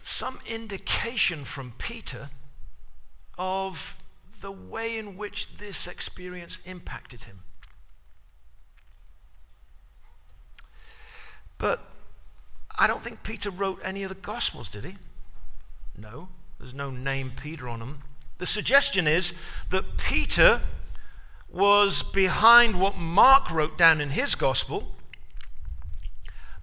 some 0.02 0.38
indication 0.46 1.46
from 1.46 1.72
Peter 1.78 2.28
of 3.38 3.96
the 4.42 4.52
way 4.52 4.98
in 4.98 5.16
which 5.16 5.56
this 5.56 5.86
experience 5.86 6.58
impacted 6.66 7.24
him. 7.24 7.40
But 11.56 11.80
I 12.78 12.86
don't 12.86 13.02
think 13.02 13.22
Peter 13.22 13.50
wrote 13.50 13.80
any 13.82 14.02
of 14.02 14.10
the 14.10 14.14
Gospels, 14.14 14.68
did 14.68 14.84
he? 14.84 14.96
No, 15.96 16.28
there's 16.60 16.74
no 16.74 16.90
name 16.90 17.32
Peter 17.40 17.66
on 17.66 17.78
them. 17.78 18.00
The 18.36 18.46
suggestion 18.46 19.06
is 19.06 19.32
that 19.70 19.96
Peter 19.96 20.60
was 21.52 22.02
behind 22.02 22.80
what 22.80 22.96
Mark 22.96 23.50
wrote 23.50 23.76
down 23.76 24.00
in 24.00 24.10
his 24.10 24.34
gospel. 24.34 24.96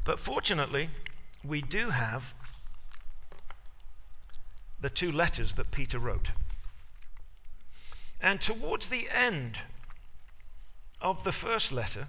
But 0.03 0.19
fortunately, 0.19 0.89
we 1.43 1.61
do 1.61 1.91
have 1.91 2.33
the 4.81 4.89
two 4.89 5.11
letters 5.11 5.53
that 5.55 5.71
Peter 5.71 5.99
wrote. 5.99 6.29
And 8.19 8.41
towards 8.41 8.89
the 8.89 9.07
end 9.13 9.59
of 11.01 11.23
the 11.23 11.31
first 11.31 11.71
letter, 11.71 12.07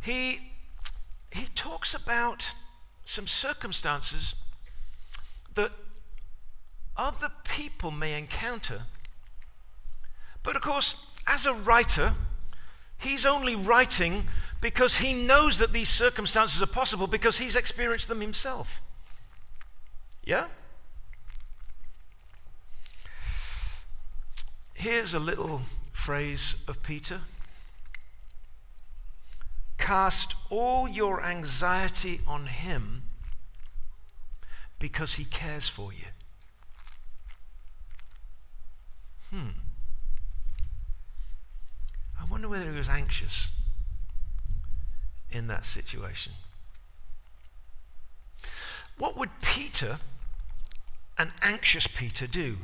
he, 0.00 0.52
he 1.32 1.46
talks 1.54 1.92
about 1.92 2.52
some 3.04 3.26
circumstances 3.26 4.36
that 5.54 5.72
other 6.96 7.30
people 7.44 7.90
may 7.90 8.16
encounter 8.16 8.82
but 10.42 10.56
of 10.56 10.62
course, 10.62 10.96
as 11.26 11.46
a 11.46 11.52
writer, 11.52 12.14
he's 12.98 13.26
only 13.26 13.54
writing 13.54 14.26
because 14.60 14.98
he 14.98 15.12
knows 15.12 15.58
that 15.58 15.72
these 15.72 15.88
circumstances 15.88 16.62
are 16.62 16.66
possible 16.66 17.06
because 17.06 17.38
he's 17.38 17.56
experienced 17.56 18.08
them 18.08 18.20
himself. 18.20 18.80
Yeah? 20.24 20.46
Here's 24.74 25.14
a 25.14 25.18
little 25.18 25.62
phrase 25.92 26.56
of 26.66 26.82
Peter 26.82 27.20
Cast 29.76 30.34
all 30.50 30.86
your 30.86 31.22
anxiety 31.22 32.20
on 32.26 32.46
him 32.46 33.02
because 34.78 35.14
he 35.14 35.24
cares 35.24 35.68
for 35.68 35.92
you. 35.92 36.04
Hmm. 39.30 39.48
I 42.30 42.32
wonder 42.32 42.48
whether 42.48 42.70
he 42.70 42.78
was 42.78 42.88
anxious 42.88 43.50
in 45.32 45.48
that 45.48 45.66
situation. 45.66 46.34
What 48.98 49.16
would 49.16 49.30
Peter, 49.42 49.98
an 51.18 51.32
anxious 51.42 51.88
Peter, 51.88 52.28
do? 52.28 52.58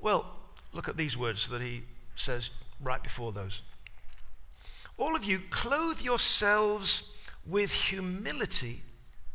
Well, 0.00 0.26
look 0.72 0.88
at 0.88 0.96
these 0.96 1.16
words 1.16 1.48
that 1.48 1.60
he 1.60 1.82
says 2.14 2.50
right 2.80 3.02
before 3.02 3.32
those. 3.32 3.62
All 4.96 5.16
of 5.16 5.24
you, 5.24 5.40
clothe 5.50 6.02
yourselves 6.02 7.16
with 7.44 7.72
humility 7.72 8.82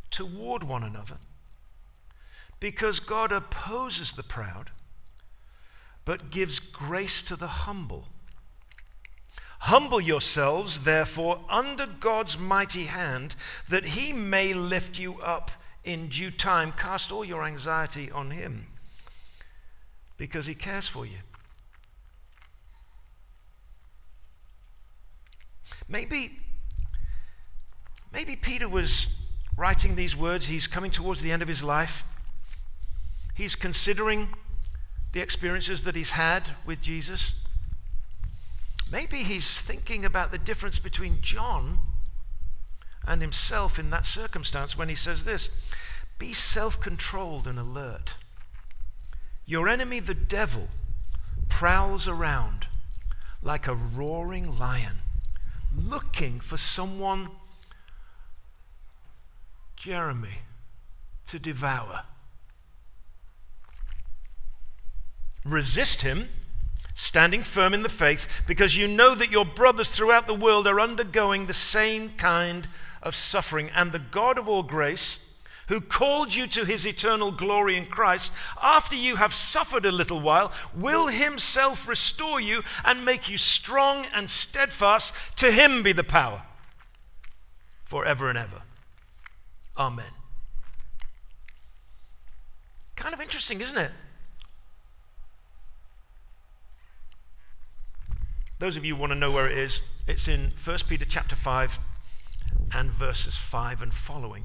toward 0.10 0.64
one 0.64 0.84
another, 0.84 1.18
because 2.62 3.02
God 3.02 3.34
opposes 3.34 4.14
the 4.14 4.24
proud 4.24 4.70
but 6.10 6.32
gives 6.32 6.58
grace 6.58 7.22
to 7.22 7.36
the 7.36 7.48
humble. 7.48 8.08
Humble 9.60 10.02
yourselves, 10.02 10.80
therefore, 10.80 11.42
under 11.48 11.86
God's 11.86 12.36
mighty 12.36 12.86
hand, 12.86 13.36
that 13.68 13.86
he 13.86 14.12
may 14.12 14.52
lift 14.52 14.98
you 14.98 15.22
up 15.22 15.52
in 15.84 16.08
due 16.08 16.32
time. 16.32 16.72
Cast 16.72 17.12
all 17.12 17.24
your 17.24 17.44
anxiety 17.44 18.10
on 18.10 18.32
him, 18.32 18.66
because 20.18 20.48
he 20.48 20.56
cares 20.56 20.88
for 20.88 21.06
you. 21.06 21.20
Maybe, 25.88 26.40
maybe 28.12 28.36
Peter 28.36 28.68
was 28.68 29.06
writing 29.56 29.96
these 29.96 30.16
words. 30.16 30.48
He's 30.48 30.66
coming 30.66 30.90
towards 30.90 31.22
the 31.22 31.32
end 31.32 31.44
of 31.44 31.48
his 31.48 31.62
life. 31.62 32.04
He's 33.36 33.54
considering 33.54 34.30
the 35.14 35.22
experiences 35.22 35.84
that 35.84 35.96
he's 35.96 36.12
had 36.12 36.52
with 36.66 36.82
Jesus. 36.82 37.34
Maybe 38.92 39.24
he's 39.24 39.60
thinking 39.60 40.06
about 40.06 40.32
the 40.32 40.38
difference 40.38 40.80
between 40.80 41.22
John 41.22 41.80
and 43.08 43.22
himself 43.22 43.80
in 43.80 43.90
that 43.90 44.06
circumstance 44.06 44.78
when 44.78 44.90
he 44.90 44.96
says 44.96 45.24
this 45.24 45.50
Be 46.18 46.34
self 46.34 46.80
controlled 46.80 47.48
and 47.48 47.58
alert. 47.58 48.16
Your 49.46 49.68
enemy, 49.68 50.00
the 50.00 50.14
devil, 50.14 50.68
prowls 51.50 52.08
around 52.08 52.68
like 53.42 53.68
a 53.68 53.74
roaring 53.74 54.60
lion, 54.60 54.98
looking 55.76 56.40
for 56.40 56.58
someone, 56.58 57.30
Jeremy, 59.76 60.42
to 61.28 61.40
devour. 61.40 62.04
Resist 65.50 66.04
him, 66.04 66.30
standing 66.94 67.44
firm 67.44 67.74
in 67.74 67.82
the 67.82 67.90
faith, 67.90 68.28
because 68.46 68.78
you 68.78 68.88
know 68.88 69.16
that 69.16 69.32
your 69.32 69.46
brothers 69.46 69.90
throughout 69.90 70.28
the 70.28 70.34
world 70.36 70.68
are 70.68 70.80
undergoing 70.80 71.48
the 71.48 71.54
same 71.54 72.10
kind 72.12 72.68
of 73.02 73.16
suffering. 73.16 73.72
And 73.74 73.92
the 73.92 74.00
God 74.00 74.38
of 74.38 74.48
all 74.48 74.62
grace, 74.62 75.26
who 75.68 75.82
called 75.82 76.36
you 76.36 76.46
to 76.48 76.66
his 76.66 76.86
eternal 76.86 77.32
glory 77.32 77.78
in 77.78 77.88
Christ, 77.88 78.32
after 78.62 78.96
you 78.96 79.16
have 79.16 79.34
suffered 79.34 79.86
a 79.86 79.92
little 79.92 80.20
while, 80.20 80.52
will 80.76 81.08
himself 81.08 81.88
restore 81.88 82.40
you 82.40 82.64
and 82.86 83.04
make 83.04 83.30
you 83.30 83.38
strong 83.38 84.06
and 84.14 84.30
steadfast. 84.30 85.14
To 85.38 85.52
him 85.52 85.82
be 85.82 85.94
the 85.94 86.04
power 86.04 86.44
forever 87.86 88.30
and 88.30 88.38
ever. 88.38 88.62
Amen. 89.78 90.12
Kind 92.96 93.14
of 93.14 93.22
interesting, 93.22 93.62
isn't 93.62 93.78
it? 93.78 93.92
Those 98.60 98.76
of 98.76 98.84
you 98.84 98.96
who 98.96 99.00
want 99.00 99.14
to 99.14 99.18
know 99.18 99.32
where 99.32 99.50
it 99.50 99.58
is, 99.58 99.80
it's 100.06 100.28
in 100.28 100.52
1 100.62 100.78
Peter 100.90 101.06
chapter 101.06 101.38
5 101.38 101.80
and 102.74 102.92
verses 102.92 103.38
5 103.38 103.82
and 103.82 103.94
following. 103.94 104.44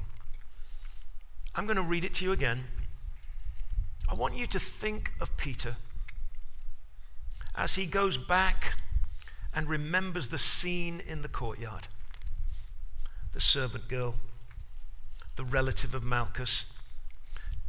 I'm 1.53 1.65
going 1.65 1.75
to 1.75 1.83
read 1.83 2.05
it 2.05 2.15
to 2.15 2.25
you 2.25 2.31
again. 2.31 2.63
I 4.09 4.13
want 4.13 4.37
you 4.37 4.47
to 4.47 4.59
think 4.59 5.11
of 5.19 5.35
Peter 5.35 5.75
as 7.57 7.75
he 7.75 7.85
goes 7.85 8.17
back 8.17 8.75
and 9.53 9.67
remembers 9.67 10.29
the 10.29 10.39
scene 10.39 11.01
in 11.05 11.21
the 11.21 11.27
courtyard. 11.27 11.89
The 13.33 13.41
servant 13.41 13.89
girl, 13.89 14.15
the 15.35 15.43
relative 15.43 15.93
of 15.93 16.05
Malchus, 16.05 16.67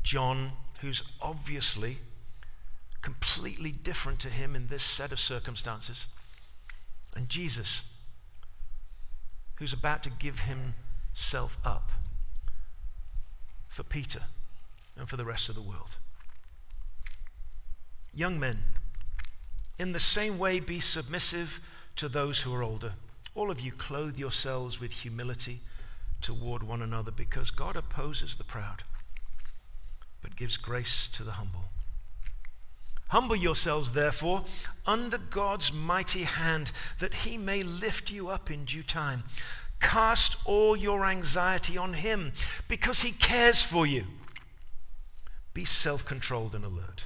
John, 0.05 0.53
who's 0.80 1.03
obviously 1.20 1.99
completely 3.03 3.72
different 3.72 4.20
to 4.20 4.28
him 4.28 4.55
in 4.55 4.68
this 4.68 4.84
set 4.84 5.11
of 5.11 5.18
circumstances 5.18 6.07
and 7.16 7.28
Jesus, 7.28 7.82
who's 9.56 9.72
about 9.72 10.02
to 10.02 10.10
give 10.10 10.40
himself 10.40 11.58
up 11.64 11.90
for 13.68 13.82
Peter 13.82 14.20
and 14.96 15.08
for 15.08 15.16
the 15.16 15.24
rest 15.24 15.48
of 15.48 15.54
the 15.54 15.62
world. 15.62 15.96
Young 18.14 18.38
men, 18.38 18.62
in 19.78 19.92
the 19.92 20.00
same 20.00 20.38
way, 20.38 20.60
be 20.60 20.80
submissive 20.80 21.60
to 21.96 22.08
those 22.08 22.40
who 22.40 22.54
are 22.54 22.62
older. 22.62 22.92
all 23.34 23.50
of 23.50 23.60
you 23.60 23.70
clothe 23.70 24.16
yourselves 24.16 24.80
with 24.80 24.90
humility 24.90 25.60
toward 26.22 26.62
one 26.62 26.80
another 26.80 27.10
because 27.10 27.50
God 27.50 27.76
opposes 27.76 28.36
the 28.36 28.44
proud 28.44 28.82
but 30.22 30.36
gives 30.36 30.56
grace 30.56 31.08
to 31.12 31.22
the 31.22 31.32
humble. 31.32 31.66
Humble 33.09 33.36
yourselves, 33.36 33.92
therefore, 33.92 34.44
under 34.84 35.18
God's 35.18 35.72
mighty 35.72 36.24
hand, 36.24 36.72
that 36.98 37.14
he 37.14 37.38
may 37.38 37.62
lift 37.62 38.11
you 38.11 38.28
up 38.28 38.50
in 38.50 38.64
due 38.64 38.82
time. 38.82 39.22
Cast 39.80 40.36
all 40.44 40.76
your 40.76 41.04
anxiety 41.04 41.78
on 41.78 41.94
him, 41.94 42.32
because 42.66 43.00
he 43.00 43.12
cares 43.12 43.62
for 43.62 43.86
you. 43.86 44.04
Be 45.54 45.64
self 45.64 46.04
controlled 46.04 46.54
and 46.54 46.64
alert. 46.64 47.04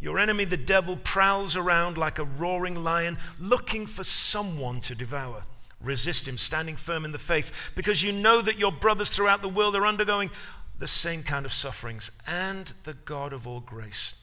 Your 0.00 0.18
enemy, 0.18 0.44
the 0.44 0.56
devil, 0.56 0.96
prowls 0.96 1.54
around 1.54 1.96
like 1.96 2.18
a 2.18 2.24
roaring 2.24 2.82
lion, 2.82 3.18
looking 3.38 3.86
for 3.86 4.02
someone 4.02 4.80
to 4.80 4.96
devour. 4.96 5.44
Resist 5.80 6.26
him, 6.26 6.38
standing 6.38 6.74
firm 6.74 7.04
in 7.04 7.12
the 7.12 7.18
faith, 7.18 7.52
because 7.76 8.02
you 8.02 8.10
know 8.10 8.42
that 8.42 8.58
your 8.58 8.72
brothers 8.72 9.10
throughout 9.10 9.42
the 9.42 9.48
world 9.48 9.76
are 9.76 9.86
undergoing 9.86 10.30
the 10.78 10.88
same 10.88 11.22
kind 11.22 11.46
of 11.46 11.54
sufferings, 11.54 12.10
and 12.26 12.72
the 12.82 12.94
God 12.94 13.32
of 13.32 13.46
all 13.46 13.60
grace 13.60 14.14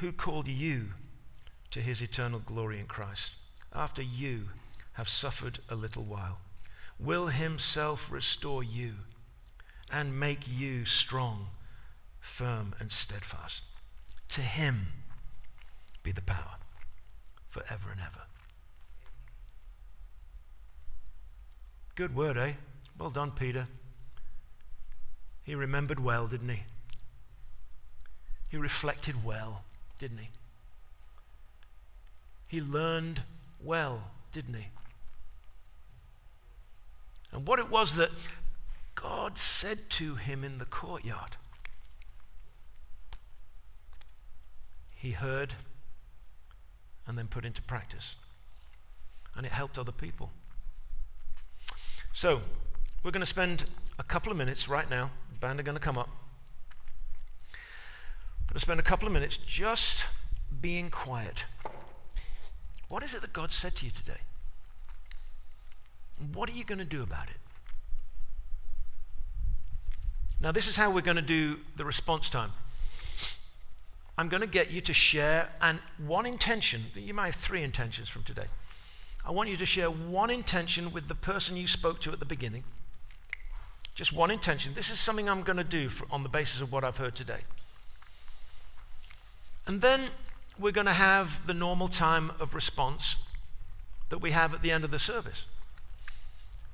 who 0.00 0.12
called 0.12 0.48
you 0.48 0.88
to 1.70 1.80
his 1.80 2.00
eternal 2.00 2.40
glory 2.40 2.80
in 2.80 2.86
Christ, 2.86 3.32
after 3.72 4.00
you 4.00 4.48
have 4.94 5.10
suffered 5.10 5.58
a 5.68 5.74
little 5.74 6.02
while, 6.02 6.38
will 6.98 7.26
himself 7.26 8.10
restore 8.10 8.62
you 8.62 8.94
and 9.92 10.18
make 10.18 10.48
you 10.48 10.86
strong, 10.86 11.48
firm, 12.18 12.74
and 12.80 12.90
steadfast. 12.90 13.62
To 14.30 14.40
him 14.40 14.86
be 16.02 16.12
the 16.12 16.22
power 16.22 16.56
forever 17.50 17.90
and 17.90 18.00
ever. 18.00 18.22
Good 21.94 22.16
word, 22.16 22.38
eh? 22.38 22.52
Well 22.98 23.10
done, 23.10 23.32
Peter. 23.32 23.68
He 25.42 25.54
remembered 25.54 26.00
well, 26.00 26.26
didn't 26.26 26.48
he? 26.48 26.62
He 28.48 28.56
reflected 28.56 29.24
well 29.24 29.64
didn't 30.00 30.18
he? 30.18 30.30
He 32.48 32.60
learned 32.60 33.22
well, 33.62 34.02
didn't 34.32 34.54
he? 34.54 34.66
And 37.30 37.46
what 37.46 37.60
it 37.60 37.70
was 37.70 37.94
that 37.94 38.10
God 38.96 39.38
said 39.38 39.88
to 39.90 40.16
him 40.16 40.42
in 40.42 40.58
the 40.58 40.64
courtyard, 40.64 41.36
he 44.96 45.12
heard 45.12 45.54
and 47.06 47.16
then 47.16 47.28
put 47.28 47.44
into 47.44 47.62
practice. 47.62 48.14
And 49.36 49.46
it 49.46 49.52
helped 49.52 49.78
other 49.78 49.92
people. 49.92 50.30
So, 52.12 52.40
we're 53.02 53.12
going 53.12 53.20
to 53.20 53.26
spend 53.26 53.64
a 53.98 54.02
couple 54.02 54.32
of 54.32 54.38
minutes 54.38 54.68
right 54.68 54.90
now. 54.90 55.10
The 55.32 55.38
band 55.38 55.60
are 55.60 55.62
going 55.62 55.76
to 55.76 55.80
come 55.80 55.96
up 55.96 56.08
going 58.50 58.58
to 58.58 58.60
spend 58.60 58.80
a 58.80 58.82
couple 58.82 59.06
of 59.06 59.12
minutes 59.12 59.36
just 59.36 60.06
being 60.60 60.90
quiet. 60.90 61.44
What 62.88 63.04
is 63.04 63.14
it 63.14 63.20
that 63.20 63.32
God 63.32 63.52
said 63.52 63.76
to 63.76 63.84
you 63.84 63.92
today? 63.92 64.18
What 66.34 66.48
are 66.48 66.52
you 66.52 66.64
going 66.64 66.78
to 66.78 66.84
do 66.84 67.00
about 67.00 67.28
it? 67.30 67.36
Now, 70.40 70.50
this 70.50 70.66
is 70.66 70.74
how 70.74 70.90
we're 70.90 71.00
going 71.00 71.14
to 71.14 71.22
do 71.22 71.58
the 71.76 71.84
response 71.84 72.28
time. 72.28 72.50
I'm 74.18 74.28
going 74.28 74.40
to 74.40 74.48
get 74.48 74.72
you 74.72 74.80
to 74.80 74.92
share 74.92 75.50
and 75.62 75.78
one 76.04 76.26
intention, 76.26 76.86
you 76.96 77.14
might 77.14 77.26
have 77.26 77.34
three 77.36 77.62
intentions 77.62 78.08
from 78.08 78.24
today. 78.24 78.46
I 79.24 79.30
want 79.30 79.48
you 79.48 79.56
to 79.58 79.66
share 79.66 79.90
one 79.90 80.28
intention 80.28 80.92
with 80.92 81.06
the 81.06 81.14
person 81.14 81.56
you 81.56 81.68
spoke 81.68 82.00
to 82.00 82.12
at 82.12 82.18
the 82.18 82.24
beginning. 82.24 82.64
Just 83.94 84.12
one 84.12 84.32
intention. 84.32 84.74
This 84.74 84.90
is 84.90 84.98
something 84.98 85.28
I'm 85.28 85.42
going 85.42 85.58
to 85.58 85.64
do 85.64 85.88
for, 85.88 86.06
on 86.10 86.24
the 86.24 86.28
basis 86.28 86.60
of 86.60 86.72
what 86.72 86.82
I've 86.82 86.96
heard 86.96 87.14
today. 87.14 87.42
And 89.70 89.80
then 89.80 90.08
we're 90.58 90.72
going 90.72 90.88
to 90.88 90.92
have 90.92 91.46
the 91.46 91.54
normal 91.54 91.86
time 91.86 92.32
of 92.40 92.56
response 92.56 93.14
that 94.08 94.18
we 94.18 94.32
have 94.32 94.52
at 94.52 94.62
the 94.62 94.72
end 94.72 94.82
of 94.82 94.90
the 94.90 94.98
service. 94.98 95.44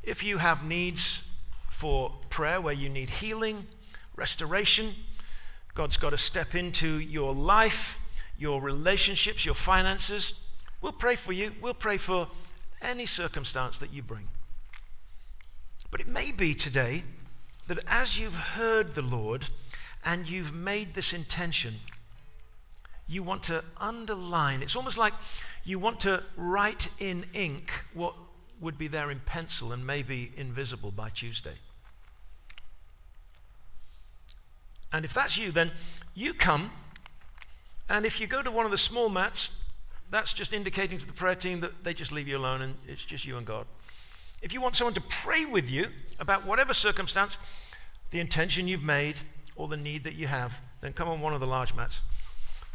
If 0.03 0.25
you 0.25 0.39
have 0.39 0.65
needs 0.65 1.21
for 1.71 2.15
prayer 2.31 2.59
where 2.59 2.73
you 2.73 2.89
need 2.89 3.11
healing, 3.11 3.67
restoration, 4.17 4.95
God's 5.75 5.99
got 5.99 6.11
to 6.11 6.17
step 6.17 6.55
into 6.55 6.99
your 6.99 7.35
life, 7.35 7.99
your 8.39 8.63
relationships, 8.63 9.45
your 9.45 9.55
finances, 9.55 10.33
we'll 10.81 10.93
pray 10.93 11.17
for 11.17 11.35
you. 11.35 11.53
We'll 11.61 11.75
pray 11.75 11.99
for 11.99 12.29
any 12.81 13.05
circumstance 13.05 13.79
that 13.81 13.93
you 13.93 14.01
bring. 14.01 14.29
But 15.91 16.01
it 16.01 16.09
may 16.09 16.33
be 16.33 16.55
today 16.55 17.03
that 17.69 17.79
as 17.87 18.19
you've 18.19 18.57
heard 18.57 18.93
the 18.93 19.03
Lord 19.03 19.49
and 20.03 20.27
you've 20.27 20.55
made 20.55 20.95
this 20.95 21.13
intention, 21.13 21.81
you 23.07 23.23
want 23.23 23.43
to 23.45 23.63
underline. 23.79 24.63
It's 24.63 24.77
almost 24.77 24.99
like 24.99 25.15
you 25.65 25.79
want 25.79 26.01
to 26.01 26.23
write 26.37 26.89
in 26.99 27.27
ink 27.35 27.71
what 27.95 28.15
would 28.61 28.79
be 28.79 28.89
there 28.89 29.11
in 29.11 29.21
pencil 29.21 29.73
and 29.73 29.87
maybe 29.87 30.33
invisible 30.37 30.91
by 30.91 31.11
Tuesday. 31.11 31.55
And 34.93 35.05
if 35.05 35.13
that's 35.13 35.37
you, 35.37 35.51
then 35.51 35.73
you 36.15 36.33
come, 36.33 36.71
and 37.89 38.07
if 38.07 38.21
you 38.21 38.27
go 38.27 38.43
to 38.43 38.51
one 38.51 38.65
of 38.65 38.71
the 38.71 38.79
small 38.79 39.09
mats, 39.09 39.51
that's 40.11 40.33
just 40.33 40.53
indicating 40.53 40.99
to 40.99 41.07
the 41.07 41.13
prayer 41.13 41.35
team 41.35 41.61
that 41.61 41.85
they 41.85 41.93
just 41.93 42.13
leave 42.13 42.29
you 42.29 42.37
alone 42.39 42.63
and 42.63 42.77
it's 42.87 43.05
just 43.05 43.25
you 43.25 43.37
and 43.37 43.47
God. 43.47 43.67
If 44.41 44.53
you 44.53 44.61
want 44.61 44.77
someone 44.77 44.95
to 44.95 45.01
pray 45.01 45.45
with 45.45 45.69
you 45.69 45.89
about 46.21 46.47
whatever 46.47 46.73
circumstance, 46.73 47.39
the 48.11 48.21
intention 48.21 48.69
you've 48.69 48.83
made, 48.83 49.17
or 49.57 49.69
the 49.69 49.77
need 49.77 50.05
that 50.05 50.15
you 50.15 50.27
have, 50.27 50.55
then 50.81 50.93
come 50.93 51.09
on 51.09 51.21
one 51.21 51.35
of 51.35 51.41
the 51.41 51.47
large 51.47 51.75
mats. 51.75 52.01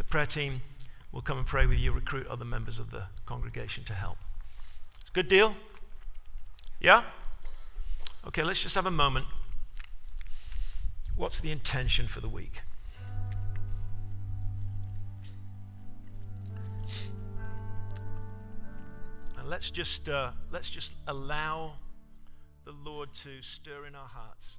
The 0.01 0.05
prayer 0.05 0.25
team 0.25 0.63
will 1.11 1.21
come 1.21 1.37
and 1.37 1.45
pray 1.45 1.67
with 1.67 1.77
you, 1.77 1.91
recruit 1.91 2.25
other 2.25 2.43
members 2.43 2.79
of 2.79 2.89
the 2.89 3.03
congregation 3.27 3.83
to 3.83 3.93
help. 3.93 4.17
Good 5.13 5.27
deal? 5.27 5.55
Yeah? 6.79 7.03
Okay, 8.25 8.41
let's 8.41 8.63
just 8.63 8.73
have 8.73 8.87
a 8.87 8.91
moment. 8.91 9.27
What's 11.15 11.39
the 11.39 11.51
intention 11.51 12.07
for 12.07 12.19
the 12.19 12.27
week? 12.27 12.61
And 19.37 19.47
let's 19.47 19.69
just, 19.69 20.09
uh, 20.09 20.31
let's 20.51 20.71
just 20.71 20.93
allow 21.05 21.73
the 22.65 22.71
Lord 22.71 23.13
to 23.23 23.43
stir 23.43 23.85
in 23.85 23.93
our 23.93 24.07
hearts. 24.07 24.55